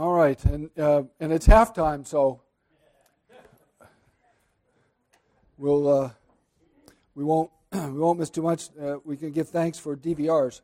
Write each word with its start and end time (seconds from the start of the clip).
All 0.00 0.14
right, 0.14 0.42
and 0.46 0.70
uh, 0.78 1.02
and 1.20 1.30
it's 1.30 1.46
halftime, 1.46 2.06
so 2.06 2.40
we'll 5.58 5.88
uh, 5.88 6.10
we 7.14 7.22
won't 7.22 7.50
we 7.72 7.98
won't 7.98 8.18
miss 8.18 8.30
too 8.30 8.40
much. 8.40 8.70
Uh, 8.80 8.96
we 9.04 9.18
can 9.18 9.30
give 9.30 9.50
thanks 9.50 9.78
for 9.78 9.94
DVRs. 9.94 10.62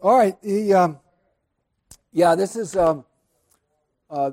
All 0.00 0.16
right, 0.16 0.40
the 0.42 0.74
um, 0.74 1.00
yeah, 2.12 2.36
this 2.36 2.54
is 2.54 2.76
um, 2.76 3.04
uh, 4.08 4.30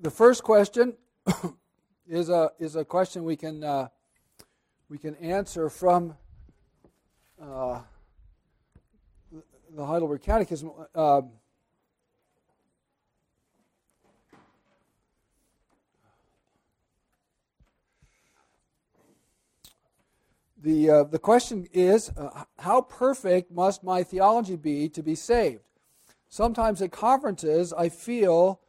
the 0.00 0.10
first 0.10 0.42
question 0.42 0.94
is 2.08 2.28
a 2.28 2.50
is 2.58 2.74
a 2.74 2.84
question 2.84 3.22
we 3.22 3.36
can 3.36 3.62
uh, 3.62 3.86
we 4.88 4.98
can 4.98 5.14
answer 5.14 5.70
from 5.70 6.16
uh, 7.40 7.82
the 9.74 9.86
Heidelberg 9.86 10.22
Catechism. 10.22 10.70
Uh, 10.94 11.22
the, 20.60 20.90
uh, 20.90 21.04
the 21.04 21.18
question 21.18 21.66
is 21.72 22.10
uh, 22.16 22.44
how 22.58 22.82
perfect 22.82 23.50
must 23.50 23.82
my 23.82 24.02
theology 24.02 24.56
be 24.56 24.88
to 24.90 25.02
be 25.02 25.14
saved? 25.14 25.62
Sometimes 26.28 26.82
at 26.82 26.92
conferences, 26.92 27.72
I 27.72 27.88
feel 27.88 28.60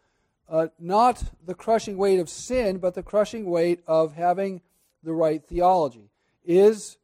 uh, 0.49 0.67
not 0.79 1.23
the 1.45 1.53
crushing 1.53 1.97
weight 1.97 2.19
of 2.19 2.29
sin, 2.29 2.77
but 2.77 2.93
the 2.93 3.03
crushing 3.03 3.45
weight 3.45 3.81
of 3.87 4.13
having 4.13 4.61
the 5.03 5.13
right 5.13 5.43
theology. 5.43 6.09
Is 6.45 6.97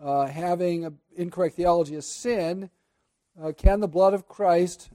uh, 0.00 0.26
having 0.26 0.98
incorrect 1.16 1.56
theology 1.56 1.96
a 1.96 2.02
sin? 2.02 2.70
Uh, 3.38 3.52
can 3.52 3.80
the 3.80 3.88
blood 3.88 4.14
of 4.14 4.26
Christ 4.28 4.90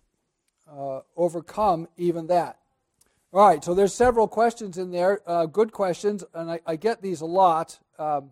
uh, 0.71 1.01
overcome 1.15 1.87
even 1.97 2.27
that? 2.27 2.57
All 3.31 3.47
right, 3.47 3.63
so 3.63 3.73
there's 3.73 3.93
several 3.93 4.27
questions 4.27 4.77
in 4.77 4.91
there, 4.91 5.19
good 5.51 5.73
questions, 5.73 6.23
and 6.33 6.49
I, 6.49 6.61
I, 6.65 6.77
get 6.77 7.01
these 7.01 7.19
a 7.19 7.25
lot. 7.25 7.77
Um, 7.99 8.31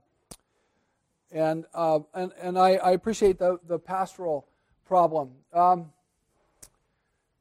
and 1.34 1.66
uh, 1.74 2.00
and 2.14 2.32
and 2.40 2.58
I, 2.58 2.76
I, 2.76 2.92
appreciate 2.92 3.40
the 3.40 3.60
the 3.68 3.80
pastoral 3.80 4.48
problem. 4.86 5.32
Um, 5.52 5.92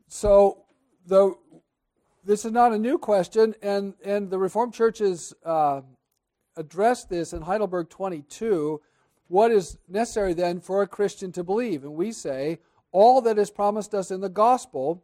so 0.08 0.64
the 1.06 1.36
this 2.24 2.44
is 2.44 2.52
not 2.52 2.72
a 2.72 2.78
new 2.78 2.98
question, 2.98 3.54
and 3.62 3.94
and 4.04 4.30
the 4.30 4.38
Reformed 4.38 4.72
churches 4.72 5.34
uh, 5.44 5.82
addressed 6.56 7.10
this 7.10 7.32
in 7.32 7.42
Heidelberg 7.42 7.90
22. 7.90 8.80
What 9.32 9.50
is 9.50 9.78
necessary 9.88 10.34
then 10.34 10.60
for 10.60 10.82
a 10.82 10.86
Christian 10.86 11.32
to 11.32 11.42
believe? 11.42 11.84
And 11.84 11.94
we 11.94 12.12
say 12.12 12.58
all 12.90 13.22
that 13.22 13.38
is 13.38 13.50
promised 13.50 13.94
us 13.94 14.10
in 14.10 14.20
the 14.20 14.28
gospel, 14.28 15.02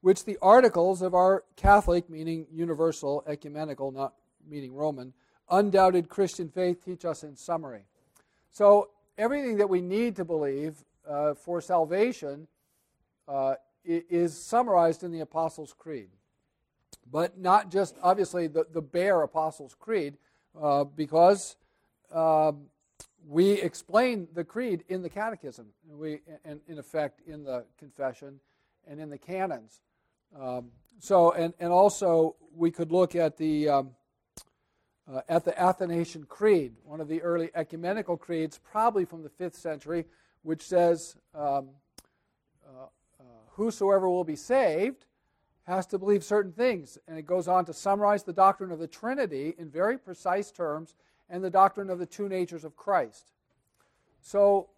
which 0.00 0.24
the 0.24 0.36
articles 0.42 1.00
of 1.00 1.14
our 1.14 1.44
Catholic, 1.54 2.10
meaning 2.10 2.48
universal, 2.50 3.22
ecumenical, 3.24 3.92
not 3.92 4.14
meaning 4.44 4.74
Roman, 4.74 5.12
undoubted 5.48 6.08
Christian 6.08 6.48
faith 6.48 6.84
teach 6.84 7.04
us 7.04 7.22
in 7.22 7.36
summary. 7.36 7.84
So, 8.50 8.90
everything 9.16 9.58
that 9.58 9.70
we 9.70 9.80
need 9.80 10.16
to 10.16 10.24
believe 10.24 10.74
uh, 11.08 11.34
for 11.34 11.60
salvation 11.60 12.48
uh, 13.28 13.54
is 13.84 14.44
summarized 14.44 15.04
in 15.04 15.12
the 15.12 15.20
Apostles' 15.20 15.72
Creed. 15.72 16.10
But 17.08 17.38
not 17.38 17.70
just, 17.70 17.94
obviously, 18.02 18.48
the, 18.48 18.66
the 18.72 18.82
bare 18.82 19.22
Apostles' 19.22 19.76
Creed, 19.78 20.16
uh, 20.60 20.82
because 20.82 21.54
um, 22.12 22.66
we 23.28 23.52
explain 23.52 24.26
the 24.32 24.42
Creed 24.42 24.84
in 24.88 25.02
the 25.02 25.10
Catechism, 25.10 25.66
we, 25.86 26.20
and 26.46 26.60
in 26.66 26.78
effect, 26.78 27.20
in 27.26 27.44
the 27.44 27.66
Confession 27.78 28.40
and 28.86 28.98
in 28.98 29.10
the 29.10 29.18
canons. 29.18 29.82
Um, 30.38 30.70
so, 30.98 31.32
and, 31.32 31.52
and 31.60 31.70
also, 31.70 32.36
we 32.56 32.70
could 32.70 32.90
look 32.90 33.14
at 33.14 33.36
the. 33.36 33.68
Um, 33.68 33.90
uh, 35.10 35.22
at 35.26 35.42
the 35.42 35.58
Athanasian 35.58 36.24
Creed, 36.24 36.74
one 36.84 37.00
of 37.00 37.08
the 37.08 37.22
early 37.22 37.50
ecumenical 37.54 38.18
creeds, 38.18 38.58
probably 38.58 39.06
from 39.06 39.22
the 39.22 39.30
5th 39.30 39.54
century, 39.54 40.04
which 40.42 40.60
says, 40.60 41.16
um, 41.34 41.70
uh, 42.62 42.82
uh, 43.18 43.24
Whosoever 43.52 44.10
will 44.10 44.24
be 44.24 44.36
saved 44.36 45.06
has 45.62 45.86
to 45.86 45.98
believe 45.98 46.22
certain 46.22 46.52
things. 46.52 46.98
And 47.08 47.18
it 47.18 47.24
goes 47.24 47.48
on 47.48 47.64
to 47.64 47.72
summarize 47.72 48.22
the 48.24 48.34
doctrine 48.34 48.70
of 48.70 48.78
the 48.78 48.86
Trinity 48.86 49.54
in 49.56 49.70
very 49.70 49.96
precise 49.96 50.50
terms 50.50 50.94
and 51.28 51.42
the 51.42 51.50
doctrine 51.50 51.90
of 51.90 51.98
the 51.98 52.06
two 52.06 52.28
natures 52.28 52.64
of 52.64 52.76
Christ. 52.76 53.32
So 54.20 54.68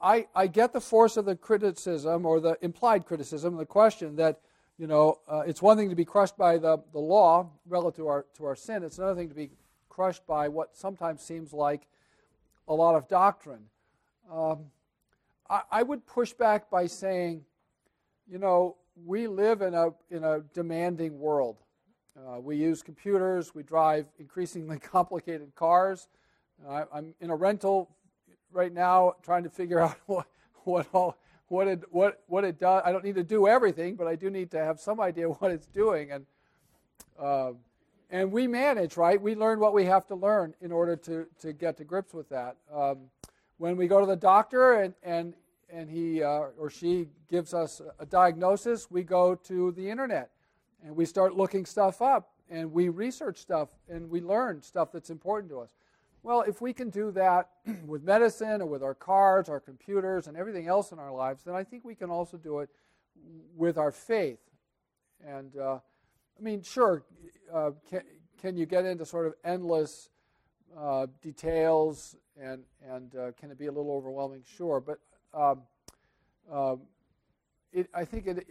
I, 0.00 0.26
I 0.34 0.46
get 0.46 0.72
the 0.72 0.80
force 0.80 1.16
of 1.16 1.24
the 1.24 1.36
criticism 1.36 2.26
or 2.26 2.40
the 2.40 2.58
implied 2.62 3.06
criticism, 3.06 3.56
the 3.56 3.66
question 3.66 4.16
that 4.16 4.40
you 4.80 4.86
know, 4.86 5.18
uh, 5.28 5.42
it's 5.46 5.60
one 5.60 5.76
thing 5.76 5.90
to 5.90 5.94
be 5.94 6.06
crushed 6.06 6.38
by 6.38 6.56
the, 6.56 6.82
the 6.92 6.98
law 6.98 7.50
relative 7.68 7.96
to 7.96 8.08
our, 8.08 8.24
to 8.38 8.46
our 8.46 8.56
sin. 8.56 8.82
It's 8.82 8.96
another 8.96 9.14
thing 9.14 9.28
to 9.28 9.34
be 9.34 9.50
crushed 9.90 10.26
by 10.26 10.48
what 10.48 10.74
sometimes 10.74 11.20
seems 11.20 11.52
like 11.52 11.82
a 12.66 12.72
lot 12.72 12.94
of 12.94 13.06
doctrine. 13.06 13.64
Um, 14.32 14.70
I, 15.50 15.60
I 15.70 15.82
would 15.82 16.06
push 16.06 16.32
back 16.32 16.70
by 16.70 16.86
saying, 16.86 17.44
you 18.26 18.38
know, 18.38 18.76
we 19.04 19.26
live 19.26 19.60
in 19.60 19.74
a, 19.74 19.90
in 20.08 20.24
a 20.24 20.40
demanding 20.54 21.18
world. 21.18 21.58
Uh, 22.28 22.40
we 22.40 22.56
use 22.56 22.82
computers, 22.82 23.54
we 23.54 23.62
drive 23.62 24.06
increasingly 24.18 24.78
complicated 24.80 25.54
cars. 25.54 26.08
Uh, 26.68 26.84
I'm 26.92 27.14
in 27.20 27.30
a 27.30 27.36
rental 27.36 27.88
right 28.52 28.72
now 28.72 29.14
trying 29.22 29.44
to 29.44 29.50
figure 29.50 29.80
out 29.84 29.96
what, 30.06 30.26
what, 30.64 30.86
all, 30.92 31.16
what, 31.48 31.68
it, 31.68 31.82
what, 31.90 32.22
what 32.26 32.44
it 32.44 32.58
does. 32.58 32.82
I 32.84 32.92
don't 32.92 33.04
need 33.04 33.14
to 33.14 33.24
do 33.24 33.46
everything, 33.46 33.96
but 33.96 34.06
I 34.06 34.16
do 34.16 34.28
need 34.30 34.50
to 34.50 34.58
have 34.58 34.80
some 34.80 35.00
idea 35.00 35.28
what 35.28 35.50
it's 35.50 35.66
doing. 35.66 36.12
And 36.12 36.26
uh, 37.18 37.52
and 38.12 38.32
we 38.32 38.48
manage, 38.48 38.96
right? 38.96 39.20
We 39.20 39.36
learn 39.36 39.60
what 39.60 39.72
we 39.72 39.84
have 39.84 40.06
to 40.08 40.16
learn 40.16 40.54
in 40.60 40.72
order 40.72 40.96
to, 40.96 41.26
to 41.40 41.52
get 41.52 41.76
to 41.76 41.84
grips 41.84 42.12
with 42.12 42.28
that. 42.30 42.56
Um, 42.74 43.02
when 43.58 43.76
we 43.76 43.86
go 43.86 44.00
to 44.00 44.06
the 44.06 44.16
doctor 44.16 44.80
and, 44.80 44.94
and, 45.04 45.34
and 45.72 45.88
he 45.88 46.22
uh, 46.22 46.46
or 46.58 46.70
she 46.70 47.06
gives 47.30 47.54
us 47.54 47.80
a 48.00 48.06
diagnosis, 48.06 48.90
we 48.90 49.04
go 49.04 49.36
to 49.36 49.70
the 49.72 49.88
internet 49.88 50.30
and 50.84 50.94
we 50.96 51.04
start 51.04 51.36
looking 51.36 51.64
stuff 51.64 52.02
up 52.02 52.30
and 52.48 52.72
we 52.72 52.88
research 52.88 53.38
stuff 53.38 53.68
and 53.88 54.10
we 54.10 54.20
learn 54.20 54.62
stuff 54.62 54.90
that's 54.92 55.10
important 55.10 55.50
to 55.50 55.60
us. 55.60 55.74
Well, 56.22 56.42
if 56.42 56.60
we 56.60 56.72
can 56.72 56.90
do 56.90 57.10
that 57.12 57.48
with 57.86 58.02
medicine 58.02 58.60
or 58.60 58.66
with 58.66 58.82
our 58.82 58.94
cars, 58.94 59.48
our 59.48 59.60
computers, 59.60 60.26
and 60.26 60.36
everything 60.36 60.66
else 60.66 60.92
in 60.92 60.98
our 60.98 61.12
lives, 61.12 61.42
then 61.44 61.54
I 61.54 61.64
think 61.64 61.84
we 61.84 61.94
can 61.94 62.10
also 62.10 62.36
do 62.36 62.60
it 62.60 62.68
with 63.56 63.78
our 63.78 63.90
faith. 63.90 64.40
And 65.26 65.56
uh, 65.56 65.78
I 66.38 66.42
mean, 66.42 66.62
sure, 66.62 67.04
uh, 67.52 67.70
can, 67.88 68.02
can 68.40 68.56
you 68.56 68.66
get 68.66 68.84
into 68.84 69.04
sort 69.04 69.26
of 69.26 69.34
endless 69.44 70.10
uh, 70.78 71.06
details 71.22 72.16
and, 72.40 72.62
and 72.86 73.14
uh, 73.16 73.32
can 73.38 73.50
it 73.50 73.58
be 73.58 73.66
a 73.66 73.72
little 73.72 73.92
overwhelming? 73.92 74.42
Sure, 74.56 74.80
but 74.80 74.98
um, 75.34 75.62
um, 76.50 76.80
it, 77.72 77.88
I 77.94 78.04
think 78.04 78.26
it, 78.26 78.46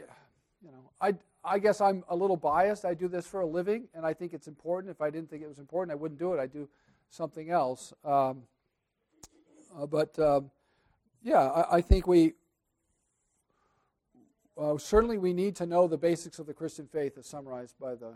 you 0.63 0.71
know, 0.71 0.91
I, 1.01 1.15
I 1.43 1.59
guess 1.59 1.79
I'm 1.79 2.03
a 2.09 2.15
little 2.15 2.37
biased. 2.37 2.85
I 2.85 2.93
do 2.93 3.07
this 3.07 3.25
for 3.25 3.41
a 3.41 3.45
living, 3.45 3.87
and 3.93 4.05
I 4.05 4.13
think 4.13 4.33
it's 4.33 4.47
important. 4.47 4.91
If 4.91 5.01
I 5.01 5.09
didn't 5.09 5.29
think 5.29 5.41
it 5.41 5.47
was 5.47 5.59
important, 5.59 5.91
I 5.91 5.95
wouldn't 5.95 6.19
do 6.19 6.33
it. 6.33 6.39
I'd 6.39 6.51
do 6.51 6.67
something 7.09 7.49
else. 7.49 7.93
Um, 8.03 8.43
uh, 9.77 9.85
but 9.85 10.17
um, 10.19 10.51
yeah, 11.23 11.47
I, 11.47 11.77
I, 11.77 11.81
think 11.81 12.07
we 12.07 12.33
uh, 14.59 14.77
certainly 14.77 15.17
we 15.17 15.31
need 15.31 15.55
to 15.55 15.65
know 15.65 15.87
the 15.87 15.97
basics 15.97 16.39
of 16.39 16.45
the 16.45 16.53
Christian 16.53 16.87
faith 16.87 17.17
as 17.17 17.25
summarized 17.25 17.75
by 17.79 17.95
the, 17.95 18.13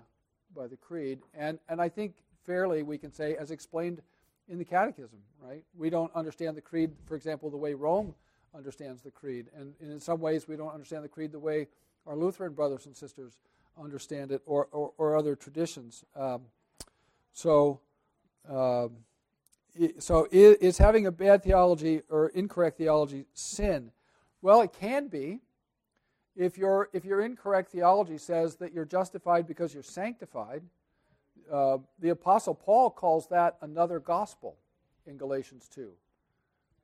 by 0.55 0.67
the 0.67 0.75
Creed. 0.75 1.19
And, 1.33 1.59
and 1.69 1.81
I 1.81 1.87
think 1.87 2.15
fairly 2.45 2.83
we 2.83 2.97
can 2.97 3.13
say, 3.13 3.35
as 3.35 3.51
explained 3.51 4.01
in 4.49 4.57
the 4.57 4.65
Catechism, 4.65 5.19
right? 5.41 5.63
We 5.77 5.89
don't 5.89 6.13
understand 6.13 6.57
the 6.57 6.61
Creed, 6.61 6.91
for 7.05 7.15
example, 7.15 7.49
the 7.49 7.57
way 7.57 7.73
Rome 7.73 8.13
understands 8.53 9.01
the 9.01 9.11
Creed. 9.11 9.47
And, 9.55 9.73
and 9.79 9.91
in 9.91 9.99
some 9.99 10.19
ways, 10.19 10.47
we 10.47 10.57
don't 10.57 10.73
understand 10.73 11.05
the 11.05 11.09
Creed 11.09 11.31
the 11.31 11.39
way 11.39 11.67
our 12.05 12.15
Lutheran 12.15 12.53
brothers 12.53 12.85
and 12.85 12.95
sisters 12.95 13.37
understand 13.81 14.31
it 14.31 14.41
or, 14.45 14.67
or, 14.71 14.93
or 14.97 15.17
other 15.17 15.35
traditions. 15.35 16.03
Um, 16.15 16.41
so, 17.33 17.79
um, 18.49 18.91
so 19.99 20.27
is 20.31 20.77
having 20.77 21.07
a 21.07 21.11
bad 21.11 21.43
theology 21.43 22.01
or 22.09 22.27
incorrect 22.29 22.77
theology 22.77 23.25
sin? 23.33 23.91
Well, 24.41 24.61
it 24.61 24.73
can 24.73 25.07
be 25.07 25.39
if 26.35 26.57
your 26.57 26.89
if 26.93 27.05
your 27.05 27.21
incorrect 27.21 27.71
theology 27.71 28.17
says 28.17 28.55
that 28.57 28.73
you're 28.73 28.85
justified 28.85 29.47
because 29.47 29.73
you're 29.73 29.83
sanctified, 29.83 30.63
uh, 31.51 31.77
the 31.99 32.09
apostle 32.09 32.53
Paul 32.53 32.89
calls 32.89 33.27
that 33.29 33.57
another 33.61 33.99
gospel 33.99 34.57
in 35.05 35.17
Galatians 35.17 35.67
two, 35.67 35.91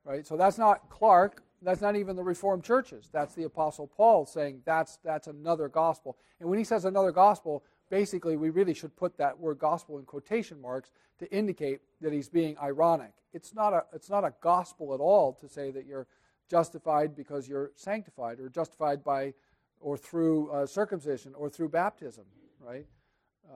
right? 0.04 0.26
So 0.26 0.38
that's 0.38 0.58
not 0.58 0.90
Clark. 0.90 1.44
That's 1.62 1.82
not 1.82 1.96
even 1.96 2.16
the 2.16 2.24
Reformed 2.24 2.64
churches. 2.64 3.10
That's 3.12 3.36
the 3.36 3.44
apostle 3.44 3.88
Paul 3.88 4.26
saying 4.26 4.62
that's 4.66 4.98
that's 5.04 5.28
another 5.28 5.68
gospel. 5.68 6.18
And 6.40 6.50
when 6.50 6.58
he 6.58 6.64
says 6.64 6.86
another 6.86 7.12
gospel, 7.12 7.64
basically 7.90 8.38
we 8.38 8.50
really 8.50 8.74
should 8.74 8.96
put 8.96 9.18
that 9.18 9.38
word 9.38 9.60
gospel 9.60 9.98
in 9.98 10.06
quotation 10.06 10.62
marks 10.62 10.92
to 11.20 11.32
indicate 11.32 11.82
that 12.02 12.14
he's 12.14 12.30
being 12.30 12.58
ironic. 12.60 13.14
It's 13.34 13.54
not 13.54 13.74
a 13.74 13.84
it's 13.94 14.10
not 14.10 14.24
a 14.24 14.34
gospel 14.42 14.94
at 14.94 15.00
all 15.00 15.34
to 15.42 15.50
say 15.50 15.72
that 15.72 15.86
you're 15.86 16.08
justified 16.50 17.16
because 17.16 17.48
you're 17.48 17.72
sanctified, 17.76 18.40
or 18.40 18.50
justified 18.50 19.04
by, 19.04 19.34
or 19.80 19.98
through 19.98 20.50
uh, 20.52 20.66
circumcision, 20.66 21.34
or 21.36 21.50
through 21.50 21.70
baptism, 21.70 22.26
right? 22.60 22.86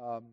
Um, 0.01 0.25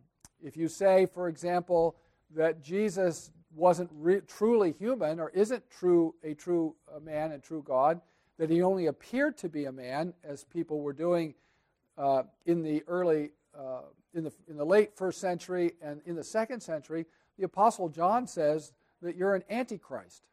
if 0.43 0.57
you 0.57 0.69
say, 0.69 1.07
for 1.07 1.29
example, 1.29 1.97
that 2.37 2.63
Jesus 2.63 3.31
wasn't 3.55 3.91
re- 3.93 4.21
truly 4.27 4.73
human 4.73 5.21
or 5.21 5.31
isn't 5.31 5.69
true 5.71 6.15
a 6.23 6.35
true 6.35 6.75
uh, 6.95 7.01
man 7.01 7.33
and 7.33 7.43
true 7.43 7.63
God, 7.67 8.01
that 8.39 8.51
he 8.51 8.63
only 8.63 8.87
appeared 8.87 9.37
to 9.39 9.49
be 9.49 9.65
a 9.65 9.73
man, 9.73 10.15
as 10.25 10.45
people 10.45 10.81
were 10.81 10.93
doing 10.93 11.35
uh, 11.99 12.23
in 12.47 12.63
the 12.63 12.83
early, 12.87 13.31
uh, 13.59 13.83
in 14.15 14.25
the 14.25 14.33
in 14.49 14.57
the 14.57 14.65
late 14.65 14.97
first 14.97 15.21
century 15.21 15.73
and 15.83 16.01
in 16.07 16.15
the 16.15 16.25
second 16.25 16.61
century, 16.61 17.07
the 17.39 17.45
apostle 17.45 17.89
John 17.89 18.27
says 18.27 18.73
that 19.03 19.17
you're 19.17 19.35
an 19.35 19.45
antichrist. 19.51 20.27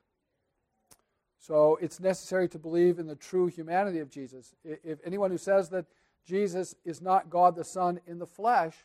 So 1.40 1.78
it's 1.82 2.00
necessary 2.00 2.48
to 2.50 2.60
believe 2.60 3.00
in 3.00 3.08
the 3.08 3.16
true 3.16 3.48
humanity 3.48 4.00
of 4.00 4.10
Jesus. 4.10 4.56
If 4.64 5.00
anyone 5.06 5.32
who 5.32 5.38
says 5.38 5.70
that 5.70 5.86
Jesus 6.26 6.76
is 6.84 7.02
not 7.02 7.30
God 7.30 7.56
the 7.56 7.64
Son 7.64 8.02
in 8.06 8.20
the 8.20 8.26
flesh, 8.26 8.76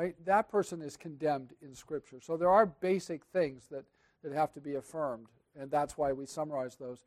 right, 0.00 0.14
that 0.24 0.48
person 0.50 0.82
is 0.82 0.96
condemned 0.96 1.52
in 1.62 1.74
Scripture. 1.74 2.20
So 2.20 2.36
there 2.36 2.50
are 2.50 2.66
basic 2.66 3.24
things 3.26 3.66
that, 3.70 3.84
that 4.22 4.32
have 4.32 4.52
to 4.54 4.60
be 4.60 4.74
affirmed, 4.74 5.26
and 5.58 5.70
that's 5.70 5.96
why 5.96 6.12
we 6.12 6.26
summarize 6.26 6.76
those. 6.76 7.04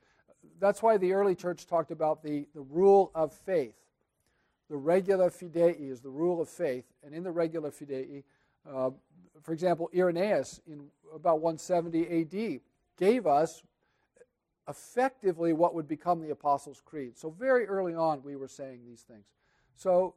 That's 0.60 0.82
why 0.82 0.98
the 0.98 1.14
early 1.14 1.36
church 1.36 1.66
talked 1.66 1.92
about 1.92 2.24
the, 2.24 2.48
the 2.54 2.62
rule 2.62 3.12
of 3.14 3.34
faith. 3.34 3.76
The 4.70 4.78
regula 4.78 5.30
fidei 5.30 5.80
is 5.80 6.02
the 6.02 6.10
rule 6.10 6.42
of 6.42 6.50
faith, 6.50 6.86
and 7.04 7.14
in 7.14 7.24
the 7.24 7.32
regula 7.32 7.72
fidei, 7.72 8.24
uh, 8.70 8.92
for 9.42 9.54
example, 9.54 9.90
Irenaeus 9.96 10.62
in 10.68 10.88
about 11.14 11.40
170 11.40 12.22
AD 12.22 12.62
gave 12.98 13.28
us 13.28 13.64
effectively 14.68 15.54
what 15.54 15.74
would 15.74 15.88
become 15.88 16.22
the 16.22 16.32
Apostles' 16.32 16.82
Creed. 16.84 17.18
So 17.18 17.30
very 17.30 17.66
early 17.66 17.96
on, 17.96 18.22
we 18.24 18.36
were 18.36 18.48
saying 18.48 18.82
these 18.86 19.02
things. 19.02 19.26
So, 19.76 20.16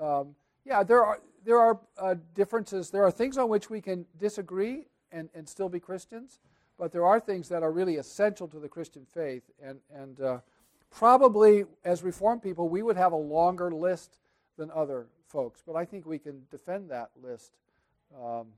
um, 0.00 0.34
yeah, 0.64 0.82
there 0.82 1.04
are 1.04 1.20
there 1.44 1.58
are 1.58 1.80
uh, 1.98 2.14
differences. 2.34 2.90
There 2.90 3.04
are 3.04 3.10
things 3.10 3.36
on 3.36 3.48
which 3.48 3.68
we 3.68 3.80
can 3.80 4.06
disagree 4.18 4.86
and, 5.10 5.28
and 5.34 5.48
still 5.48 5.68
be 5.68 5.80
Christians, 5.80 6.38
but 6.78 6.92
there 6.92 7.04
are 7.04 7.18
things 7.18 7.48
that 7.48 7.62
are 7.62 7.72
really 7.72 7.96
essential 7.96 8.46
to 8.48 8.60
the 8.60 8.68
Christian 8.68 9.04
faith. 9.04 9.42
And 9.62 9.80
and 9.92 10.20
uh, 10.20 10.38
probably 10.90 11.64
as 11.84 12.02
Reformed 12.02 12.42
people, 12.42 12.68
we 12.68 12.82
would 12.82 12.96
have 12.96 13.12
a 13.12 13.16
longer 13.16 13.72
list 13.72 14.18
than 14.56 14.70
other 14.70 15.06
folks, 15.26 15.62
but 15.66 15.74
I 15.74 15.84
think 15.84 16.06
we 16.06 16.18
can 16.18 16.42
defend 16.50 16.90
that 16.90 17.10
list. 17.22 17.52
Um, 18.14 18.48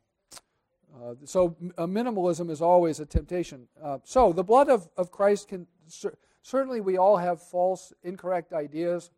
uh, 0.94 1.14
so 1.24 1.56
uh, 1.78 1.86
minimalism 1.86 2.50
is 2.50 2.60
always 2.60 3.00
a 3.00 3.06
temptation. 3.06 3.66
Uh, 3.82 3.98
so 4.04 4.32
the 4.32 4.42
blood 4.42 4.68
of, 4.68 4.88
of 4.96 5.10
Christ 5.10 5.48
can 5.48 5.66
cer- 5.86 6.16
certainly 6.42 6.80
we 6.80 6.96
all 6.96 7.16
have 7.16 7.40
false, 7.40 7.92
incorrect 8.02 8.52
ideas, 8.52 9.10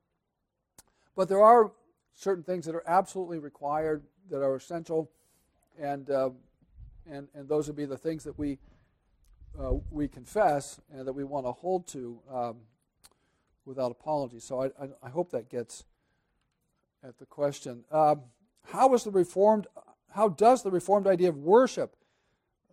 but 1.17 1.29
there 1.29 1.43
are 1.43 1.73
certain 2.17 2.43
things 2.43 2.65
that 2.65 2.75
are 2.75 2.83
absolutely 2.89 3.39
required 3.39 4.03
that 4.31 4.43
are 4.43 4.57
essential, 4.57 5.11
and 5.79 6.11
uh, 6.11 6.31
and 7.09 7.29
and 7.35 7.49
those 7.49 7.69
would 7.69 7.77
be 7.77 7.85
the 7.85 7.99
things 7.99 8.25
that 8.25 8.37
we 8.37 8.59
uh, 9.61 9.75
we 9.91 10.09
confess 10.09 10.81
and 10.93 11.07
that 11.07 11.13
we 11.13 11.23
want 11.23 11.47
to 11.47 11.53
hold 11.53 11.87
to 11.89 12.19
um, 12.33 12.57
without 13.65 13.91
apology. 13.91 14.41
So 14.41 14.63
I, 14.63 14.67
I, 14.67 14.89
I 15.05 15.09
hope 15.11 15.31
that 15.31 15.49
gets 15.49 15.85
at 17.07 17.19
the 17.19 17.27
question. 17.27 17.85
Um, 17.93 18.23
how 18.65 18.89
was 18.89 19.05
the 19.05 19.11
Reformed 19.11 19.67
how 20.11 20.29
does 20.29 20.63
the 20.63 20.71
Reformed 20.71 21.07
idea 21.07 21.29
of 21.29 21.37
worship 21.37 21.95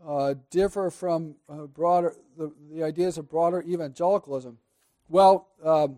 uh, 0.06 0.36
differ 0.50 0.90
from 0.90 1.36
uh, 1.50 1.66
broader 1.66 2.16
the, 2.38 2.54
the, 2.72 2.84
ideas 2.84 3.18
of 3.18 3.30
broader 3.30 3.62
evangelicalism? 3.62 4.58
Well, 5.10 5.50
um, 5.64 5.98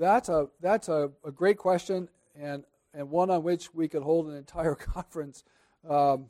that's 0.00 0.28
a 0.28 0.48
that's 0.60 0.88
a, 0.88 1.10
a, 1.24 1.30
great 1.30 1.58
question 1.58 2.08
and 2.38 2.64
and 2.94 3.10
one 3.10 3.30
on 3.30 3.42
which 3.42 3.72
we 3.74 3.86
could 3.86 4.02
hold 4.02 4.26
an 4.26 4.34
entire 4.34 4.74
conference. 4.94 5.44
Um, 5.88 6.26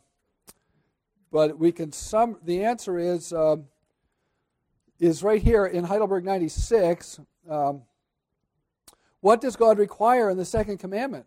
but 1.32 1.58
we 1.58 1.72
can 1.72 1.92
sum. 1.92 2.38
The 2.44 2.64
answer 2.64 2.98
is 2.98 3.32
um, 3.32 3.66
is 4.98 5.22
right 5.22 5.42
here 5.42 5.64
in 5.66 5.84
Heidelberg 5.84 6.24
96. 6.24 7.20
Um, 7.48 7.82
what 9.20 9.40
does 9.40 9.56
God 9.56 9.78
require 9.78 10.28
in 10.30 10.36
the 10.36 10.44
second 10.44 10.78
commandment? 10.78 11.26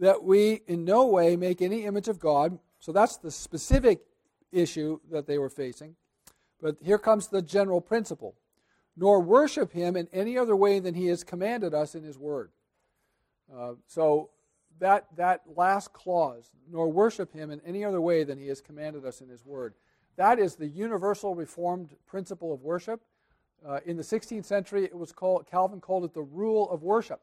that 0.00 0.24
we 0.24 0.62
in 0.66 0.84
no 0.84 1.06
way 1.06 1.36
make 1.36 1.62
any 1.62 1.84
image 1.84 2.08
of 2.08 2.18
God. 2.18 2.58
So 2.80 2.90
that's 2.90 3.18
the 3.18 3.30
specific 3.30 4.00
issue 4.50 4.98
that 5.12 5.26
they 5.26 5.38
were 5.38 5.50
facing. 5.50 5.94
But 6.60 6.76
here 6.82 6.98
comes 6.98 7.28
the 7.28 7.42
general 7.42 7.80
principle 7.80 8.34
nor 8.96 9.20
worship 9.20 9.72
him 9.72 9.96
in 9.96 10.08
any 10.12 10.36
other 10.36 10.56
way 10.56 10.78
than 10.78 10.94
he 10.94 11.06
has 11.06 11.24
commanded 11.24 11.74
us 11.74 11.94
in 11.94 12.02
his 12.02 12.18
word. 12.18 12.50
Uh, 13.54 13.72
so 13.86 14.30
that, 14.78 15.06
that 15.16 15.42
last 15.56 15.92
clause, 15.92 16.50
nor 16.70 16.90
worship 16.90 17.32
him 17.32 17.50
in 17.50 17.60
any 17.66 17.84
other 17.84 18.00
way 18.00 18.24
than 18.24 18.38
he 18.38 18.48
has 18.48 18.60
commanded 18.60 19.04
us 19.04 19.20
in 19.20 19.28
his 19.28 19.44
word, 19.44 19.74
that 20.16 20.38
is 20.38 20.56
the 20.56 20.66
universal 20.66 21.34
reformed 21.34 21.96
principle 22.06 22.52
of 22.52 22.62
worship. 22.62 23.00
Uh, 23.66 23.80
in 23.86 23.96
the 23.96 24.02
16th 24.02 24.44
century, 24.44 24.84
it 24.84 24.96
was 24.96 25.12
called, 25.12 25.46
Calvin 25.46 25.80
called 25.80 26.04
it 26.04 26.14
the 26.14 26.22
rule 26.22 26.70
of 26.70 26.82
worship 26.82 27.20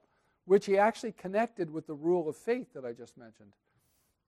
which 0.47 0.65
he 0.65 0.77
actually 0.77 1.11
connected 1.11 1.69
with 1.69 1.85
the 1.87 1.93
rule 1.93 2.29
of 2.29 2.35
faith 2.35 2.73
that 2.73 2.85
I 2.85 2.93
just 2.93 3.17
mentioned, 3.17 3.51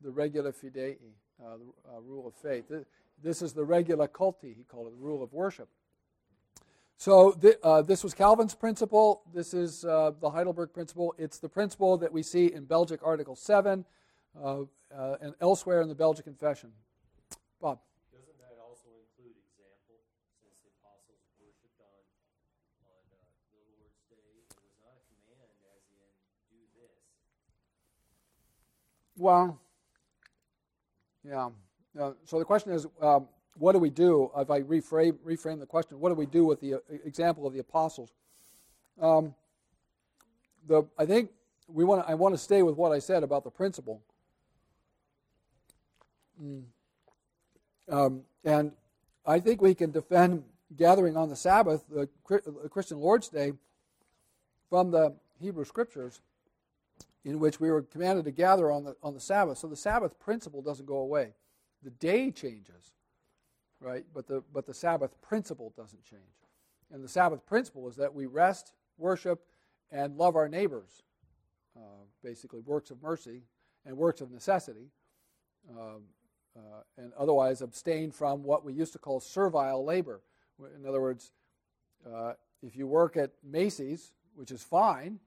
the 0.01 0.12
regula 0.12 0.51
fidei, 0.51 0.97
uh, 1.42 1.56
the 1.56 1.95
uh, 1.95 2.01
rule 2.01 2.27
of 2.27 2.33
faith. 2.33 2.65
This 3.24 3.42
is 3.42 3.53
the 3.53 3.63
regula 3.63 4.09
culti, 4.09 4.53
he 4.56 4.65
called 4.68 4.88
it, 4.88 4.89
the 4.92 5.01
rule 5.01 5.24
of 5.24 5.31
worship. 5.31 5.69
So 6.99 7.31
th- 7.31 7.55
uh, 7.63 7.81
this 7.81 8.03
was 8.03 8.13
Calvin's 8.13 8.53
principle. 8.53 9.21
This 9.33 9.53
is 9.53 9.85
uh, 9.85 10.11
the 10.19 10.29
Heidelberg 10.29 10.73
principle. 10.73 11.15
It's 11.17 11.39
the 11.39 11.47
principle 11.47 11.97
that 11.99 12.11
we 12.11 12.21
see 12.21 12.51
in 12.51 12.65
Belgic 12.65 12.99
Article 13.01 13.37
7 13.37 13.85
uh, 14.35 14.43
uh, 14.43 15.15
and 15.21 15.33
elsewhere 15.39 15.79
in 15.79 15.87
the 15.87 15.95
Belgic 15.95 16.25
Confession. 16.25 16.73
Bob. 17.61 17.79
Doesn't 18.11 18.35
that 18.43 18.59
also 18.59 18.91
include 18.99 19.31
example, 19.47 19.95
since 20.43 20.59
the 20.59 20.75
apostles 20.75 21.23
worshipped 21.39 21.79
on, 21.79 22.03
on 22.83 22.99
the 23.07 23.63
Lord's 23.79 24.03
day? 24.11 24.43
It 24.43 24.59
was 24.59 24.75
not 24.83 24.99
a 24.99 25.03
command, 25.07 25.55
as 25.71 25.87
in, 25.95 26.11
do 26.51 26.59
this. 26.75 26.99
Well, 29.15 29.55
yeah. 31.23 31.47
Uh, 31.95 32.11
so 32.25 32.39
the 32.39 32.45
question 32.45 32.73
is, 32.73 32.87
um, 33.01 33.29
what 33.59 33.73
do 33.73 33.80
we 33.80 33.89
do? 33.89 34.31
If 34.37 34.49
I 34.49 34.61
reframe, 34.61 35.18
reframe 35.25 35.59
the 35.59 35.66
question, 35.66 35.99
what 35.99 36.09
do 36.09 36.16
we 36.16 36.25
do 36.25 36.45
with 36.45 36.61
the 36.61 36.75
uh, 36.75 36.78
example 37.06 37.45
of 37.45 37.54
the 37.54 37.59
apostles? 37.59 38.11
Um, 39.01 39.35
the, 40.68 40.83
I 40.97 41.06
think 41.06 41.30
we 41.68 41.83
want. 41.83 42.06
I 42.07 42.16
want 42.16 42.33
to 42.33 42.37
stay 42.39 42.63
with 42.63 42.75
what 42.75 42.92
I 42.92 42.99
said 42.99 43.23
about 43.23 43.44
the 43.44 43.49
principle. 43.51 44.01
Mm. 46.42 46.63
Um, 47.89 48.21
and 48.44 48.71
I 49.25 49.39
think 49.39 49.61
we 49.61 49.73
can 49.75 49.92
defend 49.92 50.44
gathering 50.75 51.18
on 51.18 51.30
the 51.30 51.35
Sabbath, 51.35 51.83
the, 51.89 52.07
the 52.28 52.69
Christian 52.69 52.99
Lord's 52.99 53.30
Day, 53.30 53.54
from 54.69 54.92
the 54.92 55.16
Hebrew 55.39 55.66
Scriptures 55.66 56.21
in 57.25 57.39
which 57.39 57.59
we 57.59 57.69
were 57.69 57.81
commanded 57.81 58.25
to 58.25 58.31
gather 58.31 58.71
on 58.71 58.85
the, 58.85 58.95
on 59.04 59.13
the 59.13 59.19
Sabbath. 59.19 59.57
So 59.57 59.68
the 59.68 59.75
Sabbath 59.75 60.19
principle 60.19 60.61
doesn't 60.61 60.85
go 60.85 60.97
away. 60.97 61.33
The 61.83 61.89
day 61.89 62.31
changes, 62.31 62.94
right? 63.80 64.06
But 64.14 64.28
the, 64.28 64.44
but 64.54 64.66
the 64.66 64.74
Sabbath 64.74 65.19
principle 65.21 65.74
doesn't 65.76 66.04
change. 66.04 66.21
And 66.92 67.04
the 67.04 67.09
Sabbath 67.09 67.45
principle 67.45 67.88
is 67.88 67.95
that 67.98 68.14
we 68.14 68.26
rest, 68.26 68.74
worship, 68.98 69.42
and 69.92 70.18
love 70.18 70.36
our 70.36 70.50
neighbors. 70.50 71.04
Uh, 71.76 72.04
basically, 72.24 72.62
works 72.62 72.92
of 72.92 73.02
mercy 73.02 73.44
and 73.86 73.95
works 73.98 74.21
of 74.21 74.31
necessity. 74.31 74.90
Um, 75.69 76.04
uh, 76.57 76.81
and 76.98 77.14
otherwise 77.18 77.62
abstain 77.62 78.12
from 78.12 78.44
what 78.44 78.66
we 78.66 78.74
used 78.74 78.92
to 78.94 79.00
call 79.00 79.19
servile 79.19 79.86
labor. 79.86 80.21
In 80.76 80.86
other 80.86 81.00
words, 81.00 81.31
uh, 82.12 82.33
if 82.64 82.76
you 82.76 82.88
work 82.88 83.16
at 83.18 83.31
Macy's, 83.44 84.12
which 84.36 84.52
is 84.52 84.64
fine, 84.64 85.19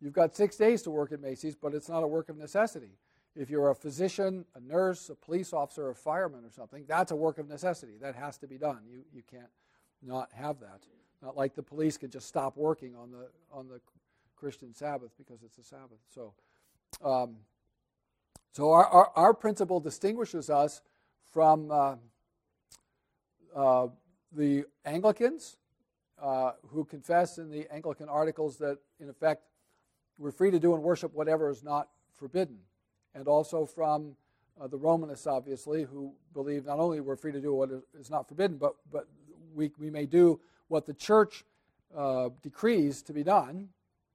You've 0.00 0.14
got 0.14 0.34
six 0.34 0.56
days 0.56 0.82
to 0.82 0.90
work 0.90 1.12
at 1.12 1.20
Macy's, 1.20 1.54
but 1.54 1.74
it's 1.74 1.88
not 1.88 2.02
a 2.02 2.06
work 2.06 2.30
of 2.30 2.38
necessity. 2.38 2.92
If 3.36 3.48
you're 3.48 3.70
a 3.70 3.74
physician, 3.74 4.44
a 4.54 4.60
nurse, 4.60 5.08
a 5.08 5.14
police 5.14 5.52
officer, 5.52 5.90
a 5.90 5.94
fireman, 5.94 6.44
or 6.44 6.50
something, 6.50 6.84
that's 6.88 7.12
a 7.12 7.16
work 7.16 7.38
of 7.38 7.48
necessity. 7.48 7.92
That 8.00 8.16
has 8.16 8.38
to 8.38 8.46
be 8.46 8.58
done. 8.58 8.80
You, 8.90 9.02
you 9.14 9.22
can't 9.30 9.50
not 10.02 10.30
have 10.34 10.60
that. 10.60 10.80
Not 11.22 11.36
like 11.36 11.54
the 11.54 11.62
police 11.62 11.96
could 11.96 12.10
just 12.10 12.26
stop 12.26 12.56
working 12.56 12.96
on 12.96 13.10
the, 13.10 13.28
on 13.52 13.68
the 13.68 13.80
Christian 14.36 14.74
Sabbath 14.74 15.10
because 15.18 15.42
it's 15.42 15.58
a 15.58 15.64
Sabbath. 15.64 15.98
So, 16.12 16.32
um, 17.04 17.36
so 18.52 18.72
our, 18.72 18.86
our, 18.86 19.12
our, 19.14 19.34
principle 19.34 19.80
distinguishes 19.80 20.50
us 20.50 20.80
from 21.30 21.70
uh, 21.70 21.96
uh, 23.54 23.88
the 24.32 24.64
Anglicans 24.84 25.56
uh, 26.20 26.52
who 26.68 26.84
confess 26.84 27.38
in 27.38 27.50
the 27.50 27.66
Anglican 27.72 28.08
articles 28.08 28.56
that, 28.58 28.78
in 28.98 29.08
effect, 29.08 29.44
we're 30.18 30.32
free 30.32 30.50
to 30.50 30.58
do 30.58 30.74
and 30.74 30.82
worship 30.82 31.14
whatever 31.14 31.50
is 31.50 31.62
not 31.62 31.88
forbidden. 32.14 32.58
And 33.14 33.26
also 33.26 33.66
from 33.66 34.16
uh, 34.60 34.66
the 34.66 34.76
Romanists, 34.76 35.26
obviously, 35.26 35.84
who 35.84 36.12
believe 36.34 36.66
not 36.66 36.78
only 36.78 37.00
we're 37.00 37.16
free 37.16 37.32
to 37.32 37.40
do 37.40 37.54
what 37.54 37.70
is 37.98 38.10
not 38.10 38.28
forbidden, 38.28 38.56
but, 38.56 38.74
but 38.92 39.08
we, 39.54 39.70
we 39.78 39.90
may 39.90 40.06
do 40.06 40.40
what 40.68 40.86
the 40.86 40.94
church 40.94 41.44
uh, 41.96 42.28
decrees 42.42 43.02
to 43.02 43.12
be 43.12 43.22
done, 43.22 43.68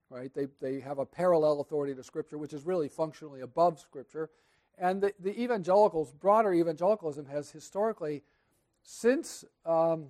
right? 0.10 0.34
They, 0.34 0.48
they 0.62 0.80
have 0.80 1.00
a 1.00 1.06
parallel 1.06 1.60
authority 1.62 1.94
to 1.96 2.04
Scripture, 2.04 2.38
which 2.38 2.54
is 2.54 2.66
really 2.66 2.88
functionally 2.88 3.42
above 3.42 3.80
Scripture. 3.80 4.30
And 4.78 5.02
the, 5.02 5.14
the 5.20 5.40
evangelicals, 5.42 6.12
broader 6.12 6.54
evangelicalism, 6.54 7.26
has 7.26 7.52
historically, 7.52 8.24
since 8.84 9.46
um, 9.66 10.08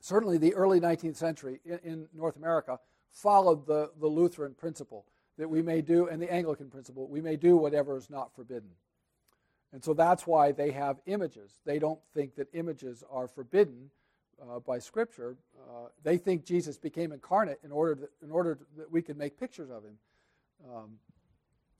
certainly 0.00 0.38
the 0.38 0.54
early 0.54 0.80
19th 0.80 1.16
century 1.16 1.60
in, 1.64 1.78
in, 1.84 2.08
North 2.14 2.36
America, 2.36 2.78
followed 3.10 3.66
the, 3.66 3.90
the 4.00 4.06
Lutheran 4.06 4.54
principle 4.54 5.04
that 5.38 5.48
we 5.48 5.62
may 5.62 5.80
do, 5.80 6.08
and 6.08 6.20
the 6.20 6.32
Anglican 6.32 6.68
principle, 6.68 7.08
we 7.08 7.20
may 7.20 7.36
do 7.36 7.56
whatever 7.56 7.96
is 7.96 8.10
not 8.10 8.34
forbidden. 8.34 8.70
And 9.72 9.82
so 9.82 9.94
that's 9.94 10.26
why 10.26 10.52
they 10.52 10.70
have 10.72 11.00
images. 11.06 11.60
They 11.64 11.78
don't 11.78 12.00
think 12.14 12.34
that 12.36 12.48
images 12.52 13.02
are 13.10 13.26
forbidden 13.26 13.90
uh, 14.40 14.58
by 14.60 14.78
Scripture. 14.78 15.36
Uh, 15.58 15.88
they 16.02 16.18
think 16.18 16.44
Jesus 16.44 16.76
became 16.76 17.12
incarnate 17.12 17.60
in 17.64 17.72
order, 17.72 17.94
to, 17.94 18.08
in 18.22 18.30
order 18.30 18.58
that 18.76 18.90
we 18.90 19.00
could 19.00 19.16
make 19.16 19.38
pictures 19.38 19.70
of 19.70 19.84
him. 19.84 19.98
Um, 20.70 20.90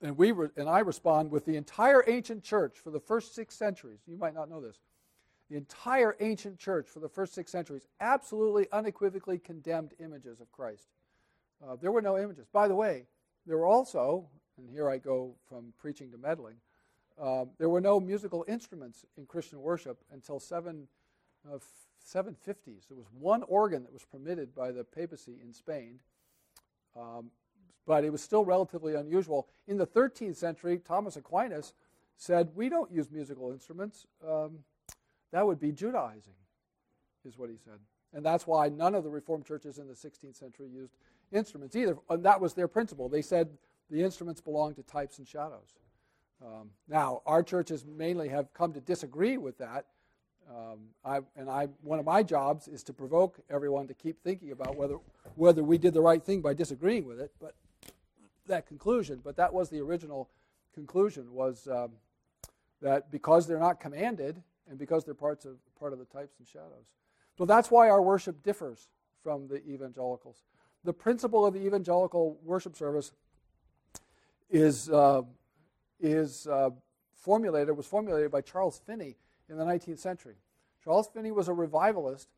and, 0.00 0.16
we 0.16 0.32
re- 0.32 0.48
and 0.56 0.68
I 0.68 0.80
respond 0.80 1.30
with 1.30 1.44
the 1.44 1.56
entire 1.56 2.02
ancient 2.06 2.42
church 2.42 2.78
for 2.78 2.90
the 2.90 3.00
first 3.00 3.34
six 3.34 3.54
centuries. 3.54 4.00
You 4.06 4.16
might 4.16 4.34
not 4.34 4.48
know 4.48 4.60
this. 4.60 4.78
The 5.50 5.56
entire 5.58 6.16
ancient 6.20 6.58
church 6.58 6.88
for 6.88 7.00
the 7.00 7.08
first 7.08 7.34
six 7.34 7.52
centuries 7.52 7.86
absolutely 8.00 8.68
unequivocally 8.72 9.38
condemned 9.38 9.92
images 10.00 10.40
of 10.40 10.50
Christ. 10.50 10.88
Uh, 11.62 11.76
there 11.80 11.92
were 11.92 12.00
no 12.00 12.16
images. 12.16 12.46
By 12.50 12.68
the 12.68 12.74
way, 12.74 13.04
there 13.46 13.58
were 13.58 13.66
also, 13.66 14.26
and 14.58 14.68
here 14.68 14.88
I 14.88 14.98
go 14.98 15.34
from 15.48 15.72
preaching 15.78 16.10
to 16.12 16.18
meddling, 16.18 16.56
uh, 17.20 17.44
there 17.58 17.68
were 17.68 17.80
no 17.80 18.00
musical 18.00 18.44
instruments 18.48 19.04
in 19.16 19.26
Christian 19.26 19.60
worship 19.60 19.98
until 20.12 20.40
seven, 20.40 20.88
uh, 21.50 21.58
750s. 22.04 22.88
There 22.88 22.96
was 22.96 23.06
one 23.18 23.42
organ 23.44 23.82
that 23.82 23.92
was 23.92 24.04
permitted 24.04 24.54
by 24.54 24.72
the 24.72 24.84
papacy 24.84 25.38
in 25.42 25.52
Spain, 25.52 25.98
um, 26.96 27.30
but 27.86 28.04
it 28.04 28.10
was 28.10 28.22
still 28.22 28.44
relatively 28.44 28.94
unusual. 28.94 29.48
In 29.66 29.76
the 29.76 29.86
13th 29.86 30.36
century, 30.36 30.78
Thomas 30.78 31.16
Aquinas 31.16 31.74
said, 32.16 32.50
We 32.54 32.68
don't 32.68 32.90
use 32.90 33.10
musical 33.10 33.50
instruments. 33.52 34.06
Um, 34.26 34.58
that 35.32 35.46
would 35.46 35.58
be 35.58 35.72
Judaizing, 35.72 36.34
is 37.24 37.38
what 37.38 37.50
he 37.50 37.56
said. 37.56 37.78
And 38.14 38.24
that's 38.24 38.46
why 38.46 38.68
none 38.68 38.94
of 38.94 39.04
the 39.04 39.10
Reformed 39.10 39.46
churches 39.46 39.78
in 39.78 39.88
the 39.88 39.94
16th 39.94 40.36
century 40.36 40.68
used 40.68 40.96
instruments 41.32 41.74
either. 41.76 41.96
And 42.08 42.24
that 42.24 42.40
was 42.40 42.54
their 42.54 42.68
principle. 42.68 43.08
They 43.08 43.22
said 43.22 43.48
the 43.90 44.02
instruments 44.02 44.40
belong 44.40 44.74
to 44.74 44.82
types 44.82 45.18
and 45.18 45.26
shadows. 45.26 45.76
Um, 46.44 46.70
now, 46.88 47.22
our 47.26 47.42
churches 47.42 47.84
mainly 47.84 48.28
have 48.28 48.52
come 48.52 48.72
to 48.72 48.80
disagree 48.80 49.36
with 49.38 49.58
that. 49.58 49.86
Um, 50.50 50.80
I, 51.04 51.20
and 51.36 51.48
I, 51.48 51.68
one 51.82 51.98
of 51.98 52.04
my 52.04 52.22
jobs 52.22 52.68
is 52.68 52.82
to 52.84 52.92
provoke 52.92 53.38
everyone 53.48 53.86
to 53.88 53.94
keep 53.94 54.22
thinking 54.22 54.50
about 54.50 54.76
whether, 54.76 54.96
whether 55.36 55.62
we 55.62 55.78
did 55.78 55.94
the 55.94 56.00
right 56.00 56.22
thing 56.22 56.40
by 56.40 56.52
disagreeing 56.52 57.06
with 57.06 57.20
it. 57.20 57.32
But 57.40 57.54
that 58.46 58.66
conclusion, 58.66 59.20
but 59.22 59.36
that 59.36 59.54
was 59.54 59.70
the 59.70 59.80
original 59.80 60.30
conclusion, 60.74 61.32
was 61.32 61.68
um, 61.68 61.92
that 62.80 63.10
because 63.10 63.46
they're 63.46 63.58
not 63.58 63.78
commanded 63.78 64.42
and 64.68 64.78
because 64.78 65.04
they're 65.04 65.14
parts 65.14 65.44
of, 65.44 65.56
part 65.78 65.92
of 65.92 66.00
the 66.00 66.04
types 66.06 66.38
and 66.38 66.48
shadows. 66.48 66.90
So 67.38 67.44
that's 67.44 67.70
why 67.70 67.88
our 67.88 68.02
worship 68.02 68.42
differs 68.42 68.88
from 69.22 69.46
the 69.46 69.64
evangelicals. 69.64 70.42
The 70.84 70.92
principle 70.92 71.46
of 71.46 71.54
the 71.54 71.60
evangelical 71.60 72.38
worship 72.44 72.76
service 72.76 73.12
is 74.50 74.90
uh, 74.90 75.22
is 76.00 76.46
uh, 76.46 76.70
formulated, 77.14 77.76
was 77.76 77.86
formulated 77.86 78.30
by 78.30 78.40
Charles 78.40 78.80
Finney 78.84 79.16
in 79.48 79.56
the 79.56 79.64
19th 79.64 79.98
century. 79.98 80.34
Charles 80.82 81.08
Finney 81.08 81.30
was 81.30 81.48
a 81.48 81.52
revivalist 81.52 82.28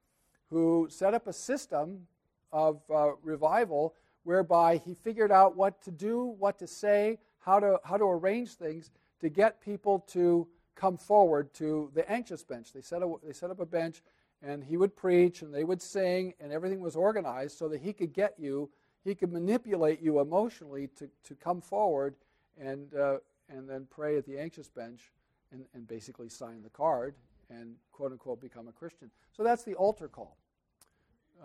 who 0.50 0.86
set 0.90 1.14
up 1.14 1.26
a 1.26 1.32
system 1.32 2.06
of 2.52 2.82
uh, 2.94 3.12
revival 3.22 3.94
whereby 4.24 4.76
he 4.76 4.94
figured 4.94 5.32
out 5.32 5.56
what 5.56 5.82
to 5.82 5.90
do, 5.90 6.34
what 6.38 6.58
to 6.58 6.66
say, 6.66 7.18
how 7.40 7.58
to, 7.58 7.80
how 7.84 7.96
to 7.96 8.04
arrange 8.04 8.54
things 8.54 8.90
to 9.20 9.28
get 9.28 9.60
people 9.60 10.00
to 10.00 10.46
come 10.74 10.96
forward 10.96 11.52
to 11.54 11.90
the 11.94 12.10
anxious 12.10 12.42
bench. 12.42 12.72
They 12.72 12.80
set, 12.80 13.02
a, 13.02 13.14
they 13.24 13.32
set 13.32 13.50
up 13.50 13.60
a 13.60 13.66
bench 13.66 14.02
and 14.44 14.62
he 14.62 14.76
would 14.76 14.94
preach 14.94 15.42
and 15.42 15.52
they 15.52 15.64
would 15.64 15.80
sing 15.80 16.34
and 16.38 16.52
everything 16.52 16.80
was 16.80 16.96
organized 16.96 17.58
so 17.58 17.68
that 17.68 17.80
he 17.80 17.92
could 17.92 18.12
get 18.12 18.34
you, 18.38 18.68
he 19.02 19.14
could 19.14 19.32
manipulate 19.32 20.00
you 20.00 20.20
emotionally 20.20 20.88
to, 20.98 21.08
to 21.24 21.34
come 21.34 21.60
forward 21.60 22.14
and, 22.60 22.94
uh, 22.94 23.18
and 23.48 23.68
then 23.68 23.86
pray 23.90 24.16
at 24.16 24.26
the 24.26 24.38
anxious 24.38 24.68
bench 24.68 25.12
and, 25.50 25.64
and 25.74 25.88
basically 25.88 26.28
sign 26.28 26.62
the 26.62 26.70
card 26.70 27.14
and 27.50 27.74
quote 27.92 28.12
unquote 28.12 28.40
become 28.40 28.68
a 28.68 28.72
Christian. 28.72 29.10
So 29.32 29.42
that's 29.42 29.64
the 29.64 29.74
altar 29.74 30.08
call. 30.08 30.36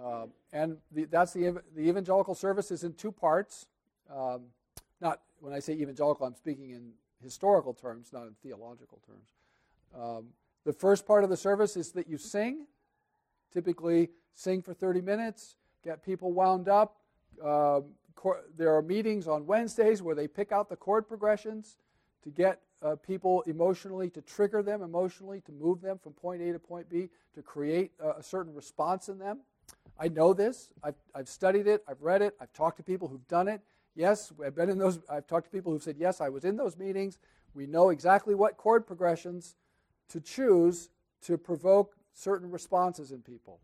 Uh, 0.01 0.27
and 0.53 0.77
the, 0.91 1.05
that's 1.05 1.33
the, 1.33 1.61
the 1.75 1.81
evangelical 1.81 2.35
service 2.35 2.71
is 2.71 2.83
in 2.83 2.93
two 2.93 3.11
parts. 3.11 3.65
Um, 4.13 4.43
not 5.01 5.21
when 5.39 5.53
I 5.53 5.59
say 5.59 5.73
evangelical, 5.73 6.25
I'm 6.25 6.35
speaking 6.35 6.71
in 6.71 6.91
historical 7.23 7.73
terms, 7.73 8.11
not 8.11 8.23
in 8.23 8.35
theological 8.41 8.99
terms. 9.05 9.29
Um, 9.97 10.27
the 10.65 10.73
first 10.73 11.05
part 11.05 11.23
of 11.23 11.29
the 11.29 11.37
service 11.37 11.75
is 11.75 11.91
that 11.93 12.07
you 12.07 12.17
sing, 12.17 12.67
typically 13.53 14.09
sing 14.33 14.61
for 14.61 14.73
30 14.73 15.01
minutes, 15.01 15.55
get 15.83 16.03
people 16.03 16.31
wound 16.31 16.67
up. 16.69 16.97
Um, 17.43 17.85
there 18.57 18.75
are 18.75 18.81
meetings 18.81 19.27
on 19.27 19.45
Wednesdays 19.45 20.01
where 20.01 20.15
they 20.15 20.27
pick 20.27 20.51
out 20.51 20.69
the 20.69 20.75
chord 20.75 21.07
progressions 21.07 21.77
to 22.23 22.29
get 22.29 22.61
uh, 22.81 22.95
people 22.95 23.41
emotionally, 23.41 24.09
to 24.09 24.21
trigger 24.21 24.61
them 24.61 24.81
emotionally, 24.81 25.41
to 25.41 25.51
move 25.51 25.81
them 25.81 25.97
from 25.97 26.13
point 26.13 26.41
A 26.41 26.51
to 26.51 26.59
point 26.59 26.89
B, 26.89 27.09
to 27.35 27.41
create 27.41 27.91
a, 27.99 28.19
a 28.19 28.23
certain 28.23 28.53
response 28.53 29.09
in 29.09 29.19
them. 29.19 29.39
I 29.99 30.07
know 30.07 30.33
this. 30.33 30.69
I've, 30.83 30.95
I've 31.13 31.27
studied 31.27 31.67
it. 31.67 31.83
I've 31.87 32.01
read 32.01 32.21
it. 32.21 32.35
I've 32.39 32.53
talked 32.53 32.77
to 32.77 32.83
people 32.83 33.07
who've 33.07 33.27
done 33.27 33.47
it. 33.47 33.61
Yes, 33.95 34.31
I've 34.43 34.55
been 34.55 34.69
in 34.69 34.77
those. 34.77 34.99
I've 35.09 35.27
talked 35.27 35.45
to 35.45 35.51
people 35.51 35.73
who've 35.73 35.83
said, 35.83 35.97
yes, 35.99 36.21
I 36.21 36.29
was 36.29 36.45
in 36.45 36.55
those 36.55 36.77
meetings. 36.77 37.19
We 37.53 37.65
know 37.65 37.89
exactly 37.89 38.33
what 38.33 38.55
chord 38.55 38.87
progressions 38.87 39.55
to 40.09 40.21
choose 40.21 40.89
to 41.23 41.37
provoke 41.37 41.95
certain 42.19 42.51
responses 42.51 43.11
in 43.11 43.21
people. 43.21 43.59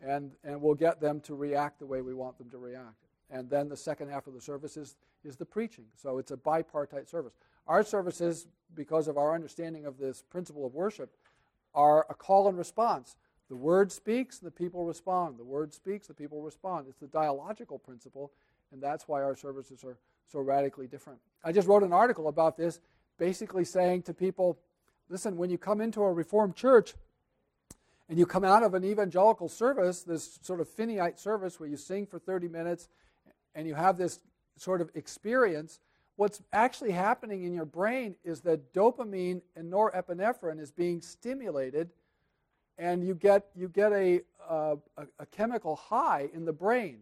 And, 0.00 0.32
and 0.44 0.60
we'll 0.60 0.74
get 0.74 1.00
them 1.00 1.20
to 1.22 1.34
react 1.34 1.78
the 1.78 1.86
way 1.86 2.00
we 2.00 2.14
want 2.14 2.38
them 2.38 2.50
to 2.50 2.58
react. 2.58 3.06
And 3.30 3.48
then 3.48 3.68
the 3.68 3.76
second 3.76 4.10
half 4.10 4.26
of 4.26 4.34
the 4.34 4.40
service 4.40 4.76
is, 4.76 4.96
is 5.24 5.36
the 5.36 5.44
preaching. 5.44 5.84
So 5.96 6.18
it's 6.18 6.30
a 6.30 6.36
bipartite 6.36 7.08
service. 7.08 7.34
Our 7.66 7.82
services, 7.82 8.46
because 8.74 9.08
of 9.08 9.16
our 9.16 9.34
understanding 9.34 9.86
of 9.86 9.98
this 9.98 10.22
principle 10.22 10.66
of 10.66 10.74
worship, 10.74 11.10
are 11.74 12.06
a 12.10 12.14
call 12.14 12.48
and 12.48 12.58
response. 12.58 13.16
The 13.48 13.56
word 13.56 13.90
speaks, 13.92 14.38
the 14.38 14.50
people 14.50 14.84
respond. 14.84 15.38
The 15.38 15.44
word 15.44 15.72
speaks, 15.72 16.06
the 16.06 16.14
people 16.14 16.42
respond. 16.42 16.86
It's 16.88 16.98
the 16.98 17.06
dialogical 17.06 17.78
principle, 17.78 18.32
and 18.72 18.82
that's 18.82 19.08
why 19.08 19.22
our 19.22 19.36
services 19.36 19.84
are 19.84 19.98
so 20.30 20.40
radically 20.40 20.86
different. 20.86 21.18
I 21.44 21.52
just 21.52 21.68
wrote 21.68 21.82
an 21.82 21.92
article 21.92 22.28
about 22.28 22.56
this, 22.56 22.80
basically 23.18 23.64
saying 23.64 24.02
to 24.02 24.14
people 24.14 24.58
listen, 25.08 25.36
when 25.36 25.50
you 25.50 25.58
come 25.58 25.80
into 25.80 26.02
a 26.02 26.12
Reformed 26.12 26.56
church 26.56 26.94
and 28.12 28.18
you 28.18 28.26
come 28.26 28.44
out 28.44 28.62
of 28.62 28.74
an 28.74 28.84
evangelical 28.84 29.48
service, 29.48 30.02
this 30.02 30.38
sort 30.42 30.60
of 30.60 30.68
Finneyite 30.68 31.18
service 31.18 31.58
where 31.58 31.66
you 31.66 31.78
sing 31.78 32.04
for 32.04 32.18
30 32.18 32.46
minutes 32.46 32.90
and 33.54 33.66
you 33.66 33.74
have 33.74 33.96
this 33.96 34.20
sort 34.58 34.82
of 34.82 34.90
experience, 34.94 35.80
what's 36.16 36.42
actually 36.52 36.90
happening 36.90 37.44
in 37.44 37.54
your 37.54 37.64
brain 37.64 38.14
is 38.22 38.42
that 38.42 38.74
dopamine 38.74 39.40
and 39.56 39.72
norepinephrine 39.72 40.60
is 40.60 40.70
being 40.70 41.00
stimulated 41.00 41.88
and 42.76 43.02
you 43.02 43.14
get, 43.14 43.46
you 43.56 43.70
get 43.70 43.92
a, 43.92 44.20
a, 44.46 44.76
a 45.18 45.24
chemical 45.30 45.74
high 45.74 46.28
in 46.34 46.44
the 46.44 46.52
brain. 46.52 46.98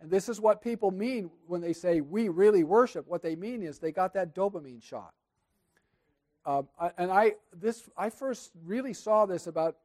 And 0.00 0.08
this 0.08 0.28
is 0.28 0.40
what 0.40 0.62
people 0.62 0.92
mean 0.92 1.30
when 1.48 1.62
they 1.62 1.72
say, 1.72 2.00
we 2.00 2.28
really 2.28 2.62
worship. 2.62 3.08
What 3.08 3.22
they 3.22 3.34
mean 3.34 3.64
is 3.64 3.80
they 3.80 3.90
got 3.90 4.14
that 4.14 4.36
dopamine 4.36 4.84
shot. 4.84 5.14
Uh, 6.46 6.62
and 6.96 7.10
I, 7.10 7.32
this, 7.52 7.88
I 7.96 8.10
first 8.10 8.52
really 8.64 8.92
saw 8.92 9.26
this 9.26 9.48
about 9.48 9.78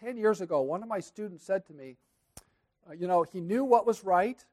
10 0.00 0.16
years 0.16 0.40
ago. 0.40 0.60
One 0.60 0.82
of 0.82 0.88
my 0.88 1.00
students 1.00 1.44
said 1.44 1.66
to 1.66 1.72
me, 1.72 1.96
uh, 2.88 2.94
you 2.94 3.06
know, 3.06 3.22
he 3.22 3.40
knew 3.40 3.64
what 3.64 3.86
was 3.86 4.04
right, 4.04 4.44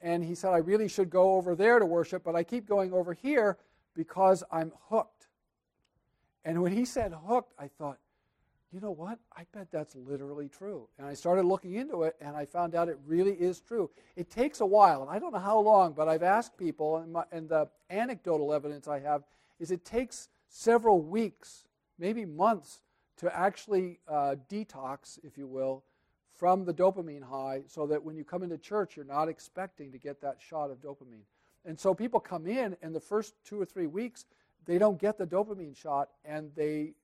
and 0.00 0.24
he 0.24 0.34
said, 0.34 0.52
I 0.52 0.58
really 0.58 0.88
should 0.88 1.10
go 1.10 1.34
over 1.34 1.54
there 1.54 1.78
to 1.78 1.86
worship, 1.86 2.22
but 2.24 2.36
I 2.36 2.42
keep 2.42 2.66
going 2.66 2.92
over 2.92 3.14
here 3.14 3.56
because 3.94 4.44
I'm 4.50 4.72
hooked. 4.88 5.28
And 6.44 6.62
when 6.62 6.72
he 6.72 6.84
said 6.84 7.14
hooked, 7.26 7.54
I 7.58 7.68
thought, 7.68 7.98
you 8.74 8.80
know 8.80 8.90
what? 8.90 9.18
I 9.36 9.46
bet 9.52 9.68
that's 9.70 9.94
literally 9.94 10.48
true. 10.48 10.88
And 10.98 11.06
I 11.06 11.14
started 11.14 11.44
looking 11.44 11.74
into 11.74 12.02
it, 12.02 12.16
and 12.20 12.36
I 12.36 12.44
found 12.44 12.74
out 12.74 12.88
it 12.88 12.98
really 13.06 13.34
is 13.34 13.60
true. 13.60 13.88
It 14.16 14.30
takes 14.30 14.60
a 14.60 14.66
while, 14.66 15.00
and 15.00 15.10
I 15.10 15.20
don't 15.20 15.32
know 15.32 15.38
how 15.38 15.60
long, 15.60 15.92
but 15.92 16.08
I've 16.08 16.24
asked 16.24 16.58
people, 16.58 16.96
and, 16.96 17.12
my, 17.12 17.24
and 17.30 17.48
the 17.48 17.68
anecdotal 17.88 18.52
evidence 18.52 18.88
I 18.88 18.98
have 18.98 19.22
is 19.60 19.70
it 19.70 19.84
takes 19.84 20.28
several 20.48 21.00
weeks, 21.00 21.64
maybe 21.98 22.24
months, 22.24 22.82
to 23.18 23.34
actually 23.36 24.00
uh, 24.08 24.36
detox, 24.50 25.18
if 25.22 25.38
you 25.38 25.46
will, 25.46 25.84
from 26.34 26.64
the 26.64 26.74
dopamine 26.74 27.22
high 27.22 27.62
so 27.66 27.86
that 27.86 28.02
when 28.02 28.16
you 28.16 28.24
come 28.24 28.42
into 28.42 28.58
church, 28.58 28.96
you're 28.96 29.04
not 29.04 29.28
expecting 29.28 29.92
to 29.92 29.98
get 29.98 30.20
that 30.20 30.38
shot 30.40 30.70
of 30.70 30.80
dopamine. 30.80 31.22
And 31.64 31.78
so 31.78 31.94
people 31.94 32.20
come 32.20 32.46
in, 32.46 32.76
and 32.82 32.94
the 32.94 33.00
first 33.00 33.34
two 33.44 33.60
or 33.60 33.64
three 33.64 33.86
weeks, 33.86 34.26
they 34.66 34.78
don't 34.78 34.98
get 34.98 35.16
the 35.16 35.26
dopamine 35.26 35.76
shot, 35.76 36.10
and 36.24 36.50
they 36.54 36.94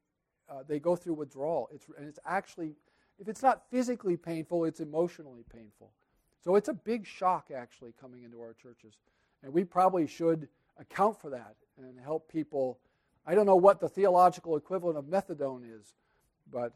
uh, 0.50 0.64
they 0.66 0.80
go 0.80 0.96
through 0.96 1.14
withdrawal. 1.14 1.68
It's, 1.72 1.86
and 1.96 2.08
it's 2.08 2.18
actually, 2.26 2.74
if 3.18 3.28
it's 3.28 3.42
not 3.42 3.62
physically 3.70 4.16
painful, 4.16 4.64
it's 4.64 4.80
emotionally 4.80 5.44
painful. 5.54 5.92
So 6.42 6.56
it's 6.56 6.68
a 6.68 6.74
big 6.74 7.06
shock 7.06 7.50
actually 7.54 7.92
coming 8.00 8.24
into 8.24 8.40
our 8.40 8.54
churches. 8.54 8.94
And 9.42 9.52
we 9.52 9.64
probably 9.64 10.06
should 10.06 10.48
account 10.78 11.20
for 11.20 11.30
that 11.30 11.54
and 11.78 11.98
help 12.00 12.30
people. 12.30 12.78
I 13.26 13.34
don't 13.34 13.46
know 13.46 13.56
what 13.56 13.80
the 13.80 13.88
theological 13.88 14.56
equivalent 14.56 14.98
of 14.98 15.04
methadone 15.04 15.62
is, 15.64 15.94
but 16.50 16.72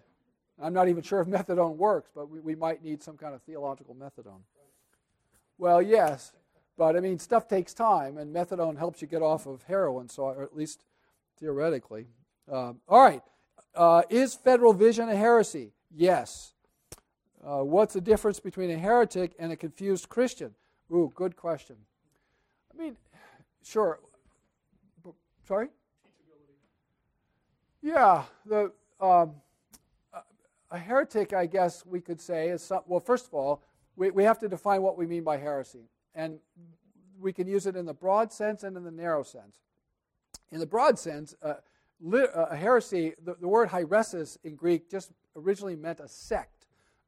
I'm 0.60 0.72
not 0.72 0.88
even 0.88 1.02
sure 1.02 1.20
if 1.20 1.26
methadone 1.28 1.76
works, 1.76 2.10
but 2.14 2.30
we, 2.30 2.40
we 2.40 2.54
might 2.54 2.82
need 2.82 3.02
some 3.02 3.16
kind 3.16 3.34
of 3.34 3.42
theological 3.42 3.94
methadone. 3.94 4.42
Well, 5.58 5.80
yes, 5.80 6.32
but 6.76 6.96
I 6.96 7.00
mean, 7.00 7.18
stuff 7.18 7.48
takes 7.48 7.72
time, 7.72 8.18
and 8.18 8.34
methadone 8.34 8.76
helps 8.76 9.00
you 9.00 9.08
get 9.08 9.22
off 9.22 9.46
of 9.46 9.62
heroin, 9.62 10.08
so 10.08 10.24
or 10.24 10.42
at 10.42 10.56
least 10.56 10.84
theoretically. 11.38 12.06
Um, 12.50 12.80
all 12.88 13.02
right, 13.02 13.22
uh, 13.74 14.02
is 14.10 14.34
federal 14.34 14.72
vision 14.72 15.08
a 15.08 15.16
heresy? 15.16 15.72
Yes. 15.94 16.52
Uh, 17.44 17.62
what's 17.62 17.94
the 17.94 18.00
difference 18.00 18.40
between 18.40 18.70
a 18.70 18.78
heretic 18.78 19.32
and 19.38 19.52
a 19.52 19.56
confused 19.56 20.08
Christian? 20.08 20.54
Ooh, 20.90 21.12
good 21.14 21.36
question. 21.36 21.76
I 22.72 22.82
mean, 22.82 22.96
sure. 23.62 24.00
Sorry. 25.46 25.68
Yeah, 27.84 28.22
the 28.46 28.72
um, 28.98 29.34
a 30.70 30.78
heretic, 30.78 31.34
I 31.34 31.44
guess 31.44 31.84
we 31.84 32.00
could 32.00 32.18
say, 32.18 32.48
is 32.48 32.62
some, 32.62 32.80
well, 32.86 32.98
first 32.98 33.26
of 33.26 33.34
all, 33.34 33.62
we, 33.94 34.10
we 34.10 34.24
have 34.24 34.38
to 34.38 34.48
define 34.48 34.80
what 34.80 34.96
we 34.96 35.06
mean 35.06 35.22
by 35.22 35.36
heresy. 35.36 35.90
And 36.14 36.38
we 37.20 37.30
can 37.30 37.46
use 37.46 37.66
it 37.66 37.76
in 37.76 37.84
the 37.84 37.92
broad 37.92 38.32
sense 38.32 38.64
and 38.64 38.74
in 38.74 38.84
the 38.84 38.90
narrow 38.90 39.22
sense. 39.22 39.60
In 40.50 40.60
the 40.60 40.66
broad 40.66 40.98
sense, 40.98 41.34
uh, 41.42 41.56
li- 42.00 42.26
uh, 42.34 42.46
a 42.46 42.56
heresy, 42.56 43.12
the, 43.22 43.34
the, 43.34 43.46
word 43.46 43.68
hairesis 43.68 44.38
in 44.44 44.56
Greek 44.56 44.90
just 44.90 45.12
originally 45.36 45.76
meant 45.76 46.00
a 46.00 46.08
sect, 46.08 46.64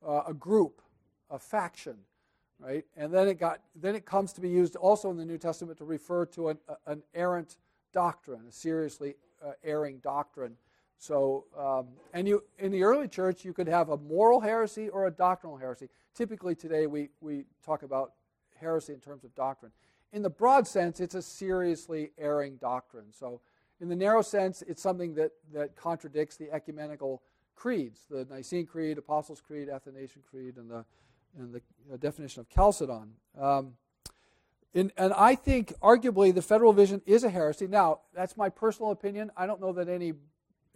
uh, 0.06 0.24
a 0.28 0.34
group, 0.34 0.82
a 1.30 1.38
faction, 1.38 1.96
right? 2.60 2.84
And 2.98 3.12
then 3.12 3.28
it 3.28 3.40
got 3.40 3.60
then 3.74 3.94
it 3.94 4.04
comes 4.04 4.34
to 4.34 4.42
be 4.42 4.50
used 4.50 4.76
also 4.76 5.10
in 5.10 5.16
the 5.16 5.24
New 5.24 5.38
Testament 5.38 5.78
to 5.78 5.84
refer 5.84 6.26
to 6.26 6.50
an, 6.50 6.58
an 6.86 7.02
errant 7.14 7.56
doctrine, 7.92 8.42
a 8.46 8.52
seriously 8.52 9.14
uh, 9.44 9.52
erring 9.64 9.98
doctrine. 9.98 10.56
So, 10.98 11.44
um, 11.58 11.88
and 12.12 12.26
you 12.26 12.42
in 12.58 12.72
the 12.72 12.82
early 12.82 13.08
church, 13.08 13.44
you 13.44 13.52
could 13.52 13.68
have 13.68 13.90
a 13.90 13.96
moral 13.96 14.40
heresy 14.40 14.88
or 14.88 15.06
a 15.06 15.10
doctrinal 15.10 15.56
heresy. 15.56 15.88
Typically, 16.14 16.54
today 16.54 16.86
we 16.86 17.10
we 17.20 17.44
talk 17.64 17.82
about 17.82 18.12
heresy 18.58 18.92
in 18.92 19.00
terms 19.00 19.24
of 19.24 19.34
doctrine. 19.34 19.72
In 20.12 20.22
the 20.22 20.30
broad 20.30 20.66
sense, 20.66 21.00
it's 21.00 21.14
a 21.14 21.22
seriously 21.22 22.12
erring 22.16 22.56
doctrine. 22.56 23.12
So, 23.12 23.40
in 23.80 23.88
the 23.88 23.96
narrow 23.96 24.22
sense, 24.22 24.62
it's 24.62 24.82
something 24.82 25.14
that 25.14 25.32
that 25.52 25.76
contradicts 25.76 26.36
the 26.36 26.50
ecumenical 26.50 27.22
creeds: 27.54 28.00
the 28.08 28.26
Nicene 28.30 28.66
Creed, 28.66 28.96
Apostles' 28.96 29.42
Creed, 29.42 29.68
Athanasian 29.68 30.22
Creed, 30.28 30.56
and 30.56 30.70
the 30.70 30.84
and 31.38 31.60
the 31.90 31.98
definition 31.98 32.40
of 32.40 32.48
Chalcedon. 32.48 33.12
Um, 33.38 33.74
and 34.74 34.92
I 34.98 35.36
think, 35.36 35.72
arguably, 35.80 36.34
the 36.34 36.42
federal 36.42 36.74
vision 36.74 37.00
is 37.06 37.24
a 37.24 37.30
heresy. 37.30 37.66
Now, 37.66 38.00
that's 38.14 38.36
my 38.36 38.50
personal 38.50 38.90
opinion. 38.90 39.30
I 39.34 39.46
don't 39.46 39.58
know 39.58 39.72
that 39.72 39.88
any 39.88 40.12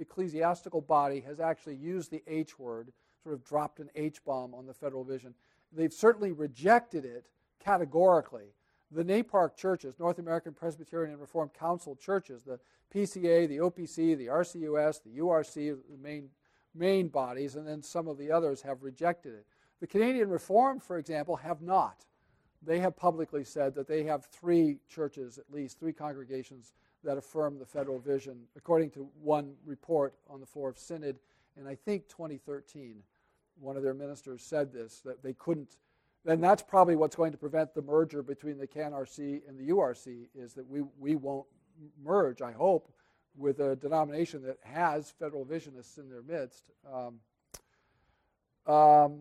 ecclesiastical 0.01 0.81
body 0.81 1.21
has 1.21 1.41
actually 1.41 1.77
used 1.77 2.11
the 2.11 2.23
H 2.27 2.59
word, 2.59 2.93
sort 3.23 3.35
of 3.35 3.45
dropped 3.45 3.81
an 3.81 3.91
H 3.95 4.25
bomb 4.25 4.55
on 4.55 4.67
the 4.67 4.75
federal 4.75 5.05
vision. 5.05 5.35
They've 5.73 5.93
certainly 5.93 6.33
rejected 6.33 7.05
it 7.05 7.27
categorically. 7.63 8.55
The 8.91 9.05
NAPARC 9.05 9.57
churches, 9.57 9.95
North 10.01 10.19
American 10.19 10.53
Presbyterian 10.53 11.13
and 11.13 11.21
Reformed 11.21 11.55
Council 11.55 11.95
churches, 11.95 12.43
the 12.43 12.59
PCA, 12.93 13.49
the 13.49 13.59
OPC, 13.59 14.19
the 14.19 14.27
RCUS, 14.27 15.03
the 15.05 15.19
URC, 15.19 15.55
the 15.89 15.97
main, 16.03 16.29
main 16.75 17.09
bodies, 17.09 17.55
and 17.55 17.67
then 17.67 17.83
some 17.83 18.09
of 18.09 18.19
the 18.19 18.33
others 18.33 18.63
have 18.63 18.83
rejected 18.83 19.35
it. 19.35 19.47
The 19.81 19.87
Canadian 19.87 20.29
Reformed, 20.29 20.83
for 20.83 20.99
example, 20.99 21.37
have 21.37 21.63
not. 21.63 22.05
They 22.63 22.81
have 22.81 22.97
publicly 22.97 23.45
said 23.45 23.75
that 23.77 23.87
they 23.87 24.03
have 24.05 24.27
three 24.27 24.79
churches, 24.89 25.39
at 25.39 25.51
least 25.51 25.79
three 25.79 25.93
congregations, 25.93 26.75
that 27.05 27.17
affirm 27.17 27.59
the 27.59 27.67
federal 27.67 27.99
vision, 27.99 28.43
according 28.57 28.91
to 28.91 29.09
one 29.23 29.55
report 29.65 30.15
on 30.29 30.41
the 30.41 30.47
floor 30.47 30.69
of 30.69 30.79
Synod 30.79 31.19
in, 31.57 31.67
I 31.67 31.75
think, 31.75 32.09
2013. 32.09 33.03
One 33.59 33.77
of 33.77 33.83
their 33.83 33.95
ministers 33.95 34.43
said 34.43 34.73
this, 34.73 35.01
that 35.01 35.23
they 35.23 35.33
couldn't. 35.33 35.77
Then 36.25 36.41
that's 36.41 36.63
probably 36.63 36.97
what's 36.97 37.17
going 37.17 37.33
to 37.33 37.39
prevent 37.39 37.75
the 37.75 37.83
merger 37.83 38.23
between 38.23 38.59
the 38.59 38.67
CanRC 38.67 39.43
and 39.49 39.59
the 39.59 39.73
URC, 39.73 40.29
is 40.35 40.55
that 40.55 40.67
we, 40.67 40.83
we 40.99 41.17
won't 41.17 41.47
merge, 42.03 42.43
I 42.43 42.53
hope, 42.53 42.93
with 43.37 43.61
a 43.61 43.77
denomination 43.77 44.43
that 44.43 44.59
has 44.63 45.11
federal 45.11 45.45
visionists 45.45 45.99
in 45.99 46.11
their 46.11 46.23
midst. 46.23 46.65
Um, 46.93 47.21
um, 48.73 49.21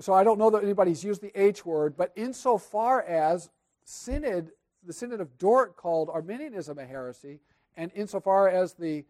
so 0.00 0.12
I 0.12 0.24
don't 0.24 0.38
know 0.38 0.50
that 0.50 0.62
anybody's 0.62 1.04
used 1.04 1.22
the 1.22 1.32
H 1.40 1.64
word, 1.64 1.96
but 1.96 2.12
insofar 2.16 3.02
as 3.02 3.50
synod 3.84 4.50
the 4.86 4.92
Synod 4.92 5.20
of 5.20 5.36
Dort 5.38 5.76
called 5.76 6.08
Arminianism 6.08 6.78
a 6.78 6.86
heresy, 6.86 7.40
and 7.76 7.90
insofar 7.94 8.48
as 8.48 8.74
the 8.74 9.04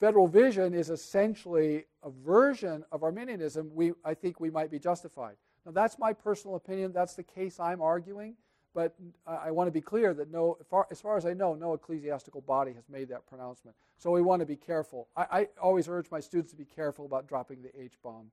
federal 0.00 0.28
vision 0.28 0.74
is 0.74 0.90
essentially 0.90 1.84
a 2.02 2.10
version 2.10 2.84
of 2.92 3.02
Arminianism, 3.02 3.70
we, 3.74 3.92
I 4.04 4.14
think 4.14 4.40
we 4.40 4.50
might 4.50 4.70
be 4.70 4.78
justified. 4.78 5.36
Now, 5.66 5.72
that's 5.72 5.98
my 5.98 6.12
personal 6.12 6.56
opinion. 6.56 6.92
That's 6.92 7.14
the 7.14 7.22
case 7.22 7.58
I'm 7.58 7.80
arguing. 7.80 8.34
But 8.74 8.94
I, 9.26 9.34
I 9.34 9.50
want 9.50 9.66
to 9.66 9.72
be 9.72 9.80
clear 9.80 10.14
that 10.14 10.30
no, 10.30 10.56
far, 10.70 10.86
as 10.90 11.00
far 11.00 11.16
as 11.16 11.26
I 11.26 11.32
know, 11.32 11.54
no 11.54 11.72
ecclesiastical 11.72 12.42
body 12.42 12.72
has 12.74 12.88
made 12.88 13.08
that 13.08 13.26
pronouncement. 13.26 13.76
So 13.96 14.10
we 14.10 14.22
want 14.22 14.40
to 14.40 14.46
be 14.46 14.56
careful. 14.56 15.08
I, 15.16 15.26
I 15.30 15.48
always 15.60 15.88
urge 15.88 16.10
my 16.10 16.20
students 16.20 16.52
to 16.52 16.56
be 16.56 16.64
careful 16.64 17.04
about 17.04 17.26
dropping 17.26 17.62
the 17.62 17.70
H 17.80 17.94
bomb, 18.02 18.30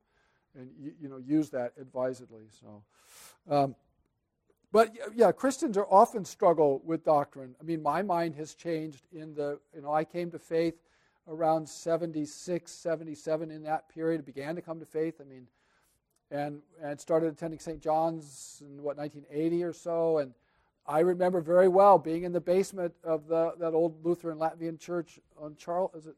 and 0.54 0.70
you, 0.80 0.94
you, 1.02 1.10
know 1.10 1.18
use 1.18 1.50
that 1.52 1.74
advisedly. 1.80 2.44
So. 2.62 2.84
Um, 3.50 3.76
but 4.76 4.94
yeah, 5.16 5.32
Christians 5.32 5.78
are 5.78 5.88
often 5.90 6.26
struggle 6.26 6.82
with 6.84 7.06
doctrine. 7.06 7.56
I 7.62 7.64
mean, 7.64 7.82
my 7.82 8.02
mind 8.02 8.36
has 8.36 8.54
changed 8.56 9.08
in 9.14 9.34
the, 9.34 9.58
you 9.74 9.82
know, 9.82 9.94
I 9.94 10.04
came 10.04 10.30
to 10.32 10.38
faith 10.38 10.74
around 11.30 11.70
76, 11.70 12.70
77 12.74 13.52
in 13.52 13.64
that 13.64 13.88
period. 13.88 14.26
began 14.26 14.54
to 14.54 14.62
come 14.62 14.82
to 14.82 14.86
faith. 14.86 15.22
I 15.22 15.24
mean, 15.24 15.48
and, 16.30 16.60
and 16.84 17.00
started 17.00 17.32
attending 17.32 17.58
St. 17.58 17.80
John's 17.80 18.62
in 18.66 18.84
what, 18.84 18.98
1980 18.98 19.64
or 19.64 19.72
so. 19.72 20.18
And 20.18 20.34
I 20.86 21.00
remember 21.00 21.40
very 21.40 21.70
well 21.70 21.98
being 21.98 22.24
in 22.24 22.34
the 22.34 22.42
basement 22.42 22.94
of 23.02 23.30
the, 23.30 23.54
that 23.58 23.74
old 23.74 24.06
Lutheran 24.06 24.40
Latvian 24.40 24.78
church 24.78 25.22
on 25.40 25.56
Charles, 25.56 25.92
is 25.96 26.08
it 26.08 26.18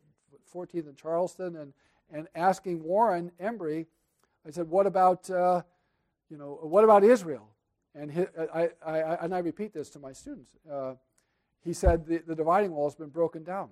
14th 0.52 0.88
and 0.88 0.98
Charleston, 0.98 1.58
and, 1.58 1.74
and 2.12 2.28
asking 2.34 2.82
Warren 2.82 3.32
Embry, 3.40 3.86
I 4.48 4.50
said, 4.50 4.68
what 4.68 4.88
about, 4.88 5.30
uh, 5.30 5.62
you 6.28 6.40
know, 6.40 6.58
what 6.64 6.84
about 6.84 7.04
Israel? 7.04 7.50
And 7.98 8.28
I, 8.54 8.70
I, 8.86 9.00
I, 9.02 9.24
and 9.24 9.34
I 9.34 9.40
repeat 9.40 9.74
this 9.74 9.90
to 9.92 10.00
my 10.00 10.14
students. 10.14 10.52
Uh, 10.72 10.94
he 11.64 11.74
said 11.74 12.06
the, 12.06 12.20
the 12.20 12.36
dividing 12.36 12.72
wall 12.72 12.88
has 12.88 12.96
been 12.96 13.10
broken 13.10 13.44
down. 13.44 13.70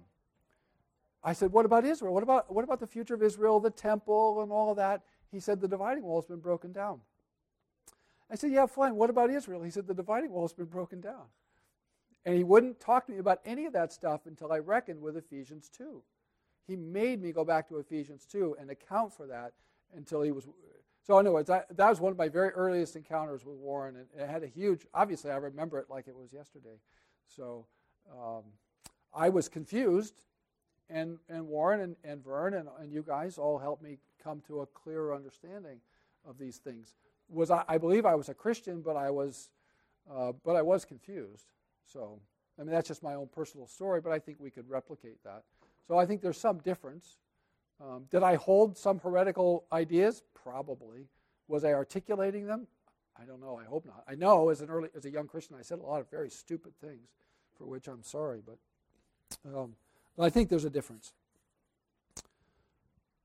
I 1.23 1.33
said, 1.33 1.51
what 1.51 1.65
about 1.65 1.85
Israel? 1.85 2.13
What 2.13 2.23
about, 2.23 2.53
what 2.53 2.63
about 2.63 2.79
the 2.79 2.87
future 2.87 3.13
of 3.13 3.23
Israel, 3.23 3.59
the 3.59 3.69
temple, 3.69 4.41
and 4.41 4.51
all 4.51 4.75
that? 4.75 5.01
He 5.31 5.39
said, 5.39 5.61
the 5.61 5.67
dividing 5.67 6.03
wall 6.03 6.21
has 6.21 6.25
been 6.25 6.39
broken 6.39 6.71
down. 6.71 7.01
I 8.29 8.35
said, 8.35 8.51
yeah, 8.51 8.65
fine. 8.65 8.95
What 8.95 9.09
about 9.09 9.29
Israel? 9.29 9.61
He 9.63 9.71
said, 9.71 9.87
the 9.87 9.93
dividing 9.93 10.31
wall 10.31 10.43
has 10.43 10.53
been 10.53 10.65
broken 10.65 11.01
down. 11.01 11.25
And 12.25 12.35
he 12.35 12.43
wouldn't 12.43 12.79
talk 12.79 13.05
to 13.05 13.11
me 13.11 13.19
about 13.19 13.39
any 13.45 13.65
of 13.65 13.73
that 13.73 13.93
stuff 13.93 14.21
until 14.25 14.51
I 14.51 14.57
reckoned 14.57 15.01
with 15.01 15.15
Ephesians 15.17 15.69
2. 15.77 16.01
He 16.67 16.75
made 16.75 17.21
me 17.21 17.31
go 17.31 17.45
back 17.45 17.69
to 17.69 17.77
Ephesians 17.77 18.25
2 18.31 18.57
and 18.59 18.71
account 18.71 19.13
for 19.13 19.27
that 19.27 19.53
until 19.95 20.23
he 20.23 20.31
was 20.31 20.47
so, 21.05 21.19
other 21.19 21.43
that, 21.43 21.77
that 21.77 21.89
was 21.89 22.01
one 22.01 22.11
of 22.11 22.17
my 22.17 22.29
very 22.29 22.49
earliest 22.49 22.95
encounters 22.95 23.45
with 23.45 23.57
Warren, 23.57 23.95
and 23.95 24.07
it 24.19 24.27
had 24.27 24.41
a 24.41 24.47
huge. 24.47 24.87
Obviously, 24.91 25.29
I 25.29 25.35
remember 25.35 25.77
it 25.77 25.85
like 25.87 26.07
it 26.07 26.15
was 26.15 26.33
yesterday. 26.33 26.79
So, 27.27 27.67
um, 28.11 28.41
I 29.13 29.29
was 29.29 29.47
confused, 29.47 30.15
and 30.89 31.19
and 31.29 31.47
Warren 31.47 31.81
and, 31.81 31.95
and 32.03 32.23
Vern 32.23 32.55
and, 32.55 32.67
and 32.79 32.91
you 32.91 33.03
guys 33.03 33.37
all 33.37 33.59
helped 33.59 33.83
me 33.83 33.99
come 34.23 34.41
to 34.47 34.61
a 34.61 34.65
clearer 34.65 35.13
understanding 35.13 35.77
of 36.27 36.39
these 36.39 36.57
things. 36.57 36.95
Was 37.29 37.51
I, 37.51 37.63
I 37.67 37.77
believe 37.77 38.07
I 38.07 38.15
was 38.15 38.29
a 38.29 38.33
Christian, 38.33 38.81
but 38.81 38.95
I 38.95 39.11
was, 39.11 39.51
uh, 40.11 40.31
but 40.43 40.55
I 40.55 40.63
was 40.63 40.85
confused. 40.85 41.45
So, 41.85 42.19
I 42.59 42.63
mean, 42.63 42.71
that's 42.71 42.87
just 42.87 43.03
my 43.03 43.13
own 43.13 43.29
personal 43.31 43.67
story, 43.67 44.01
but 44.01 44.11
I 44.11 44.17
think 44.17 44.39
we 44.39 44.49
could 44.49 44.67
replicate 44.67 45.23
that. 45.23 45.43
So, 45.87 45.99
I 45.99 46.07
think 46.07 46.23
there's 46.23 46.39
some 46.39 46.57
difference. 46.57 47.19
Um, 47.81 48.05
did 48.09 48.23
I 48.23 48.35
hold 48.35 48.77
some 48.77 48.99
heretical 48.99 49.65
ideas? 49.71 50.23
Probably. 50.33 51.07
Was 51.47 51.65
I 51.65 51.73
articulating 51.73 52.47
them? 52.47 52.67
I 53.19 53.25
don't 53.25 53.41
know. 53.41 53.59
I 53.61 53.65
hope 53.65 53.85
not. 53.85 54.03
I 54.07 54.15
know 54.15 54.49
as 54.49 54.61
an 54.61 54.69
early, 54.69 54.89
as 54.95 55.05
a 55.05 55.09
young 55.09 55.27
Christian, 55.27 55.55
I 55.57 55.61
said 55.61 55.79
a 55.79 55.83
lot 55.83 56.01
of 56.01 56.09
very 56.09 56.29
stupid 56.29 56.73
things, 56.79 57.09
for 57.57 57.65
which 57.65 57.87
I'm 57.87 58.03
sorry. 58.03 58.41
But, 58.45 58.57
um, 59.55 59.75
I 60.17 60.29
think 60.29 60.49
there's 60.49 60.65
a 60.65 60.69
difference. 60.69 61.13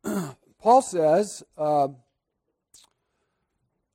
Paul 0.58 0.82
says, 0.82 1.42
uh, 1.56 1.88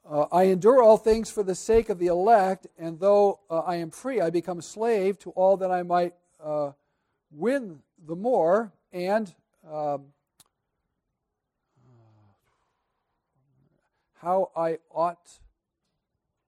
uh, 0.10 0.26
"I 0.32 0.44
endure 0.44 0.82
all 0.82 0.98
things 0.98 1.30
for 1.30 1.44
the 1.44 1.56
sake 1.56 1.90
of 1.90 2.00
the 2.00 2.08
elect, 2.08 2.68
and 2.78 3.00
though 3.00 3.40
uh, 3.50 3.60
I 3.60 3.76
am 3.76 3.92
free, 3.92 4.22
I 4.22 4.30
become 4.30 4.60
a 4.60 4.64
slave 4.64 5.20
to 5.20 5.32
all 5.32 5.58
that 5.58 5.72
I 5.72 5.84
might 5.84 6.14
uh, 6.42 6.72
win 7.32 7.82
the 8.06 8.16
more." 8.16 8.72
And 8.92 9.34
um, 9.70 10.06
how 14.26 14.50
I 14.56 14.80
ought 14.90 15.40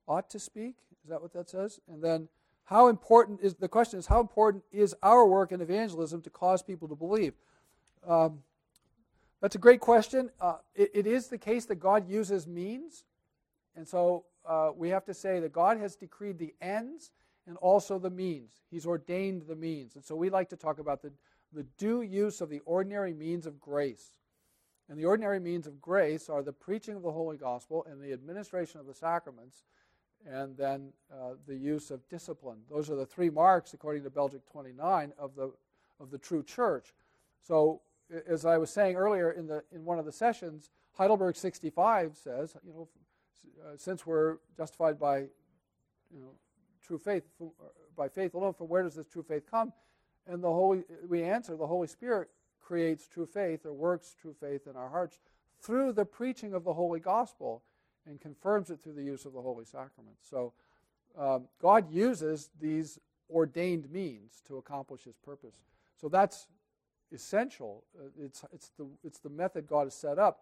ought 0.08 0.30
to 0.32 0.40
speak. 0.40 0.76
Is 1.04 1.10
that 1.10 1.22
what 1.22 1.32
that 1.34 1.48
says? 1.48 1.80
And 1.88 2.04
then 2.04 2.28
how 2.64 2.88
important 2.88 3.40
is 3.42 3.54
the 3.54 3.70
question 3.70 4.00
is 4.00 4.08
how 4.08 4.20
important 4.20 4.64
is 4.72 4.96
our 5.04 5.26
work 5.28 5.52
in 5.52 5.62
evangelism 5.62 6.22
to 6.24 6.30
cause 6.32 6.64
people 6.64 6.88
to 6.88 6.96
believe? 6.96 7.34
Um, 8.06 8.40
that's 9.42 9.56
a 9.56 9.60
great 9.60 9.80
question. 9.80 10.32
Uh, 10.42 10.56
it, 10.74 10.90
it 10.96 11.08
is 11.08 11.28
the 11.28 11.38
case 11.38 11.66
that 11.66 11.76
God 11.76 12.10
uses 12.10 12.48
means, 12.48 13.04
and 13.76 13.88
so 13.88 14.26
uh, 14.44 14.72
we 14.76 14.90
have 14.90 15.06
to 15.06 15.14
say 15.14 15.40
that 15.40 15.54
God 15.54 15.78
has 15.78 15.96
decreed 15.96 16.40
the 16.40 16.56
ends 16.60 17.12
and 17.46 17.58
also 17.58 18.00
the 18.00 18.10
means. 18.10 18.64
He's 18.72 18.88
ordained 18.88 19.44
the 19.48 19.56
means, 19.56 19.96
and 19.96 20.04
so 20.04 20.16
we 20.16 20.32
like 20.32 20.50
to 20.50 20.58
talk 20.58 20.80
about 20.80 21.04
the 21.04 21.12
the 21.54 21.64
due 21.78 22.02
use 22.02 22.42
of 22.42 22.50
the 22.50 22.60
ordinary 22.66 23.14
means 23.14 23.46
of 23.46 23.60
grace. 23.60 24.18
And 24.90 24.98
the 24.98 25.06
ordinary 25.06 25.40
means 25.40 25.68
of 25.68 25.82
grace 25.82 26.30
are 26.30 26.42
the 26.42 26.54
preaching 26.54 26.96
of 26.96 27.04
the 27.04 27.12
Holy 27.12 27.38
Gospel 27.38 27.86
and 27.90 28.02
the 28.02 28.14
administration 28.14 28.80
of 28.80 28.86
the 28.86 28.94
sacraments, 28.94 29.66
and 30.26 30.56
then 30.56 30.94
uh, 31.12 31.34
the 31.46 31.56
use 31.56 31.92
of 31.92 32.08
discipline. 32.10 32.60
Those 32.70 32.90
are 32.90 32.96
the 32.96 33.06
three 33.06 33.30
marks, 33.30 33.74
according 33.74 34.04
to 34.04 34.10
Belgic 34.10 34.46
29, 34.50 35.14
of 35.18 35.36
the, 35.36 35.52
of 36.00 36.10
the 36.10 36.18
true 36.18 36.44
church. 36.44 36.94
So, 37.42 37.82
as 38.28 38.46
I 38.46 38.58
was 38.58 38.70
saying 38.70 38.96
earlier 38.96 39.32
in, 39.32 39.48
the, 39.48 39.64
in 39.74 39.84
one 39.84 40.00
of 40.00 40.06
the 40.06 40.12
sessions, 40.12 40.70
Heidelberg 40.94 41.36
65 41.36 42.16
says, 42.16 42.56
you 42.66 42.74
know, 42.74 42.88
uh, 43.66 43.78
since 43.78 44.06
we're 44.06 44.38
justified 44.56 45.00
by 45.00 45.20
you 45.20 46.22
know, 46.22 46.32
true 46.86 46.98
faith, 46.98 47.24
by 47.96 48.08
faith 48.08 48.34
alone, 48.34 48.54
from 48.54 48.68
where 48.68 48.84
does 48.84 48.96
this 48.96 49.08
true 49.08 49.24
faith 49.24 49.44
come? 49.50 49.74
And 50.26 50.44
the 50.44 50.50
Holy, 50.50 50.84
we 51.08 51.24
answer, 51.24 51.56
the 51.56 51.68
Holy 51.68 51.88
Spirit 51.88 52.30
creates 52.68 53.08
true 53.08 53.26
faith 53.26 53.66
or 53.66 53.72
works 53.72 54.14
true 54.20 54.36
faith 54.38 54.68
in 54.68 54.76
our 54.76 54.90
hearts 54.90 55.20
through 55.62 55.94
the 55.94 56.04
preaching 56.04 56.54
of 56.54 56.66
the 56.66 56.74
Holy 56.74 57.00
Gospel 57.00 57.64
and 58.06 58.20
confirms 58.20 58.70
it 58.70 58.82
through 58.82 58.94
the 58.94 59.04
use 59.04 59.26
of 59.26 59.32
the 59.32 59.42
Holy 59.42 59.64
Sacrament. 59.64 60.18
So 60.22 60.52
um, 61.18 61.48
God 61.62 61.90
uses 61.90 62.50
these 62.60 63.00
ordained 63.30 63.90
means 63.90 64.42
to 64.48 64.58
accomplish 64.58 65.04
his 65.06 65.16
purpose. 65.16 65.56
So 66.00 66.10
that's 66.10 66.48
essential. 67.14 67.84
Uh, 67.98 68.10
it's, 68.20 68.44
it's, 68.54 68.72
the, 68.78 68.88
it's 69.02 69.20
the 69.20 69.30
method 69.30 69.66
God 69.66 69.86
has 69.86 69.96
set 69.96 70.20
up. 70.20 70.42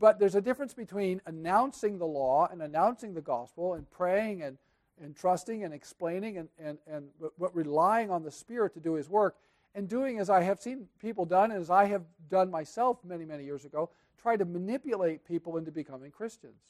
But 0.00 0.18
there's 0.18 0.34
a 0.34 0.40
difference 0.40 0.74
between 0.74 1.20
announcing 1.24 1.98
the 1.98 2.06
law 2.06 2.48
and 2.50 2.62
announcing 2.62 3.14
the 3.14 3.20
gospel 3.20 3.74
and 3.74 3.88
praying 3.90 4.42
and 4.42 4.58
and 5.02 5.16
trusting 5.16 5.64
and 5.64 5.74
explaining 5.74 6.38
and, 6.38 6.48
and, 6.56 6.78
and 6.86 7.08
relying 7.52 8.10
on 8.10 8.22
the 8.22 8.30
Spirit 8.30 8.74
to 8.74 8.80
do 8.80 8.94
His 8.94 9.08
work 9.08 9.36
and 9.74 9.88
doing 9.88 10.18
as 10.18 10.30
I 10.30 10.42
have 10.42 10.60
seen 10.60 10.86
people 11.00 11.24
done, 11.24 11.50
as 11.50 11.70
I 11.70 11.86
have 11.86 12.02
done 12.28 12.50
myself 12.50 12.98
many, 13.04 13.24
many 13.24 13.44
years 13.44 13.64
ago, 13.64 13.90
try 14.20 14.36
to 14.36 14.44
manipulate 14.44 15.24
people 15.24 15.56
into 15.56 15.70
becoming 15.70 16.10
Christians. 16.10 16.60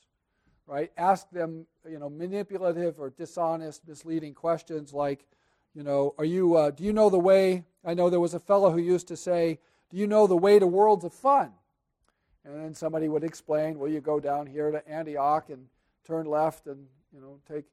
Right? 0.67 0.90
Ask 0.97 1.31
them, 1.31 1.67
you 1.88 1.99
know, 1.99 2.09
manipulative 2.09 2.99
or 2.99 3.11
dishonest, 3.11 3.87
misleading 3.87 4.33
questions 4.33 4.95
like, 4.95 5.27
you 5.75 5.83
know, 5.83 6.14
are 6.17 6.25
you, 6.25 6.57
uh, 6.57 6.71
do 6.71 6.85
you 6.85 6.93
know 6.93 7.11
the 7.11 7.19
way? 7.19 7.64
I 7.85 7.93
know 7.93 8.09
there 8.09 8.21
was 8.21 8.33
a 8.33 8.40
fellow 8.40 8.71
who 8.71 8.79
used 8.79 9.09
to 9.09 9.17
say, 9.17 9.59
do 9.90 9.99
you 9.99 10.07
know 10.07 10.27
the 10.27 10.37
way 10.37 10.59
to 10.59 10.67
worlds 10.67 11.05
of 11.05 11.12
fun? 11.12 11.53
And 12.45 12.57
then 12.57 12.75
somebody 12.75 13.09
would 13.09 13.25
explain, 13.25 13.79
well, 13.79 13.90
you 13.90 14.01
go 14.01 14.21
down 14.21 14.47
here 14.47 14.71
to 14.71 14.88
Antioch 14.88 15.51
and 15.51 15.67
turn 16.07 16.27
left 16.27 16.67
and, 16.67 16.87
you 17.12 17.21
know, 17.21 17.38
take 17.47 17.64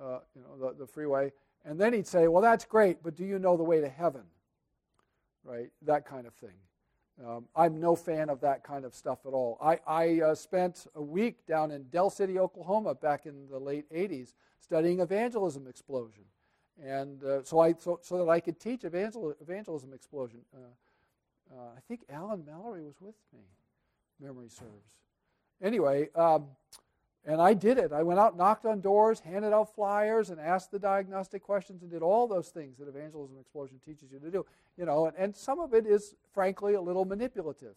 uh, 0.00 0.20
you 0.34 0.42
know, 0.42 0.68
the, 0.68 0.78
the 0.80 0.86
freeway. 0.86 1.32
And 1.64 1.80
then 1.80 1.92
he'd 1.92 2.06
say, 2.06 2.28
well, 2.28 2.42
that's 2.42 2.64
great, 2.64 3.02
but 3.02 3.16
do 3.16 3.24
you 3.24 3.38
know 3.38 3.56
the 3.56 3.64
way 3.64 3.80
to 3.80 3.88
heaven? 3.88 4.22
Right? 5.46 5.70
That 5.82 6.04
kind 6.06 6.26
of 6.26 6.34
thing. 6.34 6.56
Um, 7.24 7.46
I'm 7.54 7.80
no 7.80 7.96
fan 7.96 8.28
of 8.28 8.40
that 8.40 8.62
kind 8.62 8.84
of 8.84 8.94
stuff 8.94 9.20
at 9.26 9.32
all. 9.32 9.56
I, 9.62 9.80
I 9.86 10.20
uh, 10.20 10.34
spent 10.34 10.86
a 10.94 11.00
week 11.00 11.46
down 11.46 11.70
in 11.70 11.84
Del 11.84 12.10
City, 12.10 12.38
Oklahoma, 12.38 12.94
back 12.94 13.24
in 13.24 13.48
the 13.48 13.58
late 13.58 13.90
80s, 13.90 14.34
studying 14.60 15.00
evangelism 15.00 15.66
explosion. 15.66 16.24
And 16.82 17.24
uh, 17.24 17.42
so, 17.42 17.60
I, 17.60 17.72
so, 17.78 18.00
so 18.02 18.18
that 18.18 18.30
I 18.30 18.40
could 18.40 18.60
teach 18.60 18.84
evangel, 18.84 19.34
evangelism 19.40 19.94
explosion. 19.94 20.40
Uh, 20.54 21.54
uh 21.54 21.70
I 21.74 21.80
think 21.88 22.02
Alan 22.10 22.44
Mallory 22.44 22.82
was 22.82 23.00
with 23.00 23.14
me, 23.32 23.44
memory 24.20 24.50
serves. 24.50 24.96
Anyway, 25.62 26.10
um, 26.14 26.48
and 27.26 27.42
I 27.42 27.54
did 27.54 27.76
it. 27.76 27.92
I 27.92 28.04
went 28.04 28.20
out, 28.20 28.36
knocked 28.36 28.64
on 28.64 28.80
doors, 28.80 29.18
handed 29.18 29.52
out 29.52 29.74
flyers, 29.74 30.30
and 30.30 30.40
asked 30.40 30.70
the 30.70 30.78
diagnostic 30.78 31.42
questions, 31.42 31.82
and 31.82 31.90
did 31.90 32.02
all 32.02 32.28
those 32.28 32.50
things 32.50 32.78
that 32.78 32.86
Evangelism 32.86 33.36
Explosion 33.40 33.80
teaches 33.84 34.12
you 34.12 34.20
to 34.20 34.30
do. 34.30 34.46
You 34.78 34.86
know, 34.86 35.06
and, 35.06 35.16
and 35.16 35.36
some 35.36 35.58
of 35.58 35.74
it 35.74 35.86
is, 35.86 36.14
frankly, 36.32 36.74
a 36.74 36.80
little 36.80 37.04
manipulative. 37.04 37.74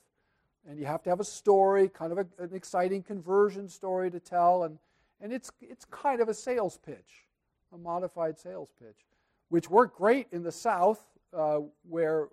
And 0.70 0.78
you 0.78 0.86
have 0.86 1.02
to 1.04 1.10
have 1.10 1.20
a 1.20 1.26
story, 1.26 1.90
kind 1.90 2.12
of 2.12 2.20
a, 2.20 2.28
an 2.38 2.54
exciting 2.54 3.02
conversion 3.02 3.68
story 3.68 4.12
to 4.12 4.20
tell, 4.20 4.64
and, 4.64 4.78
and 5.20 5.34
it's, 5.34 5.52
it's 5.62 5.86
kind 5.86 6.22
of 6.22 6.30
a 6.30 6.34
sales 6.34 6.78
pitch, 6.86 7.26
a 7.74 7.78
modified 7.78 8.38
sales 8.38 8.72
pitch, 8.80 9.06
which 9.50 9.68
worked 9.68 9.98
great 9.98 10.28
in 10.32 10.44
the 10.44 10.52
South, 10.52 11.04
uh, 11.36 11.60
where 11.90 12.28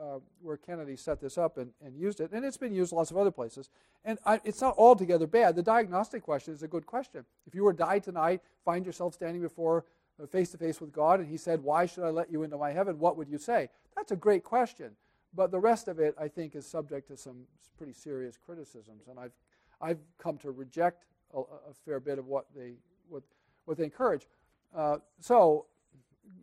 uh, 0.00 0.18
where 0.42 0.56
Kennedy 0.56 0.96
set 0.96 1.20
this 1.20 1.38
up 1.38 1.58
and, 1.58 1.70
and, 1.84 1.96
used 1.96 2.20
it, 2.20 2.32
and 2.32 2.44
it's 2.44 2.56
been 2.56 2.74
used 2.74 2.92
lots 2.92 3.10
of 3.10 3.16
other 3.16 3.30
places. 3.30 3.70
And 4.04 4.18
I, 4.26 4.40
it's 4.44 4.60
not 4.60 4.76
altogether 4.76 5.26
bad. 5.26 5.56
The 5.56 5.62
diagnostic 5.62 6.22
question 6.22 6.54
is 6.54 6.62
a 6.62 6.68
good 6.68 6.86
question. 6.86 7.24
If 7.46 7.54
you 7.54 7.64
were 7.64 7.72
to 7.72 7.78
die 7.78 7.98
tonight, 7.98 8.42
find 8.64 8.84
yourself 8.84 9.14
standing 9.14 9.42
before 9.42 9.84
face 10.30 10.50
to 10.50 10.58
face 10.58 10.80
with 10.80 10.92
God, 10.92 11.20
and 11.20 11.28
He 11.28 11.36
said, 11.36 11.62
"Why 11.62 11.86
should 11.86 12.04
I 12.04 12.10
let 12.10 12.30
you 12.30 12.42
into 12.42 12.56
my 12.56 12.70
heaven?" 12.70 12.98
What 12.98 13.16
would 13.16 13.28
you 13.28 13.38
say? 13.38 13.68
That's 13.96 14.12
a 14.12 14.16
great 14.16 14.44
question. 14.44 14.92
But 15.34 15.50
the 15.50 15.58
rest 15.58 15.88
of 15.88 15.98
it, 15.98 16.14
I 16.18 16.28
think, 16.28 16.54
is 16.54 16.66
subject 16.66 17.08
to 17.08 17.16
some 17.16 17.46
pretty 17.76 17.92
serious 17.92 18.36
criticisms, 18.36 19.08
and 19.08 19.18
I've 19.18 19.32
I've 19.80 19.98
come 20.18 20.38
to 20.38 20.50
reject 20.52 21.04
a, 21.32 21.40
a 21.40 21.74
fair 21.84 22.00
bit 22.00 22.18
of 22.18 22.26
what 22.26 22.46
they 22.54 22.74
what 23.08 23.22
what 23.64 23.76
they 23.76 23.84
encourage. 23.84 24.28
Uh, 24.74 24.98
so 25.20 25.66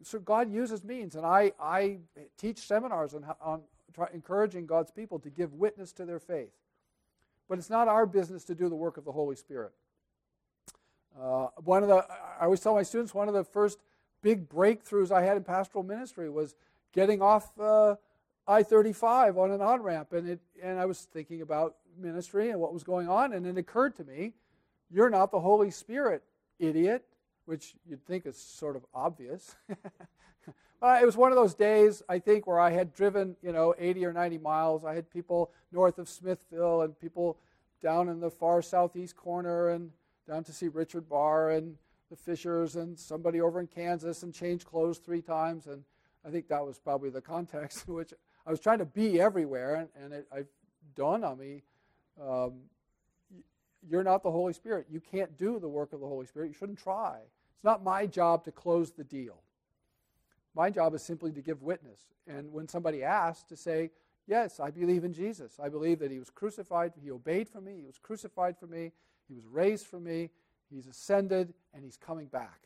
so 0.03 0.19
God 0.19 0.51
uses 0.51 0.83
means, 0.83 1.15
and 1.15 1.25
I, 1.25 1.51
I 1.59 1.97
teach 2.37 2.59
seminars 2.59 3.13
on, 3.13 3.25
on 3.41 3.61
try, 3.93 4.07
encouraging 4.13 4.65
God's 4.65 4.91
people 4.91 5.19
to 5.19 5.29
give 5.29 5.53
witness 5.53 5.91
to 5.93 6.05
their 6.05 6.19
faith. 6.19 6.51
But 7.47 7.57
it's 7.57 7.69
not 7.69 7.87
our 7.87 8.05
business 8.05 8.43
to 8.45 8.55
do 8.55 8.69
the 8.69 8.75
work 8.75 8.97
of 8.97 9.05
the 9.05 9.11
Holy 9.11 9.35
Spirit. 9.35 9.73
Uh, 11.19 11.47
one 11.63 11.83
of 11.83 11.89
the, 11.89 12.05
I 12.39 12.45
always 12.45 12.61
tell 12.61 12.73
my 12.73 12.83
students, 12.83 13.13
one 13.13 13.27
of 13.27 13.33
the 13.33 13.43
first 13.43 13.79
big 14.21 14.47
breakthroughs 14.47 15.11
I 15.11 15.23
had 15.23 15.37
in 15.37 15.43
pastoral 15.43 15.83
ministry 15.83 16.29
was 16.29 16.55
getting 16.93 17.21
off 17.21 17.51
uh, 17.59 17.95
I-35 18.47 19.37
on 19.37 19.51
an 19.51 19.61
on-ramp, 19.61 20.13
and 20.13 20.29
it, 20.29 20.39
and 20.61 20.79
I 20.79 20.85
was 20.85 21.01
thinking 21.13 21.41
about 21.41 21.75
ministry 21.97 22.49
and 22.49 22.59
what 22.59 22.73
was 22.73 22.83
going 22.83 23.09
on, 23.09 23.33
and 23.33 23.45
it 23.45 23.57
occurred 23.57 23.95
to 23.97 24.03
me, 24.03 24.33
you're 24.89 25.09
not 25.09 25.31
the 25.31 25.39
Holy 25.39 25.71
Spirit, 25.71 26.23
idiot 26.59 27.05
which 27.45 27.75
you'd 27.87 28.05
think 28.05 28.25
is 28.25 28.37
sort 28.37 28.75
of 28.75 28.85
obvious. 28.93 29.55
uh, 30.81 30.99
it 31.01 31.05
was 31.05 31.17
one 31.17 31.31
of 31.31 31.35
those 31.35 31.53
days, 31.53 32.01
I 32.07 32.19
think, 32.19 32.47
where 32.47 32.59
I 32.59 32.71
had 32.71 32.93
driven, 32.93 33.35
you 33.41 33.51
know, 33.51 33.73
80 33.77 34.05
or 34.05 34.13
90 34.13 34.37
miles. 34.37 34.85
I 34.85 34.93
had 34.93 35.09
people 35.09 35.51
north 35.71 35.99
of 35.99 36.07
Smithville 36.07 36.81
and 36.81 36.97
people 36.99 37.37
down 37.81 38.09
in 38.09 38.19
the 38.19 38.29
far 38.29 38.61
southeast 38.61 39.15
corner 39.15 39.69
and 39.69 39.91
down 40.27 40.43
to 40.43 40.53
see 40.53 40.67
Richard 40.67 41.09
Barr 41.09 41.51
and 41.51 41.75
the 42.09 42.15
Fishers 42.15 42.75
and 42.75 42.97
somebody 42.97 43.41
over 43.41 43.59
in 43.59 43.67
Kansas 43.67 44.23
and 44.23 44.33
changed 44.33 44.65
clothes 44.65 44.99
three 44.99 45.21
times. 45.21 45.67
And 45.67 45.83
I 46.25 46.29
think 46.29 46.47
that 46.49 46.65
was 46.65 46.77
probably 46.77 47.09
the 47.09 47.21
context 47.21 47.85
in 47.87 47.93
which 47.93 48.13
I 48.45 48.51
was 48.51 48.59
trying 48.59 48.79
to 48.79 48.85
be 48.85 49.19
everywhere. 49.19 49.75
And, 49.75 49.89
and 50.03 50.13
it, 50.13 50.27
it 50.35 50.47
dawned 50.95 51.25
on 51.25 51.39
me 51.39 51.63
um, 52.21 52.53
you're 53.89 54.03
not 54.03 54.23
the 54.23 54.31
Holy 54.31 54.53
Spirit. 54.53 54.87
You 54.89 54.99
can't 54.99 55.37
do 55.37 55.59
the 55.59 55.67
work 55.67 55.93
of 55.93 55.99
the 55.99 56.07
Holy 56.07 56.25
Spirit. 56.25 56.47
You 56.47 56.53
shouldn't 56.53 56.79
try. 56.79 57.17
It's 57.55 57.63
not 57.63 57.83
my 57.83 58.05
job 58.05 58.45
to 58.45 58.51
close 58.51 58.91
the 58.91 59.03
deal. 59.03 59.41
My 60.55 60.69
job 60.69 60.93
is 60.93 61.01
simply 61.01 61.31
to 61.31 61.41
give 61.41 61.61
witness. 61.61 61.99
And 62.27 62.51
when 62.51 62.67
somebody 62.67 63.03
asks, 63.03 63.43
to 63.49 63.55
say, 63.55 63.91
Yes, 64.27 64.59
I 64.59 64.69
believe 64.69 65.03
in 65.03 65.13
Jesus. 65.13 65.59
I 65.61 65.67
believe 65.67 65.99
that 65.99 66.11
he 66.11 66.19
was 66.19 66.29
crucified. 66.29 66.93
He 67.01 67.11
obeyed 67.11 67.49
for 67.49 67.59
me. 67.59 67.77
He 67.77 67.85
was 67.85 67.97
crucified 67.97 68.55
for 68.57 68.67
me. 68.67 68.91
He 69.27 69.33
was 69.33 69.45
raised 69.45 69.87
for 69.87 69.99
me. 69.99 70.29
He's 70.69 70.87
ascended, 70.87 71.53
and 71.73 71.83
he's 71.83 71.97
coming 71.97 72.27
back. 72.27 72.61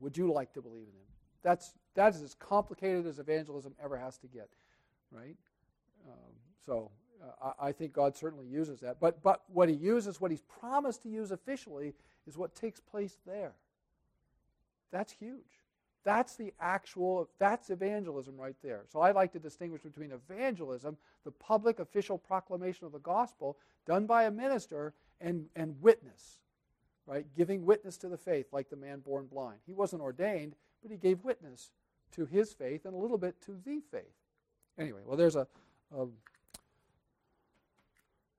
Would 0.00 0.16
you 0.16 0.32
like 0.32 0.52
to 0.54 0.62
believe 0.62 0.82
in 0.82 0.94
him? 0.94 1.06
That's, 1.42 1.74
that 1.94 2.14
is 2.14 2.22
as 2.22 2.34
complicated 2.34 3.06
as 3.06 3.18
evangelism 3.18 3.74
ever 3.82 3.96
has 3.96 4.18
to 4.18 4.26
get, 4.26 4.48
right? 5.12 5.36
Um, 6.08 6.32
so 6.66 6.90
uh, 7.42 7.52
I 7.60 7.72
think 7.72 7.92
God 7.92 8.16
certainly 8.16 8.46
uses 8.46 8.80
that. 8.80 8.98
But, 9.00 9.22
but 9.22 9.42
what 9.48 9.68
he 9.68 9.74
uses, 9.74 10.20
what 10.20 10.30
he's 10.30 10.42
promised 10.60 11.02
to 11.02 11.08
use 11.08 11.30
officially, 11.30 11.94
is 12.26 12.36
what 12.36 12.54
takes 12.54 12.80
place 12.80 13.18
there. 13.26 13.52
That's 14.90 15.12
huge. 15.12 15.60
That's 16.04 16.36
the 16.36 16.54
actual, 16.60 17.28
that's 17.38 17.70
evangelism 17.70 18.36
right 18.38 18.56
there. 18.62 18.82
So 18.86 19.00
I 19.00 19.10
like 19.10 19.32
to 19.32 19.38
distinguish 19.38 19.82
between 19.82 20.12
evangelism, 20.12 20.96
the 21.24 21.32
public 21.32 21.80
official 21.80 22.16
proclamation 22.16 22.86
of 22.86 22.92
the 22.92 22.98
gospel 22.98 23.58
done 23.86 24.06
by 24.06 24.24
a 24.24 24.30
minister, 24.30 24.94
and, 25.20 25.46
and 25.56 25.74
witness, 25.80 26.40
right? 27.06 27.26
Giving 27.36 27.64
witness 27.64 27.96
to 27.98 28.08
the 28.08 28.16
faith, 28.16 28.46
like 28.52 28.70
the 28.70 28.76
man 28.76 29.00
born 29.00 29.26
blind. 29.26 29.58
He 29.66 29.72
wasn't 29.72 30.02
ordained, 30.02 30.54
but 30.82 30.90
he 30.90 30.96
gave 30.96 31.24
witness 31.24 31.72
to 32.12 32.26
his 32.26 32.52
faith 32.52 32.84
and 32.84 32.94
a 32.94 32.98
little 32.98 33.18
bit 33.18 33.40
to 33.42 33.56
the 33.64 33.80
faith. 33.90 34.14
Anyway, 34.78 35.00
well, 35.04 35.16
there's 35.16 35.36
a, 35.36 35.46
a 35.96 36.06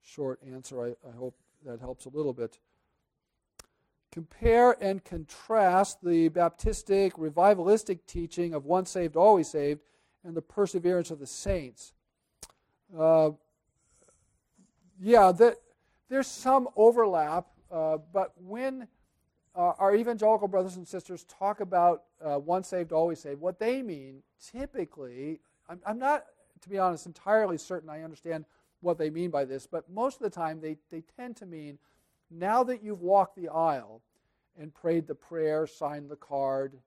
short 0.10 0.39
answer. 0.52 0.82
I, 0.84 0.89
I 1.08 1.15
hope 1.17 1.36
that 1.65 1.80
helps 1.80 2.06
a 2.06 2.10
little 2.10 2.34
bit. 2.34 2.58
compare 4.12 4.76
and 4.82 5.04
contrast 5.04 6.04
the 6.04 6.30
Baptistic, 6.30 7.12
revivalistic 7.12 8.00
teaching 8.08 8.56
of 8.56 8.65
once 8.65 8.89
saved, 8.89 9.15
always 9.15 9.50
saved, 9.50 9.82
and 10.24 10.36
the 10.36 10.41
perseverance 10.41 11.12
of 11.12 11.19
the 11.19 11.28
saints. 11.28 11.93
Uh, 12.98 13.32
yeah, 15.00 15.32
the, 15.32 15.56
there's 16.10 16.28
some 16.28 16.67
overlap, 16.76 17.48
uh, 17.72 17.98
but 18.12 18.34
when 18.41 18.88
uh, 19.56 19.74
our 19.78 19.95
evangelical 19.95 20.48
brothers 20.48 20.76
and 20.76 20.88
sisters 20.88 21.24
talk 21.26 21.60
about 21.60 22.04
uh, 22.26 22.39
once 22.39 22.67
saved, 22.67 22.91
always 22.91 23.19
saved, 23.19 23.39
what 23.39 23.60
they 23.60 23.84
mean 23.84 24.24
typically, 24.52 25.39
I'm, 25.69 25.80
I'm, 25.86 26.00
not, 26.00 26.26
to 26.62 26.69
be 26.69 26.80
honest, 26.80 27.06
entirely 27.06 27.60
certain 27.60 27.89
I 27.89 28.02
understand 28.02 28.45
what 28.81 28.97
they 28.97 29.09
mean 29.09 29.29
by 29.29 29.45
this, 29.45 29.67
but 29.67 29.89
most 29.89 30.17
of 30.17 30.23
the 30.23 30.29
time 30.29 30.61
they, 30.61 30.77
they 30.89 31.03
tend 31.17 31.35
to 31.37 31.45
mean 31.45 31.77
now 32.31 32.63
that 32.63 32.83
you've 32.83 33.01
walked 33.01 33.35
the 33.35 33.49
aisle 33.49 34.01
and 34.59 34.73
prayed 34.73 35.07
the 35.07 35.15
prayer, 35.15 35.65
signed 35.65 36.09
the 36.09 36.15
card, 36.15 36.77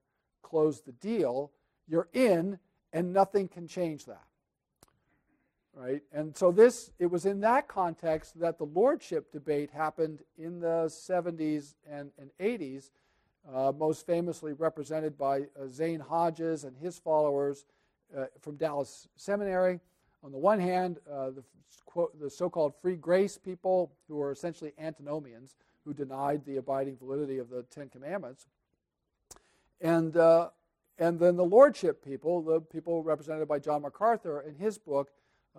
closed 0.43 0.87
the 0.87 0.93
deal, 0.93 1.51
you're 1.89 2.09
in 2.13 2.59
and 2.93 3.13
nothing 3.13 3.49
can 3.49 3.67
change 3.67 4.05
that. 4.07 4.25
Right? 5.75 6.03
And 6.13 6.37
so 6.37 6.53
this 6.53 6.91
it 6.99 7.07
was 7.07 7.25
in 7.25 7.41
that 7.41 7.67
context 7.67 8.39
that 8.41 8.59
the 8.59 8.67
lordship 8.67 9.33
debate 9.33 9.71
happened 9.71 10.23
in 10.37 10.61
the 10.61 10.87
70s 10.87 11.75
and, 11.91 12.11
and 12.19 12.31
80s, 12.39 12.91
uh, 13.53 13.73
most 13.77 14.07
famously 14.07 14.53
represented 14.53 15.17
by 15.17 15.41
uh, 15.41 15.67
Zane 15.69 16.01
Hodges 16.01 16.65
and 16.65 16.77
his 16.77 16.99
followers 16.99 17.65
uh, 18.17 18.27
from 18.41 18.57
Dallas 18.57 19.09
Seminary. 19.17 19.81
On 20.25 20.31
the 20.31 20.39
one 20.39 20.61
hand, 20.61 20.99
uh, 21.11 21.31
the, 21.31 21.43
the 22.21 22.31
so-called 22.31 22.75
free 22.81 22.97
grace 22.97 23.37
people 23.39 23.93
who 24.09 24.21
are 24.21 24.31
essentially 24.31 24.73
antinomians, 24.79 25.57
who 25.85 25.93
denied 25.93 26.45
the 26.45 26.59
abiding 26.59 26.97
validity 26.97 27.39
of 27.39 27.51
the 27.51 27.65
Ten 27.65 27.89
Commandments. 27.89 28.47
And, 29.81 30.17
uh, 30.17 30.51
and 30.99 31.19
then 31.19 31.37
the 31.37 31.45
lordship 31.45 32.05
people, 32.05 32.41
the 32.43 32.61
people 32.61 33.03
represented 33.03 33.49
by 33.49 33.59
John 33.59 33.83
MacArthur 33.83 34.43
in 34.43 34.55
his 34.55 34.79
book, 34.79 35.11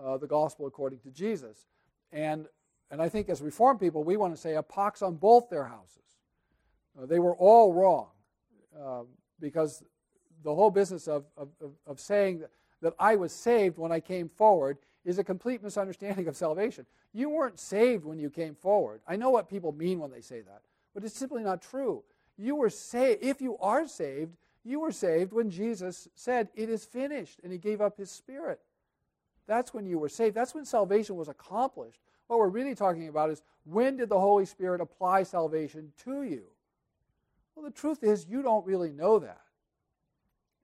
uh, 0.01 0.17
The 0.17 0.27
Gospel 0.27 0.65
According 0.65 0.99
to 0.99 1.09
Jesus. 1.09 1.65
And, 2.13 2.47
and 2.89 3.01
I 3.01 3.09
think 3.09 3.27
as 3.27 3.41
Reformed 3.41 3.81
people, 3.81 4.03
we 4.03 4.15
want 4.15 4.33
to 4.33 4.39
say 4.39 4.55
a 4.55 4.63
pox 4.63 5.01
on 5.01 5.15
both 5.15 5.49
their 5.49 5.65
houses. 5.65 5.97
Uh, 6.97 7.05
they 7.05 7.19
were 7.19 7.35
all 7.35 7.73
wrong 7.73 8.07
um, 8.79 9.07
because 9.39 9.83
the 10.43 10.55
whole 10.55 10.71
business 10.71 11.07
of, 11.07 11.25
of, 11.35 11.49
of 11.85 11.99
saying 11.99 12.39
that, 12.39 12.49
that 12.83 12.93
I 12.99 13.15
was 13.15 13.31
saved 13.31 13.77
when 13.77 13.91
I 13.91 13.99
came 13.99 14.29
forward 14.29 14.77
is 15.03 15.17
a 15.17 15.23
complete 15.23 15.63
misunderstanding 15.63 16.27
of 16.27 16.35
salvation. 16.35 16.85
You 17.13 17.29
weren't 17.29 17.59
saved 17.59 18.05
when 18.05 18.19
you 18.19 18.29
came 18.29 18.55
forward. 18.55 19.01
I 19.07 19.15
know 19.15 19.29
what 19.29 19.49
people 19.49 19.71
mean 19.71 19.99
when 19.99 20.11
they 20.11 20.21
say 20.21 20.41
that, 20.41 20.61
but 20.93 21.03
it's 21.03 21.17
simply 21.17 21.43
not 21.43 21.61
true. 21.61 22.03
You 22.37 22.55
were 22.55 22.69
saved, 22.69 23.23
if 23.23 23.41
you 23.41 23.57
are 23.59 23.87
saved, 23.87 24.35
you 24.63 24.79
were 24.79 24.91
saved 24.91 25.33
when 25.33 25.49
Jesus 25.49 26.07
said, 26.15 26.49
It 26.55 26.69
is 26.69 26.85
finished, 26.85 27.39
and 27.43 27.51
he 27.51 27.57
gave 27.57 27.81
up 27.81 27.97
his 27.97 28.09
spirit. 28.09 28.59
That's 29.45 29.73
when 29.73 29.85
you 29.85 29.99
were 29.99 30.09
saved. 30.09 30.35
That's 30.35 30.55
when 30.55 30.65
salvation 30.65 31.15
was 31.15 31.27
accomplished. 31.27 31.99
What 32.27 32.39
we're 32.39 32.47
really 32.47 32.75
talking 32.75 33.09
about 33.09 33.29
is 33.29 33.43
when 33.65 33.97
did 33.97 34.09
the 34.09 34.19
Holy 34.19 34.45
Spirit 34.45 34.81
apply 34.81 35.23
salvation 35.23 35.91
to 36.05 36.23
you? 36.23 36.43
Well, 37.55 37.65
the 37.65 37.71
truth 37.71 38.03
is, 38.03 38.25
you 38.27 38.41
don't 38.41 38.65
really 38.65 38.91
know 38.91 39.19
that. 39.19 39.42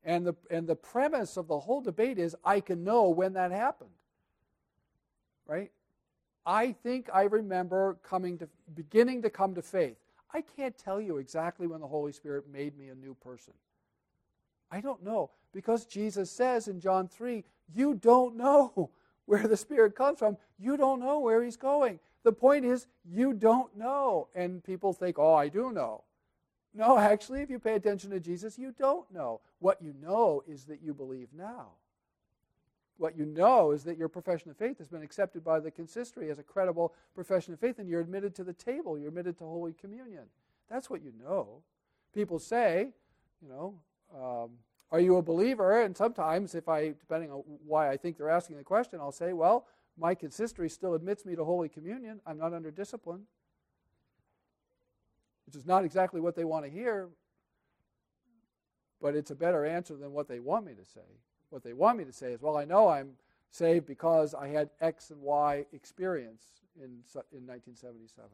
And 0.04 0.26
the, 0.26 0.36
and 0.50 0.68
the 0.68 0.76
premise 0.76 1.38
of 1.38 1.48
the 1.48 1.60
whole 1.60 1.82
debate 1.82 2.18
is 2.18 2.36
I 2.44 2.62
can 2.62 2.84
know 2.84 3.10
when 3.10 3.34
that 3.34 3.52
happened 3.52 3.92
right? 5.50 5.72
I 6.46 6.72
think 6.72 7.10
I 7.14 7.24
remember 7.24 7.98
coming 8.04 8.38
to 8.38 8.48
beginning 8.76 9.24
to 9.24 9.30
come 9.30 9.56
to 9.56 9.62
faith. 9.62 9.98
I 10.34 10.42
can't 10.42 10.78
tell 10.78 11.02
you 11.02 11.18
exactly 11.18 11.68
when 11.68 11.82
the 11.82 11.88
Holy 11.88 12.12
Spirit 12.12 12.46
made 12.52 12.78
me 12.78 12.90
a 12.90 12.96
new 12.96 13.16
person. 13.16 13.54
I 14.72 14.80
don't 14.80 15.04
know 15.04 15.32
because 15.52 15.86
Jesus 15.86 16.30
says 16.30 16.68
in 16.68 16.80
John 16.80 17.08
3, 17.08 17.44
you 17.74 17.96
don't 17.96 18.38
know 18.38 18.92
where 19.26 19.48
the 19.48 19.58
Spirit 19.58 19.96
comes 19.96 20.20
from. 20.20 20.38
You 20.60 20.78
don't 20.78 21.00
know 21.00 21.20
where 21.20 21.44
he's 21.44 21.58
going. 21.58 22.00
The 22.24 22.32
point 22.32 22.64
is, 22.64 22.86
you 23.04 23.34
don't 23.34 23.76
know. 23.76 24.28
And 24.36 24.64
people 24.64 24.94
think, 24.94 25.18
oh, 25.18 25.34
I 25.34 25.48
do 25.48 25.72
know. 25.72 26.04
No, 26.74 26.98
actually, 26.98 27.42
if 27.42 27.50
you 27.50 27.60
pay 27.60 27.76
attention 27.76 28.12
to 28.12 28.20
Jesus, 28.20 28.58
you 28.58 28.74
don't 28.78 29.12
know. 29.12 29.42
What 29.60 29.82
you 29.82 29.94
know 30.02 30.44
is 30.48 30.66
that 30.66 30.82
you 30.82 30.94
believe 30.94 31.30
now 31.34 31.72
what 33.00 33.18
you 33.18 33.26
know 33.26 33.72
is 33.72 33.84
that 33.86 33.98
your 33.98 34.10
profession 34.10 34.52
of 34.52 34.58
faith 34.58 34.78
has 34.78 34.88
been 34.88 35.02
accepted 35.02 35.44
by 35.44 35.60
the 35.60 35.72
consistory 35.72 36.30
as 36.30 36.38
a 36.38 36.44
credible 36.44 36.94
profession 37.16 37.54
of 37.54 37.60
faith, 37.60 37.80
and 37.80 37.88
you're 37.88 38.02
admitted 38.02 38.36
to 38.36 38.44
the 38.44 38.54
table, 38.54 39.00
you're 39.00 39.08
admitted 39.08 39.38
to 39.38 39.46
Holy 39.46 39.74
Communion. 39.74 40.24
That's 40.70 40.90
what 40.90 41.02
you 41.02 41.14
know. 41.24 41.64
People 42.14 42.40
say, 42.40 42.90
you 43.42 43.50
know, 43.50 43.74
um, 44.14 44.52
are 44.92 45.00
you 45.00 45.16
a 45.16 45.22
believer? 45.22 45.82
And 45.82 45.96
sometimes, 45.96 46.56
if 46.56 46.68
I, 46.68 46.90
depending 46.90 47.32
on 47.32 47.44
why 47.66 47.90
I 47.90 47.96
think 47.96 48.18
they're 48.18 48.30
asking 48.30 48.58
the 48.58 48.64
question, 48.64 49.00
I'll 49.00 49.12
say, 49.12 49.34
well, 49.34 49.66
my 49.98 50.14
consistory 50.14 50.70
still 50.70 50.94
admits 50.94 51.26
me 51.26 51.36
to 51.36 51.46
Holy 51.46 51.70
Communion. 51.70 52.20
I'm 52.26 52.38
not 52.38 52.54
under 52.54 52.72
discipline, 52.72 53.24
which 55.50 55.56
is 55.56 55.66
not 55.66 55.84
exactly 55.84 56.22
what 56.22 56.36
they 56.36 56.46
want 56.46 56.64
to 56.64 56.70
hear, 56.70 57.10
but 59.02 59.16
it's 59.16 59.32
a 59.32 59.36
better 59.36 59.66
answer 59.66 59.96
than 59.96 60.14
what 60.14 60.28
they 60.28 60.40
want 60.40 60.64
me 60.64 60.74
to 60.76 60.86
say. 60.86 61.18
What 61.50 61.64
they 61.64 61.74
want 61.74 61.98
me 61.98 62.06
to 62.06 62.14
say 62.14 62.34
is, 62.34 62.42
well, 62.44 62.56
I 62.56 62.66
know 62.66 62.88
I'm 62.88 63.14
saved 63.50 63.88
because 63.88 64.36
I 64.36 64.50
had 64.50 64.70
X 64.80 65.10
and 65.10 65.20
Y 65.20 65.66
experience 65.74 66.44
in, 66.76 67.02
in 67.32 67.48
1977, 67.48 68.30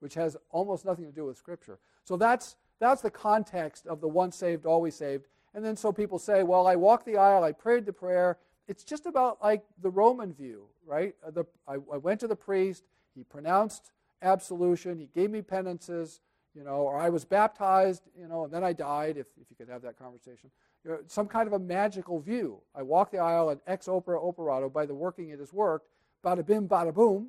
which 0.00 0.14
has 0.14 0.38
almost 0.48 0.86
nothing 0.86 1.04
to 1.04 1.12
do 1.12 1.26
with 1.26 1.36
Scripture. 1.36 1.78
So 2.04 2.16
that's, 2.16 2.56
that's 2.80 3.02
the 3.02 3.10
context 3.10 3.86
of 3.86 4.00
the 4.00 4.08
once 4.08 4.34
saved, 4.34 4.64
always 4.64 4.94
saved. 4.94 5.26
And 5.52 5.62
then 5.62 5.76
so 5.76 5.92
people 5.92 6.18
say, 6.18 6.44
well, 6.44 6.66
I 6.66 6.76
walked 6.76 7.04
the 7.04 7.18
aisle, 7.18 7.44
I 7.44 7.52
prayed 7.52 7.84
the 7.84 7.92
prayer. 7.92 8.38
It's 8.68 8.84
just 8.84 9.04
about 9.04 9.36
like 9.42 9.64
the 9.82 9.90
Roman 9.90 10.32
view, 10.32 10.64
right? 10.86 11.14
Uh, 11.22 11.30
the, 11.30 11.44
I, 11.68 11.74
I 11.74 11.98
went 11.98 12.20
to 12.20 12.26
the 12.26 12.36
priest, 12.36 12.84
he 13.14 13.22
pronounced 13.22 13.92
absolution, 14.22 14.98
he 14.98 15.08
gave 15.14 15.30
me 15.30 15.42
penances, 15.42 16.20
you 16.54 16.64
know, 16.64 16.82
or 16.82 16.98
I 16.98 17.08
was 17.08 17.24
baptized, 17.24 18.02
you 18.18 18.28
know, 18.28 18.44
and 18.44 18.52
then 18.52 18.64
I 18.64 18.72
died, 18.72 19.16
if, 19.16 19.26
if 19.40 19.50
you 19.50 19.56
could 19.56 19.68
have 19.68 19.82
that 19.82 19.98
conversation 19.98 20.50
you 20.84 20.90
know, 20.90 20.98
some 21.06 21.28
kind 21.28 21.46
of 21.46 21.52
a 21.52 21.58
magical 21.58 22.18
view. 22.20 22.60
I 22.74 22.82
walk 22.82 23.10
the 23.10 23.18
aisle 23.18 23.50
and 23.50 23.60
ex 23.66 23.86
opere 23.86 24.18
operato 24.18 24.68
by 24.68 24.86
the 24.86 24.94
working 24.94 25.30
it 25.30 25.38
has 25.38 25.52
worked, 25.52 25.88
bada 26.24 26.44
bim, 26.44 26.68
bada 26.68 26.92
boom, 26.92 27.28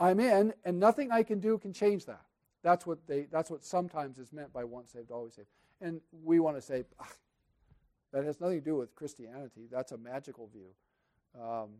I'm 0.00 0.20
in, 0.20 0.54
and 0.64 0.80
nothing 0.80 1.12
I 1.12 1.22
can 1.22 1.38
do 1.38 1.58
can 1.58 1.72
change 1.72 2.06
that. 2.06 2.22
That's 2.62 2.86
what 2.86 3.06
they. 3.06 3.26
That's 3.30 3.50
what 3.50 3.64
sometimes 3.64 4.18
is 4.18 4.32
meant 4.32 4.52
by 4.52 4.64
once 4.64 4.92
saved, 4.92 5.10
always 5.10 5.34
saved. 5.34 5.48
And 5.80 6.00
we 6.24 6.38
want 6.38 6.56
to 6.56 6.62
say 6.62 6.84
ah, 7.00 7.08
that 8.12 8.24
has 8.24 8.40
nothing 8.40 8.60
to 8.60 8.64
do 8.64 8.76
with 8.76 8.94
Christianity. 8.94 9.68
That's 9.70 9.92
a 9.92 9.98
magical 9.98 10.48
view. 10.48 10.68
Um, 11.40 11.70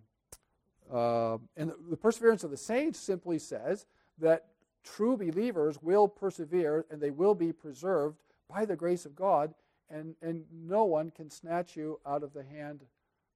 uh, 0.92 1.38
and 1.56 1.70
the, 1.70 1.76
the 1.90 1.96
perseverance 1.96 2.42
of 2.42 2.50
the 2.50 2.56
saints 2.56 2.98
simply 2.98 3.38
says 3.38 3.86
that 4.18 4.46
true 4.84 5.16
believers 5.16 5.78
will 5.82 6.08
persevere 6.08 6.84
and 6.90 7.00
they 7.00 7.10
will 7.10 7.34
be 7.34 7.52
preserved 7.52 8.18
by 8.48 8.64
the 8.64 8.76
grace 8.76 9.06
of 9.06 9.14
God 9.14 9.54
and, 9.90 10.14
and 10.22 10.44
no 10.52 10.84
one 10.84 11.10
can 11.10 11.30
snatch 11.30 11.76
you 11.76 12.00
out 12.06 12.22
of 12.22 12.32
the 12.32 12.42
hand 12.42 12.84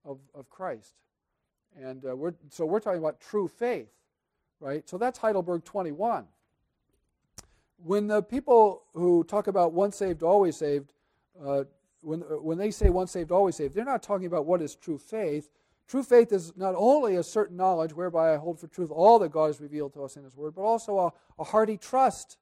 of, 0.05 0.19
of 0.35 0.49
Christ. 0.49 0.95
And 1.79 2.05
uh, 2.05 2.17
we're, 2.17 2.35
so 2.49 2.65
we're 2.65 2.81
talking 2.81 3.01
about 3.01 3.21
true 3.21 3.47
faith, 3.47 3.91
right? 4.61 4.89
So 4.89 4.97
that's 4.97 5.19
Heidelberg 5.19 5.65
21. 5.65 6.25
When 7.85 8.07
the 8.07 8.23
people 8.23 8.85
who 8.95 9.23
talk 9.25 9.49
about 9.49 9.75
once 9.75 9.97
saved, 9.97 10.23
always 10.23 10.57
saved, 10.57 10.93
uh, 11.45 11.65
when, 12.01 12.23
uh, 12.23 12.41
when 12.41 12.57
they 12.57 12.71
say 12.71 12.89
once 12.89 13.11
saved, 13.11 13.31
always 13.31 13.57
saved, 13.57 13.75
they're 13.75 13.85
not 13.85 14.03
talking 14.03 14.27
about 14.27 14.47
what 14.47 14.63
is 14.63 14.75
true 14.75 14.97
faith. 14.97 15.51
True 15.89 16.03
faith 16.03 16.33
is 16.33 16.53
not 16.57 16.75
only 16.77 17.17
a 17.17 17.23
certain 17.23 17.57
knowledge 17.57 17.93
whereby 17.93 18.35
I 18.35 18.37
hold 18.37 18.59
for 18.59 18.67
truth 18.67 18.91
all 18.91 19.19
that 19.21 19.31
God 19.31 19.47
has 19.47 19.61
revealed 19.61 19.95
to 19.95 20.05
us 20.05 20.17
in 20.17 20.25
His 20.25 20.37
Word, 20.37 20.55
but 20.55 20.63
also 20.63 20.99
a, 20.99 21.13
a 21.39 21.45
hearty 21.45 21.77
trust 21.77 22.39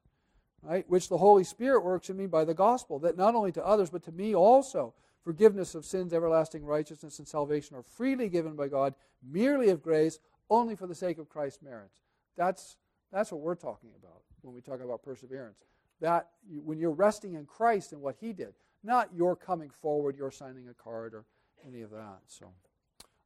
right, 0.65 0.89
which 0.89 1.09
the 1.09 1.17
Holy 1.17 1.43
Spirit 1.43 1.83
works 1.83 2.09
in 2.09 2.17
me 2.17 2.27
by 2.27 2.43
the 2.43 2.53
gospel, 2.53 2.99
that 2.99 3.17
not 3.17 3.35
only 3.35 3.51
to 3.53 3.65
others, 3.65 3.89
but 3.89 4.03
to 4.03 4.11
me 4.11 4.35
also, 4.35 4.93
forgiveness 5.23 5.75
of 5.75 5.85
sins, 5.85 6.13
everlasting 6.13 6.65
righteousness, 6.65 7.19
and 7.19 7.27
salvation 7.27 7.75
are 7.75 7.83
freely 7.83 8.29
given 8.29 8.55
by 8.55 8.67
God, 8.67 8.95
merely 9.23 9.69
of 9.69 9.81
grace, 9.81 10.19
only 10.49 10.75
for 10.75 10.87
the 10.87 10.95
sake 10.95 11.17
of 11.17 11.29
Christ's 11.29 11.61
merits. 11.61 12.01
That's, 12.37 12.77
that's 13.11 13.31
what 13.31 13.41
we're 13.41 13.55
talking 13.55 13.91
about 13.99 14.21
when 14.41 14.53
we 14.53 14.61
talk 14.61 14.81
about 14.81 15.03
perseverance. 15.03 15.57
That 16.01 16.29
when 16.63 16.77
you're 16.77 16.91
resting 16.91 17.35
in 17.35 17.45
Christ 17.45 17.93
and 17.93 18.01
what 18.01 18.17
He 18.19 18.33
did, 18.33 18.53
not 18.83 19.09
your 19.15 19.35
coming 19.35 19.69
forward, 19.69 20.17
your 20.17 20.31
signing 20.31 20.67
a 20.67 20.73
card, 20.73 21.13
or 21.13 21.25
any 21.65 21.81
of 21.81 21.91
that. 21.91 22.19
So 22.27 22.47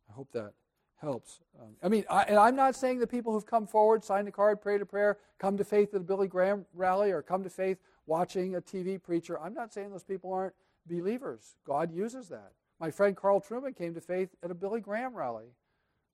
I 0.09 0.13
hope 0.13 0.31
that 0.33 0.53
helps. 0.97 1.39
Um, 1.59 1.75
I 1.81 1.87
mean, 1.87 2.03
I, 2.09 2.23
and 2.23 2.37
I'm 2.37 2.55
not 2.55 2.75
saying 2.75 2.99
the 2.99 3.07
people 3.07 3.31
who've 3.31 3.45
come 3.45 3.67
forward, 3.67 4.03
signed 4.03 4.27
a 4.27 4.31
card, 4.31 4.61
prayed 4.61 4.81
a 4.81 4.85
prayer, 4.85 5.17
come 5.37 5.57
to 5.57 5.63
faith 5.63 5.93
at 5.93 6.01
a 6.01 6.03
Billy 6.03 6.27
Graham 6.27 6.65
rally, 6.73 7.11
or 7.11 7.21
come 7.21 7.43
to 7.43 7.49
faith 7.49 7.77
watching 8.05 8.55
a 8.55 8.61
TV 8.61 9.01
preacher, 9.01 9.39
I'm 9.39 9.53
not 9.53 9.73
saying 9.73 9.91
those 9.91 10.03
people 10.03 10.33
aren't 10.33 10.55
believers. 10.85 11.55
God 11.65 11.93
uses 11.93 12.27
that. 12.29 12.51
My 12.79 12.91
friend 12.91 13.15
Carl 13.15 13.39
Trueman 13.39 13.77
came 13.77 13.93
to 13.93 14.01
faith 14.01 14.29
at 14.43 14.51
a 14.51 14.55
Billy 14.55 14.81
Graham 14.81 15.13
rally. 15.13 15.53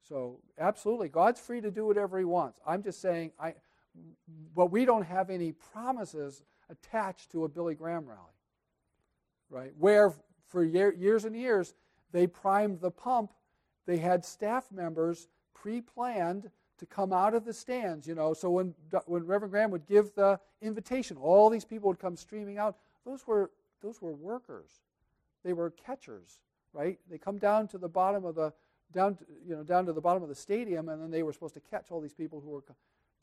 So, 0.07 0.39
absolutely, 0.59 1.09
God's 1.09 1.39
free 1.39 1.61
to 1.61 1.71
do 1.71 1.87
whatever 1.87 2.19
He 2.19 2.25
wants. 2.25 2.59
I'm 2.67 2.83
just 2.83 3.01
saying, 3.01 3.31
I, 3.39 3.55
but 4.55 4.67
we 4.67 4.85
don't 4.85 5.05
have 5.05 5.29
any 5.29 5.53
promises 5.53 6.43
attached 6.69 7.31
to 7.31 7.45
a 7.45 7.49
Billy 7.49 7.73
Graham 7.75 8.05
rally, 8.05 8.19
right? 9.49 9.71
Where 9.79 10.13
for 10.47 10.63
year, 10.63 10.93
years 10.93 11.25
and 11.25 11.35
years 11.35 11.73
they 12.11 12.27
primed 12.27 12.81
the 12.81 12.91
pump. 12.91 13.31
They 13.85 13.97
had 13.97 14.25
staff 14.25 14.71
members 14.71 15.27
pre-planned 15.53 16.49
to 16.77 16.85
come 16.85 17.13
out 17.13 17.33
of 17.33 17.45
the 17.45 17.53
stands, 17.53 18.07
you 18.07 18.15
know. 18.15 18.33
So 18.33 18.49
when 18.49 18.75
when 19.05 19.25
Reverend 19.25 19.51
Graham 19.51 19.71
would 19.71 19.85
give 19.85 20.13
the 20.15 20.39
invitation, 20.61 21.17
all 21.17 21.49
these 21.49 21.65
people 21.65 21.87
would 21.89 21.99
come 21.99 22.15
streaming 22.15 22.57
out. 22.57 22.77
Those 23.05 23.25
were 23.25 23.51
those 23.81 24.01
were 24.01 24.13
workers. 24.13 24.81
They 25.43 25.53
were 25.53 25.69
catchers, 25.69 26.39
right? 26.73 26.99
They 27.09 27.17
come 27.17 27.37
down 27.37 27.67
to 27.69 27.77
the 27.77 27.87
bottom 27.87 28.25
of 28.25 28.35
the 28.35 28.53
down 28.93 29.15
to, 29.15 29.25
you 29.45 29.55
know 29.55 29.63
down 29.63 29.85
to 29.85 29.93
the 29.93 30.01
bottom 30.01 30.23
of 30.23 30.29
the 30.29 30.35
stadium, 30.35 30.89
and 30.89 31.01
then 31.01 31.11
they 31.11 31.23
were 31.23 31.33
supposed 31.33 31.53
to 31.53 31.59
catch 31.59 31.91
all 31.91 32.01
these 32.01 32.13
people 32.13 32.41
who 32.41 32.49
were. 32.49 32.63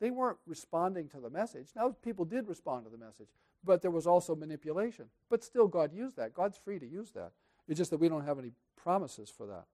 They 0.01 0.11
weren't 0.11 0.38
responding 0.46 1.09
to 1.11 1.20
the 1.20 1.31
message. 1.31 1.68
Now 1.77 1.94
people 2.03 2.25
did 2.25 2.48
respond 2.48 2.85
to 2.85 2.90
the 2.90 2.98
message, 2.98 3.29
but 3.64 3.83
there 3.83 3.90
was 3.90 4.07
also 4.07 4.35
manipulation. 4.35 5.07
But 5.29 5.44
still, 5.44 5.68
God 5.68 5.92
used 5.92 6.16
that. 6.16 6.35
God's 6.35 6.59
free 6.59 6.79
to 6.79 6.87
use 6.87 7.11
that. 7.12 7.33
It's 7.68 7.79
just 7.79 7.90
that 7.90 7.98
we 7.98 8.09
don't 8.09 8.25
have 8.25 8.38
any 8.38 8.53
promises 8.77 9.31
for 9.31 9.46
that. 9.46 9.66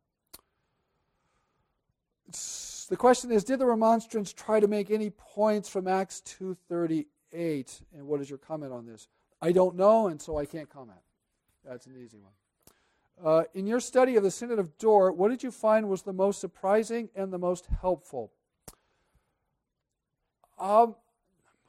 The 2.33 2.97
question 2.97 3.31
is, 3.31 3.45
did 3.45 3.59
the 3.59 3.67
remonstrants 3.67 4.33
try 4.33 4.61
to 4.61 4.69
make 4.69 4.91
any 4.91 5.11
points 5.11 5.69
from 5.69 5.87
Acts 5.87 6.21
2:38? 6.23 7.83
And 7.95 8.07
what 8.07 8.21
is 8.21 8.29
your 8.29 8.39
comment 8.39 8.73
on 8.73 8.87
this? 8.87 9.09
I 9.41 9.53
don't 9.53 9.77
know, 9.77 10.09
and 10.09 10.21
so 10.21 10.37
I 10.37 10.47
can't 10.47 10.69
comment. 10.69 11.01
That's 11.65 11.87
an 11.87 11.97
easy 11.97 12.19
one. 12.19 12.33
Uh, 13.23 13.45
in 13.55 13.67
your 13.67 13.81
study 13.81 14.17
of 14.17 14.23
the 14.23 14.31
Synod 14.31 14.59
of 14.59 14.79
Dort, 14.79 15.17
what 15.17 15.29
did 15.29 15.43
you 15.43 15.51
find 15.51 15.89
was 15.89 16.03
the 16.03 16.13
most 16.13 16.41
surprising 16.41 17.09
and 17.15 17.33
the 17.33 17.39
most 17.39 17.67
helpful? 17.81 18.33
Um, 20.59 20.97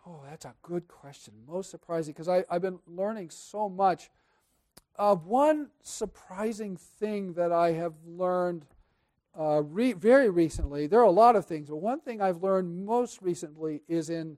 oh, 0.06 0.22
that's 0.30 0.46
a 0.46 0.54
good 0.62 0.88
question. 0.88 1.34
Most 1.48 1.70
surprising, 1.70 2.14
because 2.14 2.28
I've 2.28 2.62
been 2.62 2.80
learning 2.88 3.30
so 3.30 3.68
much. 3.68 4.10
Uh, 4.98 5.16
one 5.16 5.70
surprising 5.82 6.76
thing 6.76 7.34
that 7.34 7.52
I 7.52 7.72
have 7.72 7.94
learned 8.06 8.66
uh, 9.38 9.62
re- 9.64 9.94
very 9.94 10.30
recently, 10.30 10.88
there 10.88 11.00
are 11.00 11.04
a 11.04 11.12
lot 11.12 11.36
of 11.36 11.46
things, 11.46 11.70
but 11.70 11.78
one 11.78 12.00
thing 12.00 12.22
I've 12.22 12.44
learned 12.44 12.86
most 12.86 13.22
recently 13.22 13.82
is 13.88 14.10
in 14.10 14.38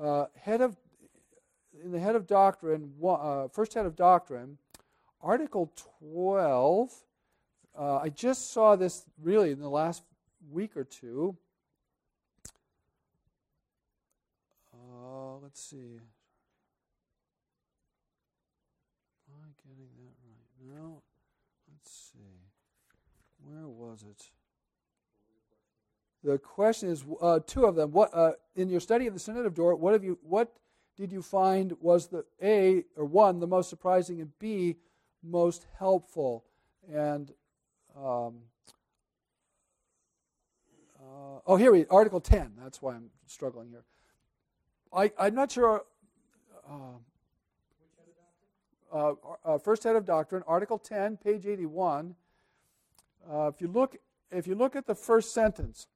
uh, 0.00 0.26
head 0.36 0.60
of 0.60 0.76
in 1.82 1.90
the 1.90 1.98
head 1.98 2.14
of 2.14 2.26
doctrine, 2.26 2.92
uh, 3.04 3.48
first 3.48 3.74
head 3.74 3.86
of 3.86 3.96
doctrine, 3.96 4.58
Article 5.20 5.72
12, 6.00 6.92
uh, 7.78 7.96
I 7.96 8.08
just 8.08 8.52
saw 8.52 8.76
this 8.76 9.04
really 9.20 9.50
in 9.50 9.60
the 9.60 9.68
last 9.68 10.02
week 10.50 10.76
or 10.76 10.84
two. 10.84 11.36
Uh, 14.74 15.38
let's 15.42 15.62
see. 15.62 16.00
Am 19.28 19.34
I 19.40 19.48
getting 19.66 19.88
that 19.96 20.14
right? 20.74 21.02
Where 23.44 23.68
was 23.68 24.02
it? 24.02 24.30
The 26.24 26.38
question 26.38 26.88
is 26.88 27.04
uh, 27.20 27.40
two 27.46 27.64
of 27.64 27.74
them. 27.74 27.90
What 27.90 28.10
uh, 28.14 28.32
in 28.54 28.68
your 28.68 28.80
study 28.80 29.06
of 29.06 29.14
the 29.14 29.20
Synod 29.20 29.46
of 29.46 29.54
Dort? 29.54 29.80
What 29.80 29.92
have 29.92 30.04
you? 30.04 30.18
What 30.22 30.52
did 30.96 31.10
you 31.10 31.22
find 31.22 31.72
was 31.80 32.08
the 32.08 32.24
A 32.42 32.84
or 32.96 33.04
one 33.04 33.40
the 33.40 33.46
most 33.46 33.68
surprising 33.70 34.20
and 34.20 34.30
B 34.38 34.76
most 35.22 35.66
helpful. 35.78 36.44
And 36.92 37.30
um, 37.96 38.34
uh, 40.98 41.40
oh, 41.46 41.56
here 41.56 41.72
we 41.72 41.86
Article 41.86 42.20
10. 42.20 42.52
That's 42.60 42.82
why 42.82 42.94
I'm 42.94 43.10
struggling 43.26 43.68
here. 43.70 43.84
I, 44.92 45.10
I'm 45.18 45.34
not 45.34 45.50
sure. 45.50 45.84
Uh, 46.68 46.98
uh, 48.92 49.14
uh, 49.44 49.58
first 49.58 49.84
head 49.84 49.96
of 49.96 50.04
doctrine, 50.04 50.42
Article 50.46 50.78
10, 50.78 51.16
page 51.16 51.46
81. 51.46 52.14
Uh, 53.30 53.50
if 53.54 53.60
you 53.60 53.68
look, 53.68 53.96
if 54.30 54.46
you 54.46 54.54
look 54.54 54.76
at 54.76 54.86
the 54.86 54.94
first 54.94 55.32
sentence, 55.32 55.86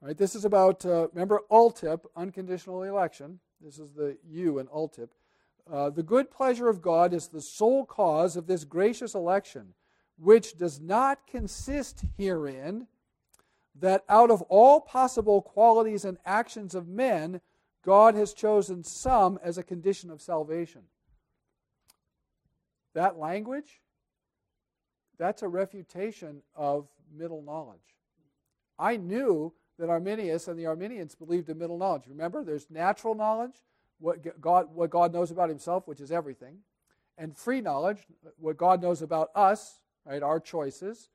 right, 0.00 0.16
this 0.16 0.34
is 0.34 0.44
about 0.44 0.84
uh, 0.84 1.08
remember 1.08 1.40
ULTIP, 1.50 2.04
unconditional 2.16 2.82
election. 2.82 3.40
This 3.60 3.78
is 3.78 3.92
the 3.92 4.16
U 4.28 4.58
in 4.58 4.66
ULTIP. 4.68 5.10
Uh, 5.70 5.90
the 5.90 6.02
good 6.02 6.30
pleasure 6.30 6.68
of 6.68 6.82
God 6.82 7.14
is 7.14 7.28
the 7.28 7.40
sole 7.40 7.84
cause 7.84 8.36
of 8.36 8.46
this 8.46 8.64
gracious 8.64 9.14
election, 9.14 9.74
which 10.18 10.56
does 10.56 10.80
not 10.80 11.26
consist 11.26 12.04
herein 12.18 12.88
that 13.78 14.04
out 14.08 14.30
of 14.30 14.42
all 14.42 14.80
possible 14.80 15.40
qualities 15.40 16.04
and 16.04 16.18
actions 16.26 16.74
of 16.74 16.88
men, 16.88 17.40
God 17.84 18.14
has 18.14 18.34
chosen 18.34 18.84
some 18.84 19.38
as 19.42 19.56
a 19.56 19.62
condition 19.62 20.10
of 20.10 20.20
salvation. 20.20 20.82
That 22.94 23.18
language, 23.18 23.80
that's 25.22 25.42
a 25.42 25.48
refutation 25.48 26.42
of 26.54 26.88
middle 27.16 27.42
knowledge. 27.42 27.78
I 28.78 28.96
knew 28.96 29.52
that 29.78 29.88
Arminius 29.88 30.48
and 30.48 30.58
the 30.58 30.66
Arminians 30.66 31.14
believed 31.14 31.48
in 31.48 31.58
middle 31.58 31.78
knowledge. 31.78 32.02
Remember, 32.08 32.44
there's 32.44 32.70
natural 32.70 33.14
knowledge, 33.14 33.54
what 34.00 34.40
God, 34.40 34.74
what 34.74 34.90
God 34.90 35.12
knows 35.12 35.30
about 35.30 35.48
himself, 35.48 35.86
which 35.86 36.00
is 36.00 36.10
everything, 36.10 36.58
and 37.16 37.36
free 37.36 37.60
knowledge, 37.60 37.98
what 38.38 38.56
God 38.56 38.82
knows 38.82 39.02
about 39.02 39.30
us, 39.34 39.80
right, 40.04 40.22
our 40.22 40.40
choices. 40.40 41.08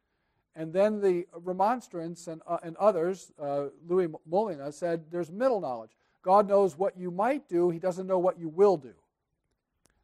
And 0.55 0.73
then 0.73 1.01
the 1.01 1.27
remonstrants 1.33 2.27
and, 2.27 2.41
uh, 2.47 2.57
and 2.63 2.75
others, 2.77 3.31
uh, 3.39 3.65
Louis 3.87 4.07
Molina, 4.25 4.71
said 4.71 5.05
there's 5.11 5.31
middle 5.31 5.59
knowledge. 5.59 5.91
God 6.23 6.47
knows 6.47 6.77
what 6.77 6.97
you 6.97 7.11
might 7.11 7.47
do, 7.47 7.69
he 7.69 7.79
doesn't 7.79 8.07
know 8.07 8.19
what 8.19 8.39
you 8.39 8.49
will 8.49 8.77
do. 8.77 8.93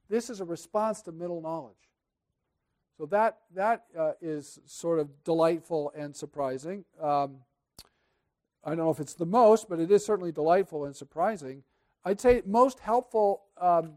This 0.10 0.30
is 0.30 0.42
a 0.42 0.46
response 0.46 1.02
to 1.04 1.12
middle 1.12 1.42
knowledge. 1.42 1.74
So 3.04 3.08
that, 3.08 3.40
that 3.54 3.84
uh, 4.00 4.12
is 4.22 4.60
sort 4.66 4.98
of 4.98 5.26
delightful 5.26 5.92
and 5.94 6.16
surprising. 6.16 6.86
Um, 7.02 7.40
I 8.64 8.70
don't 8.70 8.78
know 8.78 8.92
if 8.92 9.02
it's 9.02 9.16
the 9.16 9.26
most, 9.26 9.68
but 9.68 9.82
it 9.82 9.92
is 9.92 10.06
certainly 10.06 10.32
delightful 10.32 10.86
and 10.86 10.96
surprising. 10.96 11.64
I'd 12.06 12.22
say 12.22 12.44
most 12.46 12.80
helpful. 12.80 13.42
Um, 13.60 13.96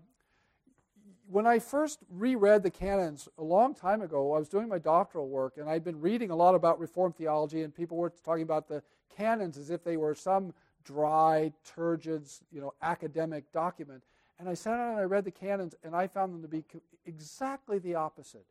when 1.28 1.46
I 1.46 1.60
first 1.60 2.00
reread 2.10 2.64
the 2.64 2.70
canons 2.70 3.28
a 3.38 3.44
long 3.44 3.76
time 3.76 4.02
ago, 4.02 4.34
I 4.34 4.40
was 4.40 4.48
doing 4.48 4.68
my 4.68 4.80
doctoral 4.80 5.28
work, 5.28 5.56
and 5.56 5.70
I'd 5.70 5.84
been 5.84 6.00
reading 6.00 6.32
a 6.32 6.36
lot 6.36 6.56
about 6.56 6.80
Reformed 6.80 7.14
theology, 7.14 7.62
and 7.62 7.72
people 7.72 7.96
were 7.96 8.12
talking 8.24 8.42
about 8.42 8.66
the 8.66 8.82
canons 9.16 9.56
as 9.56 9.70
if 9.70 9.84
they 9.84 9.96
were 9.96 10.16
some 10.16 10.52
dry, 10.82 11.52
turgid, 11.64 12.26
you 12.50 12.60
know, 12.60 12.74
academic 12.82 13.52
document. 13.52 14.02
And 14.40 14.48
I 14.48 14.54
sat 14.54 14.78
down 14.78 14.90
and 14.90 14.98
I 14.98 15.04
read 15.04 15.24
the 15.24 15.30
canons, 15.30 15.76
and 15.84 15.94
I 15.94 16.08
found 16.08 16.34
them 16.34 16.42
to 16.42 16.48
be 16.48 16.64
exactly 17.04 17.78
the 17.78 17.94
opposite. 17.94 18.46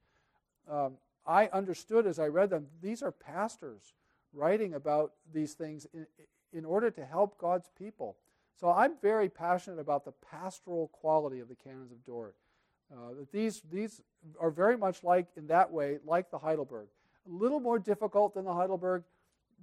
Um, 0.70 0.94
I 1.26 1.48
understood 1.48 2.06
as 2.06 2.20
I 2.20 2.28
read 2.28 2.50
them, 2.50 2.68
these 2.82 3.02
are 3.02 3.12
pastors 3.12 3.94
writing 4.34 4.74
about 4.74 5.14
these 5.34 5.54
things 5.54 5.88
in, 5.94 6.06
in 6.54 6.66
order 6.66 6.92
to 6.92 7.06
help 7.06 7.38
God's 7.38 7.70
people. 7.78 8.16
So 8.60 8.70
I'm 8.70 8.94
very 9.02 9.30
passionate 9.30 9.80
about 9.80 10.06
the 10.06 10.14
pastoral 10.32 10.88
quality 10.90 11.40
of 11.40 11.50
the 11.50 11.56
canons 11.56 11.92
of 11.92 12.04
Dort. 12.06 12.36
Uh, 12.92 13.26
these, 13.32 13.62
these 13.72 14.02
are 14.40 14.52
very 14.52 14.78
much 14.78 15.04
like, 15.04 15.28
in 15.36 15.48
that 15.48 15.72
way, 15.72 15.98
like 16.06 16.30
the 16.32 16.38
Heidelberg. 16.38 16.88
A 17.28 17.32
little 17.34 17.60
more 17.60 17.80
difficult 17.80 18.34
than 18.34 18.46
the 18.46 18.54
Heidelberg, 18.54 19.04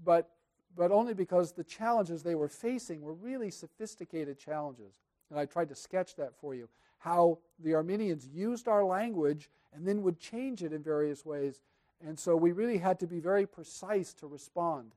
but, 0.05 0.31
but 0.77 0.91
only 0.91 1.15
because 1.15 1.53
the 1.53 1.65
challenges 1.65 2.23
they 2.23 2.35
were 2.35 2.49
facing 2.49 3.01
were 3.01 3.15
really 3.15 3.51
sophisticated 3.51 4.39
challenges. 4.39 4.99
And 5.31 5.39
I 5.39 5.47
tried 5.47 5.69
to 5.69 5.75
sketch 5.75 6.17
that 6.17 6.35
for 6.41 6.55
you. 6.55 6.69
How 7.03 7.39
the 7.59 7.75
Arminians 7.75 8.27
used 8.27 8.69
our 8.69 8.85
language 8.85 9.51
and 9.75 9.87
then 9.87 10.03
would 10.03 10.19
change 10.21 10.63
it 10.63 10.73
in 10.73 10.83
various 10.83 11.25
ways. 11.25 11.61
And 12.05 12.19
so 12.19 12.37
we 12.37 12.53
really 12.53 12.79
had 12.79 13.01
to 13.01 13.07
be 13.07 13.21
very 13.21 13.47
precise 13.47 14.13
to 14.15 14.27
respond 14.27 14.93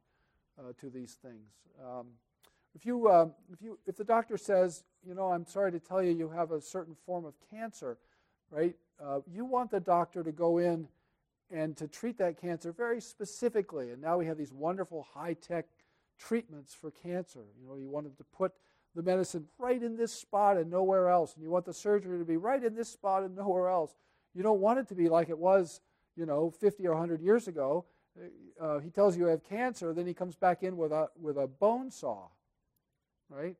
uh, 0.59 0.73
to 0.79 0.89
these 0.89 1.13
things. 1.13 1.49
Um, 1.83 2.07
if 2.75 2.85
you, 2.85 3.07
uh, 3.07 3.27
if 3.51 3.61
you, 3.61 3.79
if 3.87 3.95
the 3.95 4.03
doctor 4.03 4.37
says, 4.37 4.83
you 5.07 5.15
know, 5.15 5.31
I'm 5.31 5.45
sorry 5.45 5.71
to 5.71 5.79
tell 5.79 6.03
you, 6.03 6.11
you 6.11 6.29
have 6.29 6.51
a 6.51 6.61
certain 6.61 6.95
form 7.05 7.25
of 7.25 7.33
cancer, 7.49 7.97
right? 8.51 8.75
Uh, 9.03 9.21
you 9.31 9.45
want 9.45 9.71
the 9.71 9.79
doctor 9.79 10.23
to 10.23 10.31
go 10.31 10.57
in 10.57 10.87
and 11.51 11.77
to 11.77 11.87
treat 11.87 12.17
that 12.17 12.39
cancer 12.39 12.71
very 12.71 12.99
specifically. 13.01 13.91
And 13.91 14.01
now 14.01 14.17
we 14.17 14.25
have 14.25 14.37
these 14.37 14.53
wonderful 14.53 15.07
high-tech 15.13 15.65
treatments 16.17 16.73
for 16.73 16.91
cancer. 16.91 17.45
You 17.59 17.67
know, 17.67 17.75
you 17.75 17.89
want 17.89 18.05
them 18.05 18.15
to 18.17 18.23
put 18.37 18.53
the 18.95 19.03
medicine 19.03 19.45
right 19.57 19.81
in 19.81 19.97
this 19.97 20.13
spot 20.13 20.57
and 20.57 20.69
nowhere 20.69 21.09
else, 21.09 21.35
and 21.35 21.43
you 21.43 21.49
want 21.49 21.65
the 21.65 21.73
surgery 21.73 22.17
to 22.17 22.25
be 22.25 22.37
right 22.37 22.63
in 22.63 22.75
this 22.75 22.89
spot 22.89 23.23
and 23.23 23.35
nowhere 23.35 23.69
else. 23.69 23.95
You 24.33 24.43
don't 24.43 24.59
want 24.59 24.79
it 24.79 24.87
to 24.89 24.95
be 24.95 25.09
like 25.09 25.29
it 25.29 25.37
was, 25.37 25.81
you 26.15 26.25
know, 26.25 26.49
50 26.49 26.87
or 26.87 26.91
100 26.91 27.21
years 27.21 27.47
ago. 27.47 27.85
Uh, 28.59 28.79
he 28.79 28.89
tells 28.89 29.17
you 29.17 29.25
you 29.25 29.29
have 29.29 29.43
cancer, 29.43 29.93
then 29.93 30.07
he 30.07 30.13
comes 30.13 30.35
back 30.35 30.63
in 30.63 30.77
with 30.77 30.93
a 30.93 31.09
with 31.19 31.37
a 31.37 31.47
bone 31.47 31.91
saw 31.91 32.27
right? 33.29 33.55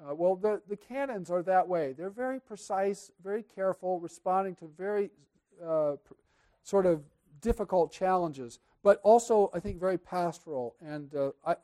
Uh, 0.00 0.14
well, 0.14 0.36
the, 0.36 0.60
the 0.68 0.76
canons 0.76 1.30
are 1.30 1.42
that 1.42 1.68
way. 1.68 1.94
They're 1.96 2.10
very 2.10 2.40
precise, 2.40 3.10
very 3.22 3.42
careful, 3.42 4.00
responding 4.00 4.54
to 4.56 4.70
very 4.76 5.10
uh, 5.64 5.96
pr- 6.04 6.14
sort 6.62 6.86
of 6.86 7.02
difficult 7.40 7.92
challenges, 7.92 8.58
but 8.82 9.00
also, 9.02 9.50
I 9.54 9.60
think, 9.60 9.78
very 9.78 9.98
pastoral. 9.98 10.74
And 10.84 11.14
uh, 11.14 11.30
I, 11.46 11.56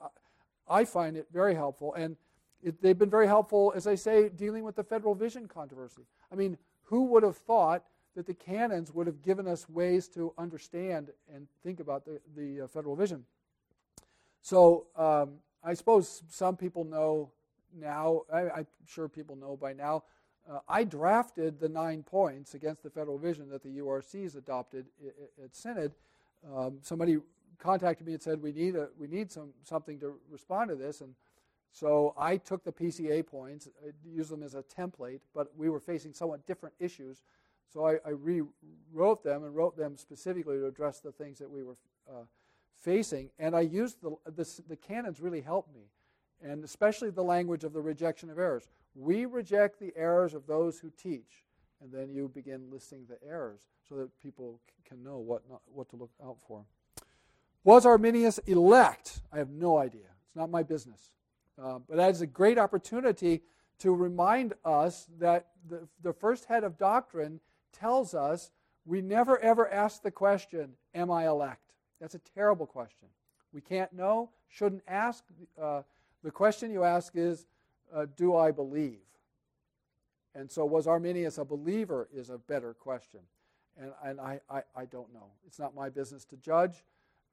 I 0.68 0.84
find 0.84 1.16
it 1.16 1.26
very 1.32 1.54
helpful. 1.54 1.94
And 1.94 2.16
it, 2.62 2.82
they've 2.82 2.98
been 2.98 3.10
very 3.10 3.26
helpful, 3.26 3.72
as 3.74 3.86
I 3.86 3.94
say, 3.94 4.28
dealing 4.28 4.64
with 4.64 4.76
the 4.76 4.84
federal 4.84 5.14
vision 5.14 5.48
controversy. 5.48 6.02
I 6.32 6.34
mean, 6.34 6.58
who 6.84 7.04
would 7.06 7.22
have 7.22 7.36
thought 7.36 7.84
that 8.16 8.26
the 8.26 8.34
canons 8.34 8.92
would 8.92 9.06
have 9.06 9.22
given 9.22 9.46
us 9.46 9.68
ways 9.68 10.08
to 10.08 10.32
understand 10.38 11.10
and 11.32 11.46
think 11.62 11.80
about 11.80 12.04
the, 12.04 12.20
the 12.36 12.64
uh, 12.64 12.66
federal 12.66 12.96
vision? 12.96 13.24
So 14.42 14.86
um, 14.96 15.34
I 15.62 15.74
suppose 15.74 16.22
some 16.28 16.56
people 16.56 16.84
know 16.84 17.30
now, 17.78 18.22
I, 18.32 18.40
am 18.40 18.66
sure 18.86 19.08
people 19.08 19.36
know 19.36 19.56
by 19.56 19.72
now, 19.72 20.04
uh, 20.50 20.60
I 20.68 20.84
drafted 20.84 21.60
the 21.60 21.68
nine 21.68 22.02
points 22.02 22.54
against 22.54 22.82
the 22.82 22.90
federal 22.90 23.18
vision 23.18 23.50
that 23.50 23.62
the 23.62 23.78
URCs 23.78 24.36
adopted 24.36 24.86
at 25.42 25.54
Synod. 25.54 25.92
Um, 26.50 26.78
somebody 26.80 27.18
contacted 27.58 28.06
me 28.06 28.14
and 28.14 28.22
said 28.22 28.40
we 28.40 28.52
need 28.52 28.76
a, 28.76 28.88
we 28.98 29.06
need 29.06 29.30
some 29.30 29.50
something 29.64 29.98
to 30.00 30.14
respond 30.30 30.70
to 30.70 30.76
this, 30.76 31.00
and 31.00 31.14
so 31.72 32.14
I 32.18 32.36
took 32.36 32.64
the 32.64 32.72
PCA 32.72 33.26
points, 33.26 33.68
uh, 33.86 33.90
used 34.04 34.30
them 34.30 34.42
as 34.42 34.54
a 34.54 34.62
template, 34.62 35.20
but 35.34 35.48
we 35.56 35.68
were 35.68 35.80
facing 35.80 36.12
somewhat 36.12 36.46
different 36.46 36.74
issues, 36.78 37.22
so 37.72 37.86
I, 37.86 37.98
I 38.06 38.10
rewrote 38.10 39.22
them 39.22 39.44
and 39.44 39.54
wrote 39.54 39.76
them 39.76 39.96
specifically 39.96 40.56
to 40.58 40.66
address 40.66 41.00
the 41.00 41.12
things 41.12 41.38
that 41.38 41.50
we 41.50 41.62
were 41.62 41.76
uh, 42.08 42.24
facing, 42.74 43.30
and 43.38 43.54
I 43.54 43.60
used 43.60 44.00
the 44.02 44.16
this, 44.30 44.60
the 44.68 44.76
canons 44.76 45.20
really 45.20 45.40
helped 45.40 45.74
me, 45.74 45.82
and 46.42 46.64
especially 46.64 47.10
the 47.10 47.22
language 47.22 47.64
of 47.64 47.72
the 47.72 47.80
rejection 47.80 48.30
of 48.30 48.38
errors. 48.38 48.68
We 48.94 49.26
reject 49.26 49.78
the 49.78 49.92
errors 49.96 50.34
of 50.34 50.46
those 50.46 50.78
who 50.78 50.90
teach, 50.90 51.44
and 51.82 51.92
then 51.92 52.10
you 52.10 52.30
begin 52.32 52.70
listing 52.70 53.06
the 53.08 53.18
errors 53.28 53.60
so 53.88 53.96
that 53.96 54.08
people 54.20 54.60
can 54.86 55.02
know 55.02 55.18
what 55.18 55.42
not, 55.48 55.60
what 55.66 55.88
to 55.90 55.96
look 55.96 56.10
out 56.24 56.38
for. 56.46 56.64
Was 57.64 57.84
Arminius 57.84 58.38
elect? 58.46 59.20
I 59.32 59.38
have 59.38 59.50
no 59.50 59.76
idea. 59.76 60.06
It's 60.26 60.36
not 60.36 60.50
my 60.50 60.62
business. 60.62 61.10
Uh, 61.60 61.78
but 61.88 61.96
that 61.96 62.10
is 62.10 62.20
a 62.20 62.26
great 62.26 62.58
opportunity 62.58 63.42
to 63.78 63.94
remind 63.94 64.54
us 64.64 65.06
that 65.18 65.48
the, 65.68 65.88
the 66.02 66.12
first 66.12 66.44
head 66.44 66.64
of 66.64 66.78
doctrine 66.78 67.40
tells 67.72 68.14
us 68.14 68.50
we 68.84 69.02
never 69.02 69.38
ever 69.40 69.70
ask 69.70 70.02
the 70.02 70.10
question, 70.10 70.72
Am 70.94 71.10
I 71.10 71.26
elect? 71.26 71.74
That's 72.00 72.14
a 72.14 72.20
terrible 72.34 72.66
question. 72.66 73.08
We 73.52 73.60
can't 73.60 73.92
know, 73.92 74.30
shouldn't 74.48 74.82
ask. 74.88 75.24
Uh, 75.60 75.82
the 76.22 76.30
question 76.30 76.70
you 76.70 76.84
ask 76.84 77.12
is, 77.14 77.46
uh, 77.94 78.06
Do 78.16 78.36
I 78.36 78.50
believe? 78.50 79.00
And 80.34 80.50
so, 80.50 80.64
was 80.64 80.86
Arminius 80.86 81.38
a 81.38 81.44
believer? 81.44 82.08
Is 82.14 82.30
a 82.30 82.38
better 82.38 82.74
question. 82.74 83.20
And, 83.80 83.92
and 84.04 84.20
I, 84.20 84.40
I, 84.50 84.62
I 84.74 84.84
don't 84.86 85.12
know. 85.12 85.30
It's 85.46 85.58
not 85.58 85.74
my 85.74 85.88
business 85.88 86.24
to 86.26 86.36
judge. 86.36 86.84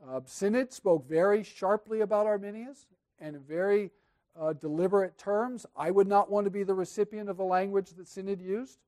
Uh, 0.05 0.19
Synod 0.25 0.73
spoke 0.73 1.07
very 1.07 1.43
sharply 1.43 2.01
about 2.01 2.27
Arminius 2.27 2.85
and 3.19 3.39
very 3.39 3.91
uh, 4.39 4.53
deliberate 4.53 5.17
terms. 5.17 5.65
I 5.75 5.91
would 5.91 6.07
not 6.07 6.29
want 6.29 6.45
to 6.45 6.51
be 6.51 6.63
the 6.63 6.73
recipient 6.73 7.29
of 7.29 7.37
the 7.37 7.43
language 7.43 7.91
that 7.97 8.07
Synod 8.07 8.41
used. 8.41 8.79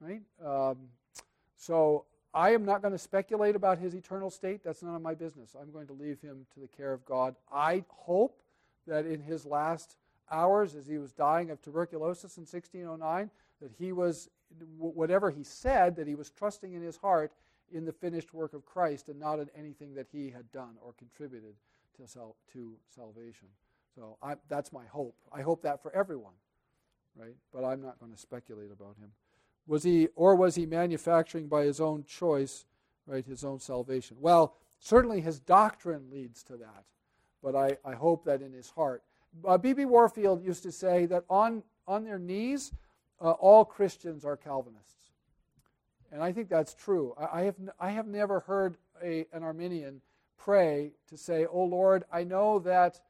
Right? 0.00 0.22
Um, 0.44 0.76
so 1.56 2.04
I 2.34 2.50
am 2.50 2.64
not 2.64 2.82
going 2.82 2.92
to 2.92 2.98
speculate 2.98 3.56
about 3.56 3.78
his 3.78 3.94
eternal 3.94 4.30
state. 4.30 4.62
That's 4.62 4.82
none 4.82 4.94
of 4.94 5.02
my 5.02 5.14
business. 5.14 5.56
I'm 5.60 5.72
going 5.72 5.86
to 5.88 5.92
leave 5.92 6.20
him 6.20 6.46
to 6.54 6.60
the 6.60 6.68
care 6.68 6.92
of 6.92 7.04
God. 7.04 7.34
I 7.52 7.84
hope 7.88 8.40
that 8.86 9.06
in 9.06 9.20
his 9.20 9.44
last 9.44 9.96
hours, 10.30 10.74
as 10.74 10.86
he 10.86 10.98
was 10.98 11.12
dying 11.12 11.50
of 11.50 11.60
tuberculosis 11.62 12.36
in 12.36 12.42
1609, 12.42 13.30
that 13.60 13.72
he 13.78 13.92
was, 13.92 14.28
whatever 14.76 15.30
he 15.30 15.42
said, 15.42 15.96
that 15.96 16.06
he 16.06 16.14
was 16.14 16.30
trusting 16.30 16.74
in 16.74 16.82
his 16.82 16.96
heart 16.96 17.32
in 17.72 17.84
the 17.84 17.92
finished 17.92 18.32
work 18.32 18.54
of 18.54 18.64
Christ 18.64 19.08
and 19.08 19.18
not 19.18 19.38
in 19.38 19.48
anything 19.56 19.94
that 19.94 20.06
he 20.12 20.30
had 20.30 20.50
done 20.52 20.76
or 20.80 20.92
contributed 20.92 21.54
to, 21.96 22.06
sal- 22.06 22.36
to 22.52 22.72
salvation. 22.94 23.48
So 23.98 24.16
I, 24.22 24.36
that's 24.48 24.72
my 24.72 24.84
hope. 24.84 25.16
I 25.32 25.42
hope 25.42 25.62
that 25.62 25.82
for 25.82 25.92
everyone, 25.92 26.34
right? 27.16 27.34
But 27.52 27.64
I'm 27.64 27.82
not 27.82 27.98
going 27.98 28.12
to 28.12 28.18
speculate 28.18 28.70
about 28.70 28.96
him. 28.96 29.10
Was 29.66 29.82
he, 29.82 30.06
or 30.14 30.36
was 30.36 30.54
he 30.54 30.66
manufacturing 30.66 31.48
by 31.48 31.64
his 31.64 31.80
own 31.80 32.04
choice, 32.04 32.64
right, 33.06 33.26
his 33.26 33.42
own 33.42 33.58
salvation? 33.58 34.16
Well, 34.20 34.54
certainly 34.78 35.20
his 35.20 35.40
doctrine 35.40 36.10
leads 36.12 36.44
to 36.44 36.56
that, 36.58 36.84
but 37.42 37.56
I, 37.56 37.76
I 37.84 37.94
hope 37.96 38.24
that 38.26 38.40
in 38.40 38.52
his 38.52 38.70
heart. 38.70 39.02
B.B. 39.60 39.84
Uh, 39.84 39.88
Warfield 39.88 40.44
used 40.44 40.62
to 40.62 40.70
say 40.70 41.06
that 41.06 41.24
on, 41.28 41.64
on 41.88 42.04
their 42.04 42.20
knees, 42.20 42.72
uh, 43.20 43.32
all 43.32 43.64
Christians 43.64 44.24
are 44.24 44.36
Calvinists. 44.36 45.10
And 46.12 46.22
I 46.22 46.30
think 46.30 46.48
that's 46.48 46.72
true. 46.72 47.14
I, 47.18 47.40
I 47.40 47.42
have, 47.42 47.56
I 47.80 47.90
have 47.90 48.06
never 48.06 48.40
heard 48.40 48.76
a, 49.02 49.26
an 49.32 49.42
Arminian 49.42 50.02
pray 50.36 50.92
to 51.08 51.16
say, 51.16 51.46
Oh 51.46 51.64
Lord, 51.64 52.04
I 52.12 52.22
know 52.22 52.60
that 52.60 53.00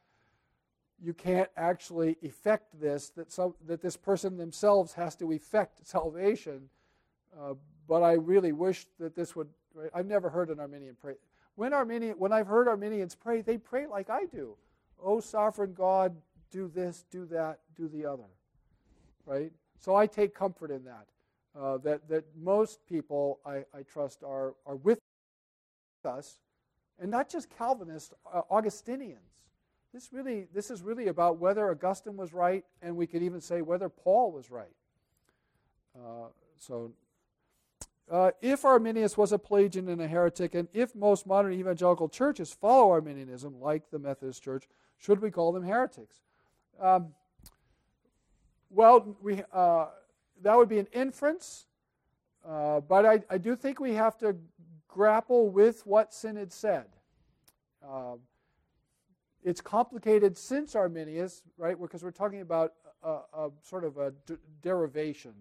you 1.03 1.15
can't 1.15 1.49
actually 1.57 2.17
effect 2.23 2.81
this, 2.81 3.11
that, 3.11 3.31
some, 3.31 3.55
that 3.67 3.81
this 3.81 3.97
person 3.97 4.37
themselves 4.37 4.93
has 4.95 5.15
to 5.17 5.33
effect 5.33 5.87
salvation, 5.87 6.69
uh, 7.39 7.55
but 7.87 8.03
I 8.03 8.15
really 8.15 8.53
wish 8.53 8.87
that 8.99 9.15
this 9.15 9.37
would. 9.37 9.49
Right? 9.75 9.91
I've 9.95 10.07
never 10.07 10.29
heard 10.29 10.51
an 10.51 10.61
Arminian 10.61 10.97
pray. 11.01 11.15
When, 11.55 11.73
Arminian, 11.73 12.17
when 12.19 12.33
I've 12.33 12.47
heard 12.47 12.69
Arminians 12.69 13.15
pray, 13.15 13.43
they 13.43 13.59
pray 13.59 13.87
like 13.87 14.11
I 14.11 14.25
do. 14.25 14.57
Oh, 15.03 15.21
sovereign 15.21 15.75
God, 15.75 16.17
do 16.51 16.69
this, 16.69 17.05
do 17.11 17.27
that, 17.27 17.61
do 17.77 17.89
the 17.89 18.07
other. 18.07 18.29
Right? 19.27 19.53
So 19.79 19.95
I 19.95 20.07
take 20.07 20.35
comfort 20.35 20.71
in 20.71 20.85
that 20.85 21.07
uh, 21.59 21.79
that, 21.79 22.09
that 22.09 22.25
most 22.37 22.85
people, 22.87 23.41
I, 23.45 23.65
I 23.75 23.83
trust, 23.91 24.23
are, 24.23 24.55
are 24.67 24.77
with 24.77 25.01
us, 26.05 26.39
and 27.01 27.11
not 27.11 27.29
just 27.29 27.49
Calvinists, 27.51 28.15
uh, 28.33 28.43
Augustinians. 28.51 29.21
This, 29.93 30.13
really, 30.13 30.47
this 30.53 30.71
is 30.71 30.83
really 30.83 31.09
about 31.09 31.39
whether 31.39 31.71
Augustine 31.71 32.17
was 32.17 32.33
right, 32.33 32.65
and 32.83 32.97
we 32.97 33.07
could 33.07 33.23
even 33.23 33.41
say 33.41 33.63
whether 33.63 33.89
Paul 33.89 34.33
was 34.33 34.51
right. 34.51 34.67
Uh, 35.97 36.27
so, 36.59 36.93
uh, 38.11 38.31
if 38.43 38.65
Arminius 38.65 39.17
was 39.17 39.33
a 39.33 39.39
Pelagian 39.39 39.89
and 39.89 40.01
a 40.01 40.07
heretic, 40.07 40.55
and 40.55 40.69
if 40.73 40.95
most 40.95 41.27
modern 41.27 41.53
evangelical 41.53 42.09
churches 42.09 42.53
follow 42.53 42.91
Arminianism, 42.91 43.61
like 43.61 43.91
the 43.91 43.99
Methodist 43.99 44.43
Church, 44.43 44.69
should 44.99 45.21
we 45.21 45.31
call 45.31 45.53
them 45.53 45.63
heretics? 45.63 46.21
Um, 46.81 47.09
well, 48.71 49.17
we, 49.23 49.43
uh, 49.53 49.87
that 50.43 50.57
would 50.57 50.69
be 50.69 50.79
an 50.79 50.89
inference, 50.93 51.67
uh, 52.47 52.81
but 52.81 53.07
I, 53.07 53.23
I, 53.31 53.39
do 53.39 53.57
think 53.57 53.81
we 53.81 53.95
have 53.95 54.17
to 54.19 54.37
grapple 54.87 55.49
with 55.49 55.87
what 55.87 56.15
Synod 56.15 56.53
said. 56.53 56.87
Uh, 57.87 58.17
it's 59.43 59.61
complicated 59.61 60.37
since 60.37 60.75
Arminius, 60.75 61.43
right? 61.57 61.81
Because 61.81 62.03
we're 62.03 62.11
talking 62.11 62.41
about 62.41 62.73
a, 63.03 63.19
a 63.33 63.51
sort 63.63 63.85
of 63.85 63.99
a 63.99 64.13
derivation, 64.63 65.33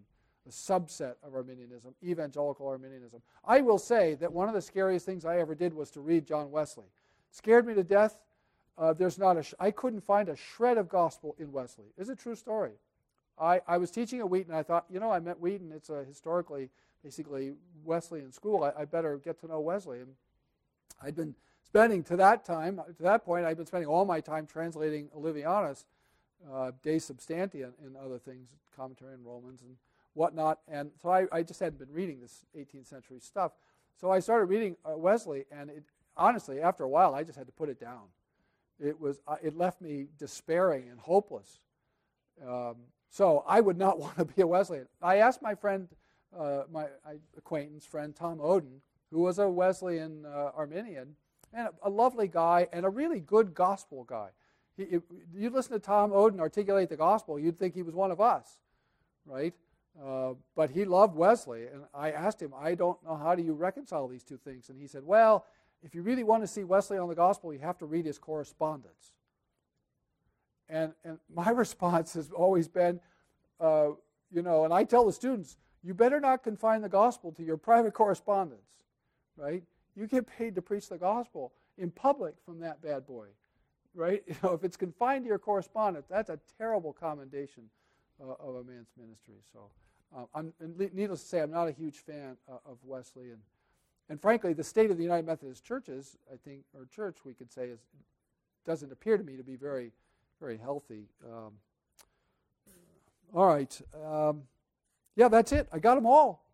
a 0.48 0.52
subset 0.52 1.16
of 1.24 1.34
Arminianism, 1.36 1.94
evangelical 2.04 2.68
Arminianism. 2.68 3.22
I 3.46 3.62
will 3.62 3.80
say 3.80 4.16
that 4.16 4.32
one 4.32 4.48
of 4.48 4.54
the 4.54 4.62
scariest 4.62 5.06
things 5.06 5.26
I 5.26 5.40
ever 5.40 5.56
did 5.56 5.74
was 5.74 5.92
to 5.92 6.02
read 6.02 6.26
John 6.26 6.52
Wesley. 6.52 6.86
Scared 7.32 7.66
me 7.66 7.74
to 7.74 7.84
death. 7.84 8.20
Uh, 8.78 8.94
there's 8.94 9.18
not 9.18 9.38
a 9.38 9.44
sh- 9.44 9.56
I 9.60 9.72
couldn't 9.72 10.02
find 10.02 10.30
a 10.30 10.36
shred 10.36 10.78
of 10.78 10.88
gospel 10.88 11.36
in 11.40 11.52
Wesley. 11.52 11.88
It's 11.98 12.10
a 12.10 12.16
true 12.16 12.36
story. 12.36 12.74
I, 13.40 13.62
I 13.68 13.78
was 13.78 13.92
teaching 13.92 14.20
at 14.20 14.30
Wheaton. 14.30 14.54
I 14.54 14.64
thought, 14.64 14.86
you 14.90 15.00
know, 15.00 15.12
I 15.12 15.20
met 15.20 15.40
Wheaton. 15.40 15.72
It's 15.72 15.90
a 15.90 16.04
historically, 16.04 16.70
basically 17.04 17.54
Wesleyan 17.84 18.32
school. 18.32 18.64
I, 18.64 18.82
I 18.82 18.86
better 18.86 19.18
get 19.18 19.40
to 19.42 19.48
know 19.48 19.60
Wesley. 19.60 20.00
And 20.00 20.10
I'd 21.02 21.16
been 21.16 21.36
spending 21.68 22.02
to 22.04 22.16
that 22.16 22.46
time, 22.46 22.82
to 22.98 23.04
that 23.04 23.26
point, 23.26 23.46
I'd 23.46 23.58
been 23.58 23.66
spending 23.66 23.90
all 23.90 24.06
my 24.06 24.22
time 24.22 24.48
translating 24.48 25.10
Olevianus, 25.10 25.86
uh, 26.52 26.72
De 26.82 26.98
Substantia, 26.98 27.72
and 27.84 27.98
other 27.98 28.18
things, 28.18 28.50
commentary 28.76 29.14
on 29.14 29.24
Romans 29.24 29.62
and 29.62 29.76
whatnot. 30.14 30.60
And 30.68 30.92
so 31.02 31.10
I, 31.10 31.26
I, 31.32 31.44
just 31.44 31.60
hadn't 31.60 31.80
been 31.80 31.92
reading 31.92 32.20
this 32.22 32.46
18th 32.58 32.88
century 32.88 33.20
stuff. 33.20 33.52
So 34.00 34.12
I 34.12 34.20
started 34.20 34.46
reading 34.46 34.78
uh, 34.86 34.98
Wesley, 34.98 35.46
and 35.52 35.70
it, 35.70 35.84
honestly, 36.16 36.62
after 36.62 36.84
a 36.84 36.90
while, 36.90 37.14
I 37.14 37.24
just 37.24 37.38
had 37.38 37.48
to 37.48 37.54
put 37.54 37.70
it 37.70 37.80
down. 37.80 38.04
It 38.80 39.00
was, 39.00 39.20
uh, 39.28 39.36
it 39.44 39.58
left 39.58 39.82
me 39.82 40.08
despairing 40.18 40.90
and 40.90 41.00
hopeless. 41.00 41.60
Um, 42.48 42.76
so 43.10 43.44
I 43.48 43.60
would 43.60 43.78
not 43.78 44.00
want 44.00 44.18
to 44.18 44.26
be 44.26 44.42
a 44.42 44.48
Wesleyan. 44.48 44.88
I 45.02 45.18
asked 45.18 45.42
my 45.42 45.56
friend, 45.56 45.90
uh, 46.38 46.64
my 46.72 46.86
acquaintance 47.38 47.86
friend 47.86 48.16
Tom 48.16 48.38
Oden, 48.38 48.80
who 49.12 49.22
was 49.22 49.40
a 49.40 49.50
Wesleyan 49.50 50.26
uh, 50.26 50.52
Arminian, 50.56 51.16
and 51.54 51.68
a, 51.68 51.88
a, 51.88 51.90
lovely 51.90 52.28
guy 52.28 52.68
and 52.72 52.86
a 52.86 52.90
really 52.90 53.20
good 53.20 53.54
gospel 53.54 54.04
guy. 54.04 54.30
He, 54.76 54.84
if 54.84 55.02
you 55.34 55.50
listen 55.50 55.74
to 55.74 55.80
Tom 55.80 56.12
Oden 56.12 56.40
articulate 56.40 56.90
the 56.90 56.98
gospel, 56.98 57.40
you'd 57.40 57.58
think 57.58 57.74
he 57.74 57.84
was 57.84 57.96
one 57.96 58.12
of 58.12 58.22
us, 58.22 58.58
right? 59.26 59.54
Uh, 60.04 60.34
but 60.56 60.70
he 60.70 60.86
loved 60.86 61.16
Wesley, 61.16 61.66
and 61.68 61.84
I 61.94 62.12
asked 62.12 62.42
him, 62.42 62.54
I 62.58 62.76
don't 62.76 63.04
know 63.04 63.16
how 63.16 63.34
do 63.34 63.42
you 63.42 63.54
reconcile 63.54 64.08
these 64.08 64.24
two 64.24 64.38
things, 64.38 64.70
and 64.70 64.80
he 64.80 64.88
said, 64.88 65.04
well, 65.04 65.46
if 65.84 65.96
you 65.96 66.02
really 66.02 66.24
want 66.24 66.44
to 66.44 66.48
see 66.48 66.64
Wesley 66.64 66.98
on 66.98 67.10
the 67.10 67.16
gospel, 67.16 67.54
you 67.54 67.60
have 67.60 67.78
to 67.80 67.86
read 67.86 68.06
his 68.06 68.18
correspondence. 68.18 69.14
And, 70.70 70.94
and 71.04 71.18
my 71.34 71.50
response 71.50 72.14
has 72.14 72.32
always 72.32 72.68
been, 72.68 73.00
uh, 73.60 73.90
you 74.32 74.42
know, 74.42 74.66
and 74.66 74.74
I 74.74 74.84
tell 74.84 75.06
the 75.06 75.14
students, 75.14 75.58
you 75.84 75.94
better 75.94 76.20
not 76.20 76.44
confine 76.44 76.82
the 76.82 76.90
gospel 76.90 77.32
to 77.34 77.44
your 77.44 77.58
private 77.58 77.94
correspondence, 77.94 78.84
right? 79.36 79.64
You 79.98 80.06
get 80.08 80.28
paid 80.28 80.56
to 80.56 80.62
preach 80.62 80.90
the 80.90 80.98
gospel 80.98 81.54
in 81.78 81.90
public 81.90 82.36
from 82.46 82.60
that 82.60 82.82
bad 82.82 83.06
boy. 83.08 83.28
right? 83.96 84.24
You 84.28 84.36
know, 84.44 84.54
if 84.54 84.64
it's 84.64 84.78
confined 84.78 85.26
to 85.26 85.28
your 85.28 85.40
correspondence, 85.40 86.06
that's 86.08 86.30
a 86.30 86.40
terrible 86.58 86.94
commendation 86.94 87.64
uh, 88.22 88.34
of 88.40 88.56
a 88.56 88.64
man's 88.64 88.90
ministry. 88.98 89.36
So, 89.52 89.70
uh, 90.16 90.44
needless 90.94 91.22
to 91.24 91.28
say, 91.28 91.42
I'm 91.42 91.52
not 91.52 91.68
a 91.68 91.72
huge 91.72 91.98
fan 91.98 92.38
uh, 92.50 92.58
of 92.66 92.78
Wesley, 92.84 93.32
and 93.32 93.40
and 94.10 94.22
frankly, 94.22 94.54
the 94.54 94.64
state 94.64 94.90
of 94.90 94.98
the 94.98 95.04
United 95.04 95.26
Methodist 95.26 95.66
churches, 95.66 96.18
I 96.32 96.38
think, 96.38 96.62
or 96.74 96.86
church, 96.86 97.18
we 97.26 97.34
could 97.34 97.52
say, 97.52 97.68
is 97.68 97.80
doesn't 98.66 98.92
appear 98.92 99.18
to 99.18 99.24
me 99.24 99.36
to 99.36 99.44
be 99.44 99.56
very, 99.56 99.92
very 100.40 100.58
healthy. 100.58 101.08
Um, 101.26 101.54
all 103.34 103.48
right, 103.48 103.82
um, 104.06 104.44
yeah, 105.16 105.28
that's 105.28 105.52
it. 105.52 105.68
I 105.74 105.80
got 105.80 105.96
them 105.96 106.06
all. 106.06 106.47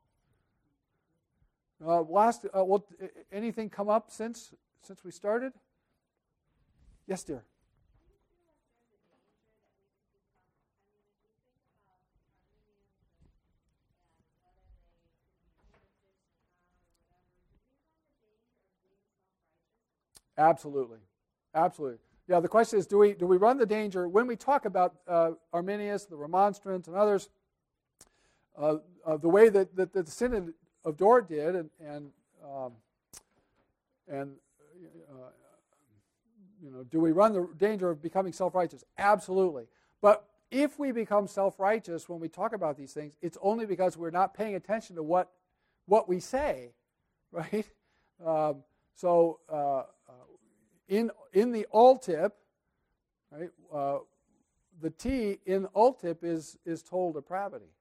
Uh, 1.85 2.01
last, 2.01 2.45
uh, 2.45 2.63
well, 2.63 2.85
anything 3.31 3.69
come 3.69 3.89
up 3.89 4.09
since 4.11 4.53
since 4.81 5.03
we 5.03 5.11
started? 5.11 5.53
Yes, 7.07 7.23
dear. 7.23 7.43
Absolutely, 20.37 20.97
absolutely. 21.53 21.99
Yeah, 22.27 22.39
the 22.39 22.47
question 22.47 22.79
is, 22.79 22.87
do 22.87 22.97
we 22.97 23.13
do 23.13 23.27
we 23.27 23.37
run 23.37 23.57
the 23.57 23.65
danger 23.65 24.07
when 24.07 24.27
we 24.27 24.35
talk 24.35 24.65
about 24.65 24.95
uh, 25.07 25.31
Arminius, 25.51 26.05
the 26.05 26.15
Remonstrants, 26.15 26.87
and 26.87 26.95
others? 26.97 27.29
Uh, 28.57 28.77
uh, 29.05 29.17
the 29.17 29.27
way 29.29 29.49
that, 29.49 29.75
that, 29.75 29.91
that, 29.93 30.05
the 30.05 30.11
Synod 30.11 30.53
of 30.85 30.97
Dort 30.97 31.27
did, 31.27 31.55
and 31.55 31.69
and 31.79 32.11
um, 32.43 32.73
and 34.07 34.35
uh, 35.09 35.29
you 36.61 36.71
know, 36.71 36.83
do 36.83 36.99
we 36.99 37.11
run 37.11 37.33
the 37.33 37.47
danger 37.57 37.89
of 37.89 38.01
becoming 38.01 38.31
self-righteous? 38.31 38.83
Absolutely. 38.97 39.65
But 40.01 40.25
if 40.49 40.79
we 40.79 40.91
become 40.91 41.27
self-righteous 41.27 42.07
when 42.07 42.19
we 42.19 42.29
talk 42.29 42.53
about 42.53 42.77
these 42.77 42.93
things, 42.93 43.13
it's 43.21 43.37
only 43.41 43.65
because 43.65 43.97
we're 43.97 44.11
not 44.11 44.33
paying 44.33 44.55
attention 44.55 44.95
to 44.95 45.03
what 45.03 45.31
what 45.85 46.07
we 46.07 46.19
say, 46.19 46.71
right? 47.31 47.67
Um, 48.25 48.63
so 48.93 49.39
uh, 49.51 49.79
uh 49.79 49.83
in 50.87 51.11
in 51.33 51.51
the 51.51 51.67
ultip, 51.73 52.31
right, 53.31 53.49
uh, 53.73 53.97
the 54.81 54.89
T 54.89 55.39
in 55.45 55.67
ultip 55.75 56.23
is 56.23 56.57
is 56.65 56.81
total 56.81 57.13
depravity. 57.13 57.71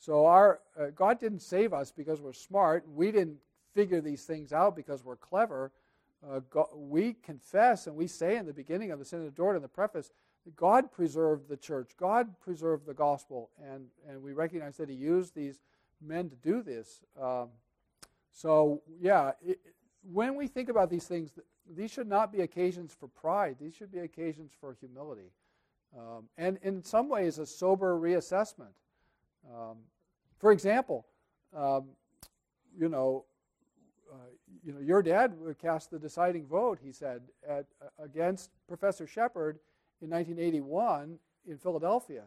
So 0.00 0.26
our 0.26 0.60
uh, 0.78 0.86
God 0.94 1.20
didn't 1.20 1.42
save 1.42 1.72
us 1.72 1.92
because 1.92 2.20
we're 2.20 2.32
smart. 2.32 2.84
We 2.92 3.12
didn't 3.12 3.38
figure 3.74 4.00
these 4.00 4.24
things 4.24 4.52
out 4.52 4.74
because 4.74 5.04
we're 5.04 5.16
clever 5.16 5.70
uh, 6.28 6.40
God, 6.50 6.66
we 6.74 7.14
confess 7.14 7.86
and 7.86 7.96
we 7.96 8.06
say 8.06 8.36
in 8.36 8.46
the 8.46 8.52
beginning 8.52 8.90
of 8.90 8.98
the 8.98 9.04
Synod 9.04 9.28
of 9.28 9.34
Dort 9.34 9.56
in 9.56 9.62
the 9.62 9.68
preface 9.68 10.10
that 10.44 10.56
God 10.56 10.92
preserved 10.92 11.48
the 11.48 11.56
church, 11.56 11.92
God 11.98 12.38
preserved 12.40 12.86
the 12.86 12.94
gospel, 12.94 13.50
and, 13.62 13.86
and 14.08 14.22
we 14.22 14.32
recognize 14.32 14.76
that 14.76 14.88
He 14.88 14.94
used 14.94 15.34
these 15.34 15.60
men 16.00 16.28
to 16.30 16.36
do 16.36 16.62
this. 16.62 17.00
Um, 17.20 17.48
so, 18.32 18.82
yeah, 19.00 19.32
it, 19.42 19.60
when 20.02 20.34
we 20.34 20.46
think 20.46 20.68
about 20.68 20.90
these 20.90 21.06
things, 21.06 21.30
these 21.68 21.90
should 21.90 22.08
not 22.08 22.32
be 22.32 22.40
occasions 22.40 22.94
for 22.98 23.08
pride, 23.08 23.56
these 23.60 23.74
should 23.74 23.92
be 23.92 24.00
occasions 24.00 24.52
for 24.58 24.76
humility. 24.80 25.32
Um, 25.96 26.28
and 26.38 26.58
in 26.62 26.84
some 26.84 27.08
ways, 27.08 27.38
a 27.38 27.46
sober 27.46 27.98
reassessment. 27.98 28.72
Um, 29.48 29.78
for 30.38 30.52
example, 30.52 31.06
um, 31.56 31.88
you 32.78 32.88
know, 32.88 33.24
uh, 34.10 34.16
you 34.64 34.72
know, 34.72 34.80
your 34.80 35.02
dad 35.02 35.34
cast 35.60 35.90
the 35.90 35.98
deciding 35.98 36.46
vote, 36.46 36.78
he 36.82 36.92
said, 36.92 37.22
at, 37.48 37.66
uh, 37.80 38.02
against 38.02 38.50
Professor 38.66 39.06
Shepherd 39.06 39.58
in 40.02 40.10
1981 40.10 41.18
in 41.46 41.58
Philadelphia. 41.58 42.24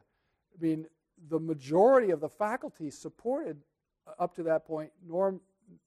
I 0.53 0.64
mean, 0.64 0.86
the 1.30 1.39
majority 1.39 2.11
of 2.11 2.20
the 2.20 2.30
faculty 2.30 2.89
supported, 2.89 3.57
uh, 4.07 4.11
up 4.22 4.36
to 4.36 4.43
that 4.43 4.66
point, 4.66 4.91
Norm, 5.07 5.41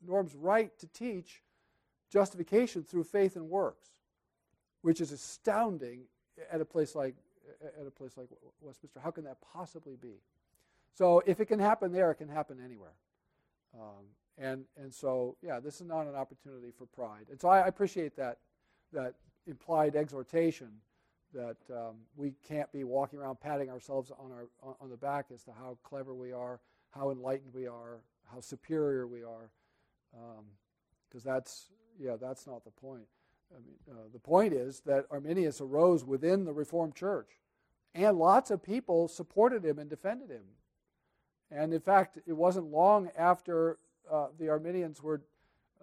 Norm's 0.06 0.34
right 0.34 0.76
to 0.78 0.86
teach 0.88 1.42
justification 2.10 2.82
through 2.82 3.04
faith 3.04 3.36
and 3.36 3.48
works, 3.48 3.88
which 4.82 5.00
is 5.00 5.12
astounding 5.12 6.02
at 6.50 6.60
a 6.60 6.64
place 6.64 6.94
like 6.94 7.14
at 7.80 7.86
a 7.86 7.90
place 7.90 8.16
like 8.16 8.28
Westminster. 8.60 9.00
How 9.00 9.10
can 9.10 9.24
that 9.24 9.38
possibly 9.40 9.96
be? 9.96 10.20
So 10.96 11.22
if 11.26 11.40
it 11.40 11.46
can 11.46 11.58
happen 11.58 11.92
there, 11.92 12.10
it 12.10 12.14
can 12.14 12.28
happen 12.28 12.58
anywhere. 12.64 12.94
Um, 13.74 14.06
and, 14.38 14.64
and 14.80 14.92
so, 14.92 15.36
yeah, 15.42 15.60
this 15.60 15.76
is 15.76 15.86
not 15.86 16.06
an 16.06 16.14
opportunity 16.14 16.72
for 16.76 16.86
pride. 16.86 17.26
And 17.30 17.38
so 17.38 17.48
I, 17.48 17.66
appreciate 17.66 18.16
that, 18.16 18.38
that 18.94 19.14
implied 19.46 19.94
exhortation 19.94 20.68
that 21.34 21.56
um, 21.70 21.96
we 22.16 22.32
can't 22.48 22.72
be 22.72 22.84
walking 22.84 23.18
around 23.18 23.40
patting 23.40 23.68
ourselves 23.68 24.10
on, 24.18 24.32
our, 24.32 24.74
on 24.80 24.88
the 24.88 24.96
back 24.96 25.26
as 25.34 25.42
to 25.44 25.52
how 25.52 25.76
clever 25.82 26.14
we 26.14 26.32
are, 26.32 26.60
how 26.90 27.10
enlightened 27.10 27.52
we 27.52 27.66
are, 27.66 27.98
how 28.32 28.40
superior 28.40 29.06
we 29.06 29.22
are. 29.22 29.50
Because 30.12 31.26
um, 31.26 31.32
that's, 31.34 31.66
yeah, 32.00 32.16
that's 32.18 32.46
not 32.46 32.64
the 32.64 32.70
point. 32.70 33.04
I 33.54 33.60
mean, 33.60 33.76
uh, 33.90 34.08
the 34.14 34.18
point 34.18 34.54
is 34.54 34.80
that 34.86 35.04
Arminius 35.10 35.60
arose 35.60 36.06
within 36.06 36.44
the 36.44 36.54
Reformed 36.54 36.94
Church, 36.94 37.28
and 37.94 38.18
lots 38.18 38.50
of 38.50 38.62
people 38.62 39.08
supported 39.08 39.62
him 39.62 39.78
and 39.78 39.90
defended 39.90 40.30
him. 40.30 40.44
And 41.50 41.72
in 41.72 41.80
fact, 41.80 42.18
it 42.26 42.32
wasn't 42.32 42.66
long 42.66 43.10
after 43.16 43.78
uh, 44.10 44.28
the 44.38 44.48
Arminians 44.48 45.02
were 45.02 45.22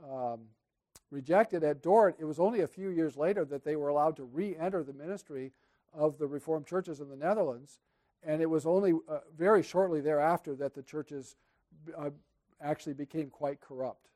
um, 0.04 0.42
rejected 1.12 1.64
at 1.64 1.82
Dort, 1.82 2.16
it 2.20 2.26
was 2.26 2.40
only 2.40 2.62
a 2.62 2.68
few 2.68 2.90
years 2.90 3.16
later 3.16 3.46
that 3.46 3.64
they 3.64 3.76
were 3.76 3.90
allowed 3.90 4.16
to 4.18 4.24
re 4.24 4.56
enter 4.58 4.84
the 4.84 4.94
ministry 4.94 5.52
of 5.94 6.18
the 6.18 6.28
Reformed 6.28 6.66
churches 6.66 7.00
in 7.00 7.10
the 7.10 7.16
Netherlands. 7.16 7.80
And 8.24 8.42
it 8.42 8.50
was 8.50 8.66
only 8.66 8.94
uh, 9.08 9.20
very 9.38 9.62
shortly 9.62 10.02
thereafter 10.02 10.56
that 10.56 10.74
the 10.74 10.82
churches 10.82 11.36
uh, 11.98 12.10
actually 12.62 12.94
became 12.94 13.30
quite 13.30 13.62
corrupt. 13.62 14.10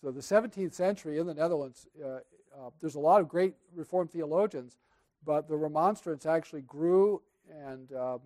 So, 0.00 0.10
the 0.10 0.20
17th 0.20 0.72
century 0.72 1.18
in 1.18 1.26
the 1.26 1.34
Netherlands, 1.34 1.86
uh, 2.02 2.08
uh, 2.08 2.70
there's 2.80 2.94
a 2.94 3.00
lot 3.00 3.20
of 3.20 3.28
great 3.28 3.54
Reformed 3.74 4.10
theologians, 4.10 4.78
but 5.26 5.46
the 5.46 5.56
Remonstrants 5.56 6.26
actually 6.26 6.62
grew. 6.62 7.20
And, 7.50 7.92
um, 7.92 8.20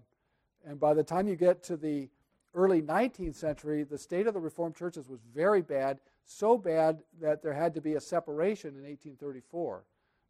and 0.65 0.79
by 0.79 0.95
the 0.95 1.03
time 1.03 1.27
you 1.27 1.35
get 1.35 1.63
to 1.65 1.77
the 1.77 2.09
early 2.55 2.83
19th 2.83 3.35
century, 3.35 3.83
the 3.85 3.99
state 3.99 4.27
of 4.27 4.35
the 4.35 4.41
Reformed 4.41 4.77
churches 4.77 5.09
was 5.09 5.21
very 5.35 5.63
bad, 5.63 5.99
so 6.25 6.57
bad 6.57 7.01
that 7.21 7.43
there 7.43 7.53
had 7.53 7.75
to 7.75 7.81
be 7.81 7.95
a 7.95 8.01
separation 8.01 8.71
in 8.71 8.83
1834. 8.83 9.85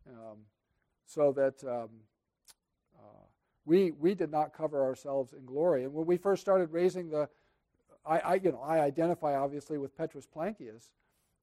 Um, 0.09 0.39
so 1.07 1.33
that 1.33 1.62
um, 1.64 1.89
uh, 2.97 3.25
we, 3.64 3.91
we 3.93 4.14
did 4.14 4.31
not 4.31 4.53
cover 4.57 4.83
ourselves 4.83 5.33
in 5.33 5.45
glory. 5.45 5.85
And 5.85 5.93
when 5.93 6.07
we 6.07 6.16
first 6.16 6.43
started 6.43 6.72
raising 6.72 7.11
the, 7.11 7.29
I, 8.07 8.18
I 8.18 8.35
you 8.35 8.53
know, 8.53 8.61
I 8.61 8.81
identify 8.81 9.37
obviously 9.37 9.79
with 9.79 9.97
Petrus 9.97 10.27
Plancius 10.27 10.91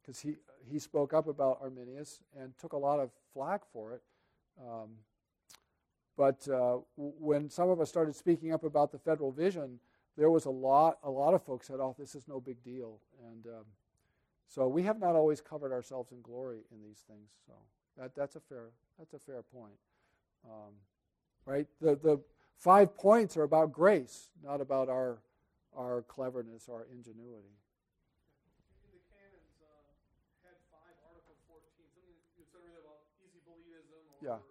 because 0.02 0.20
he, 0.20 0.36
he 0.70 0.80
spoke 0.80 1.14
up 1.14 1.28
about 1.28 1.60
Arminius 1.62 2.22
and 2.40 2.58
took 2.58 2.74
a 2.74 2.78
lot 2.78 3.00
of 3.00 3.12
flack 3.34 3.62
for 3.72 3.94
it. 3.94 4.02
Um, 4.60 4.90
but 6.18 6.48
uh, 6.50 6.78
when 6.98 7.50
some 7.50 7.70
of 7.70 7.80
us 7.80 7.90
started 7.90 8.16
speaking 8.16 8.52
up 8.52 8.64
about 8.64 8.92
the 8.92 9.00
federal 9.00 9.32
vision, 9.32 9.80
there 10.18 10.30
was 10.30 10.46
a 10.46 10.50
lot, 10.50 10.98
a 11.04 11.10
lot 11.10 11.34
of 11.34 11.44
folks 11.44 11.68
said, 11.68 11.80
"Oh, 11.80 11.96
this 11.98 12.16
is 12.16 12.28
no 12.28 12.40
big 12.40 12.64
deal," 12.64 13.00
and 13.30 13.46
um, 13.48 13.66
so 14.48 14.68
we 14.68 14.84
have 14.84 15.00
not 15.00 15.16
always 15.16 15.42
covered 15.42 15.72
ourselves 15.72 16.12
in 16.12 16.22
glory 16.22 16.60
in 16.72 16.82
these 16.82 17.00
things. 17.08 17.30
So 17.46 17.54
that, 17.98 18.16
that's 18.16 18.36
a 18.36 18.40
fair, 18.40 18.70
that's 19.00 19.14
a 19.14 19.20
fair 19.20 19.42
point, 19.42 19.80
um, 20.46 20.74
right? 21.46 21.68
The 21.80 21.96
the 21.96 22.20
five 22.58 22.96
points 22.96 23.38
are 23.38 23.44
about 23.44 23.72
grace, 23.72 24.30
not 24.44 24.62
about 24.62 24.90
our 24.90 25.20
our 25.76 26.02
cleverness, 26.04 26.68
our 26.68 26.86
ingenuity. 26.92 27.56
yeah. 34.22 34.51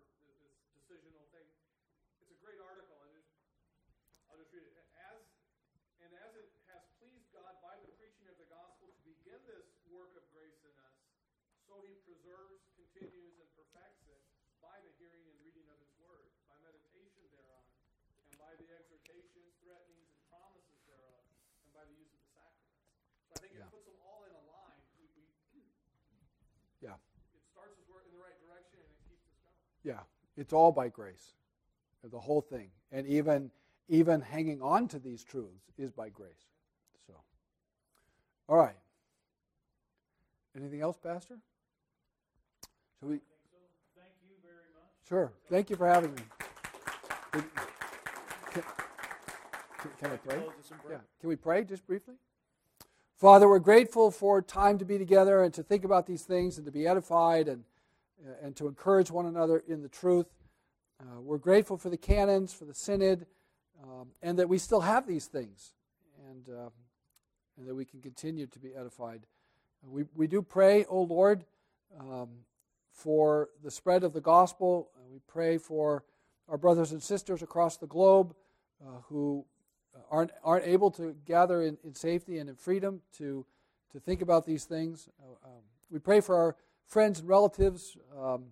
Yeah, 29.84 30.00
it's 30.36 30.52
all 30.52 30.72
by 30.72 30.88
grace. 30.88 31.34
The 32.02 32.18
whole 32.18 32.40
thing. 32.40 32.68
And 32.92 33.06
even 33.06 33.50
even 33.88 34.20
hanging 34.20 34.62
on 34.62 34.88
to 34.88 34.98
these 34.98 35.24
truths 35.24 35.70
is 35.76 35.90
by 35.90 36.08
grace. 36.08 36.46
So 37.06 37.14
all 38.48 38.56
right. 38.56 38.76
Anything 40.56 40.80
else, 40.80 40.96
Pastor? 40.96 41.36
Shall 42.98 43.08
we. 43.08 43.20
Thank 43.96 44.12
you 44.28 44.36
very 44.42 44.54
much. 44.74 45.08
Sure. 45.08 45.32
Thank 45.48 45.70
you 45.70 45.76
for 45.76 45.86
having 45.86 46.14
me. 46.14 46.22
Can, 47.32 47.44
can, 48.50 49.90
can 50.00 50.10
I 50.12 50.16
pray? 50.16 50.42
Yeah. 50.90 50.96
Can 51.20 51.28
we 51.28 51.36
pray 51.36 51.64
just 51.64 51.86
briefly? 51.86 52.14
Father, 53.16 53.48
we're 53.48 53.58
grateful 53.58 54.10
for 54.10 54.40
time 54.40 54.78
to 54.78 54.84
be 54.84 54.98
together 54.98 55.42
and 55.42 55.52
to 55.54 55.62
think 55.62 55.84
about 55.84 56.06
these 56.06 56.22
things 56.22 56.56
and 56.56 56.64
to 56.64 56.72
be 56.72 56.86
edified 56.86 57.48
and, 57.48 57.64
and 58.42 58.56
to 58.56 58.68
encourage 58.68 59.10
one 59.10 59.26
another 59.26 59.62
in 59.66 59.82
the 59.82 59.88
truth. 59.88 60.26
Uh, 61.00 61.20
we're 61.20 61.38
grateful 61.38 61.76
for 61.76 61.88
the 61.88 61.96
canons, 61.96 62.52
for 62.52 62.64
the 62.64 62.74
synod, 62.74 63.26
um, 63.82 64.08
and 64.22 64.38
that 64.38 64.48
we 64.48 64.58
still 64.58 64.82
have 64.82 65.06
these 65.06 65.26
things 65.26 65.72
and, 66.28 66.48
uh, 66.48 66.68
and 67.56 67.66
that 67.66 67.74
we 67.74 67.84
can 67.84 68.00
continue 68.00 68.46
to 68.46 68.58
be 68.58 68.74
edified. 68.74 69.22
Uh, 69.84 69.90
we, 69.90 70.04
we 70.14 70.26
do 70.26 70.42
pray, 70.42 70.84
O 70.86 71.02
Lord, 71.02 71.44
um, 71.98 72.28
for 72.92 73.48
the 73.62 73.70
spread 73.70 74.04
of 74.04 74.12
the 74.12 74.20
gospel. 74.20 74.90
Uh, 74.94 75.00
we 75.10 75.20
pray 75.26 75.56
for 75.56 76.04
our 76.48 76.58
brothers 76.58 76.92
and 76.92 77.02
sisters 77.02 77.42
across 77.42 77.76
the 77.78 77.86
globe 77.86 78.34
uh, 78.82 79.00
who 79.08 79.46
aren't, 80.10 80.32
aren't 80.44 80.66
able 80.66 80.90
to 80.90 81.14
gather 81.24 81.62
in, 81.62 81.78
in 81.84 81.94
safety 81.94 82.38
and 82.38 82.50
in 82.50 82.56
freedom 82.56 83.00
to, 83.16 83.46
to 83.92 84.00
think 84.00 84.20
about 84.20 84.44
these 84.44 84.64
things. 84.64 85.08
Uh, 85.22 85.48
um, 85.48 85.62
we 85.90 85.98
pray 85.98 86.20
for 86.20 86.36
our 86.36 86.56
friends 86.90 87.20
and 87.20 87.28
relatives, 87.28 87.96
um, 88.20 88.46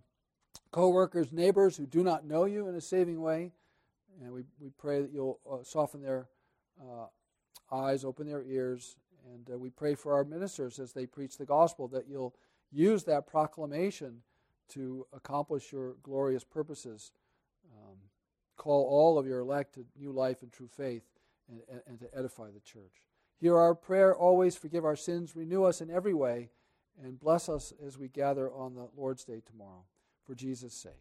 co 0.70 0.88
workers, 0.88 1.32
neighbors 1.32 1.76
who 1.76 1.86
do 1.86 2.02
not 2.02 2.24
know 2.24 2.44
you 2.44 2.68
in 2.68 2.74
a 2.76 2.80
saving 2.80 3.20
way. 3.20 3.50
And 4.22 4.32
we, 4.32 4.44
we 4.60 4.70
pray 4.70 5.02
that 5.02 5.12
you'll 5.12 5.40
uh, 5.50 5.62
soften 5.62 6.00
their 6.00 6.28
uh, 6.80 7.06
eyes, 7.74 8.04
open 8.04 8.26
their 8.26 8.44
ears. 8.44 8.96
And 9.34 9.50
uh, 9.54 9.58
we 9.58 9.70
pray 9.70 9.94
for 9.94 10.14
our 10.14 10.24
ministers 10.24 10.78
as 10.78 10.92
they 10.92 11.04
preach 11.04 11.36
the 11.36 11.44
gospel 11.44 11.88
that 11.88 12.08
you'll 12.08 12.34
use 12.72 13.04
that 13.04 13.26
proclamation 13.26 14.22
to 14.70 15.06
accomplish 15.12 15.72
your 15.72 15.96
glorious 16.02 16.44
purposes. 16.44 17.12
Um, 17.72 17.96
call 18.56 18.86
all 18.86 19.18
of 19.18 19.26
your 19.26 19.40
elect 19.40 19.74
to 19.74 19.84
new 19.98 20.12
life 20.12 20.42
and 20.42 20.52
true 20.52 20.68
faith 20.68 21.04
and, 21.48 21.80
and, 21.86 21.98
to 22.00 22.06
edify 22.16 22.50
the 22.50 22.60
church. 22.60 23.02
Hear 23.40 23.56
our 23.56 23.74
prayer 23.74 24.14
always, 24.14 24.56
forgive 24.56 24.84
our 24.84 24.96
sins, 24.96 25.34
renew 25.34 25.64
us 25.64 25.80
in 25.80 25.90
every 25.90 26.12
way, 26.12 26.50
and 27.02 27.18
bless 27.18 27.48
us 27.48 27.72
as 27.84 27.98
we 27.98 28.08
gather 28.08 28.50
on 28.50 28.74
the 28.74 28.88
Lord's 28.96 29.24
Day 29.24 29.40
tomorrow. 29.44 29.84
For 30.24 30.34
Jesus' 30.34 30.74
sake. 30.74 30.92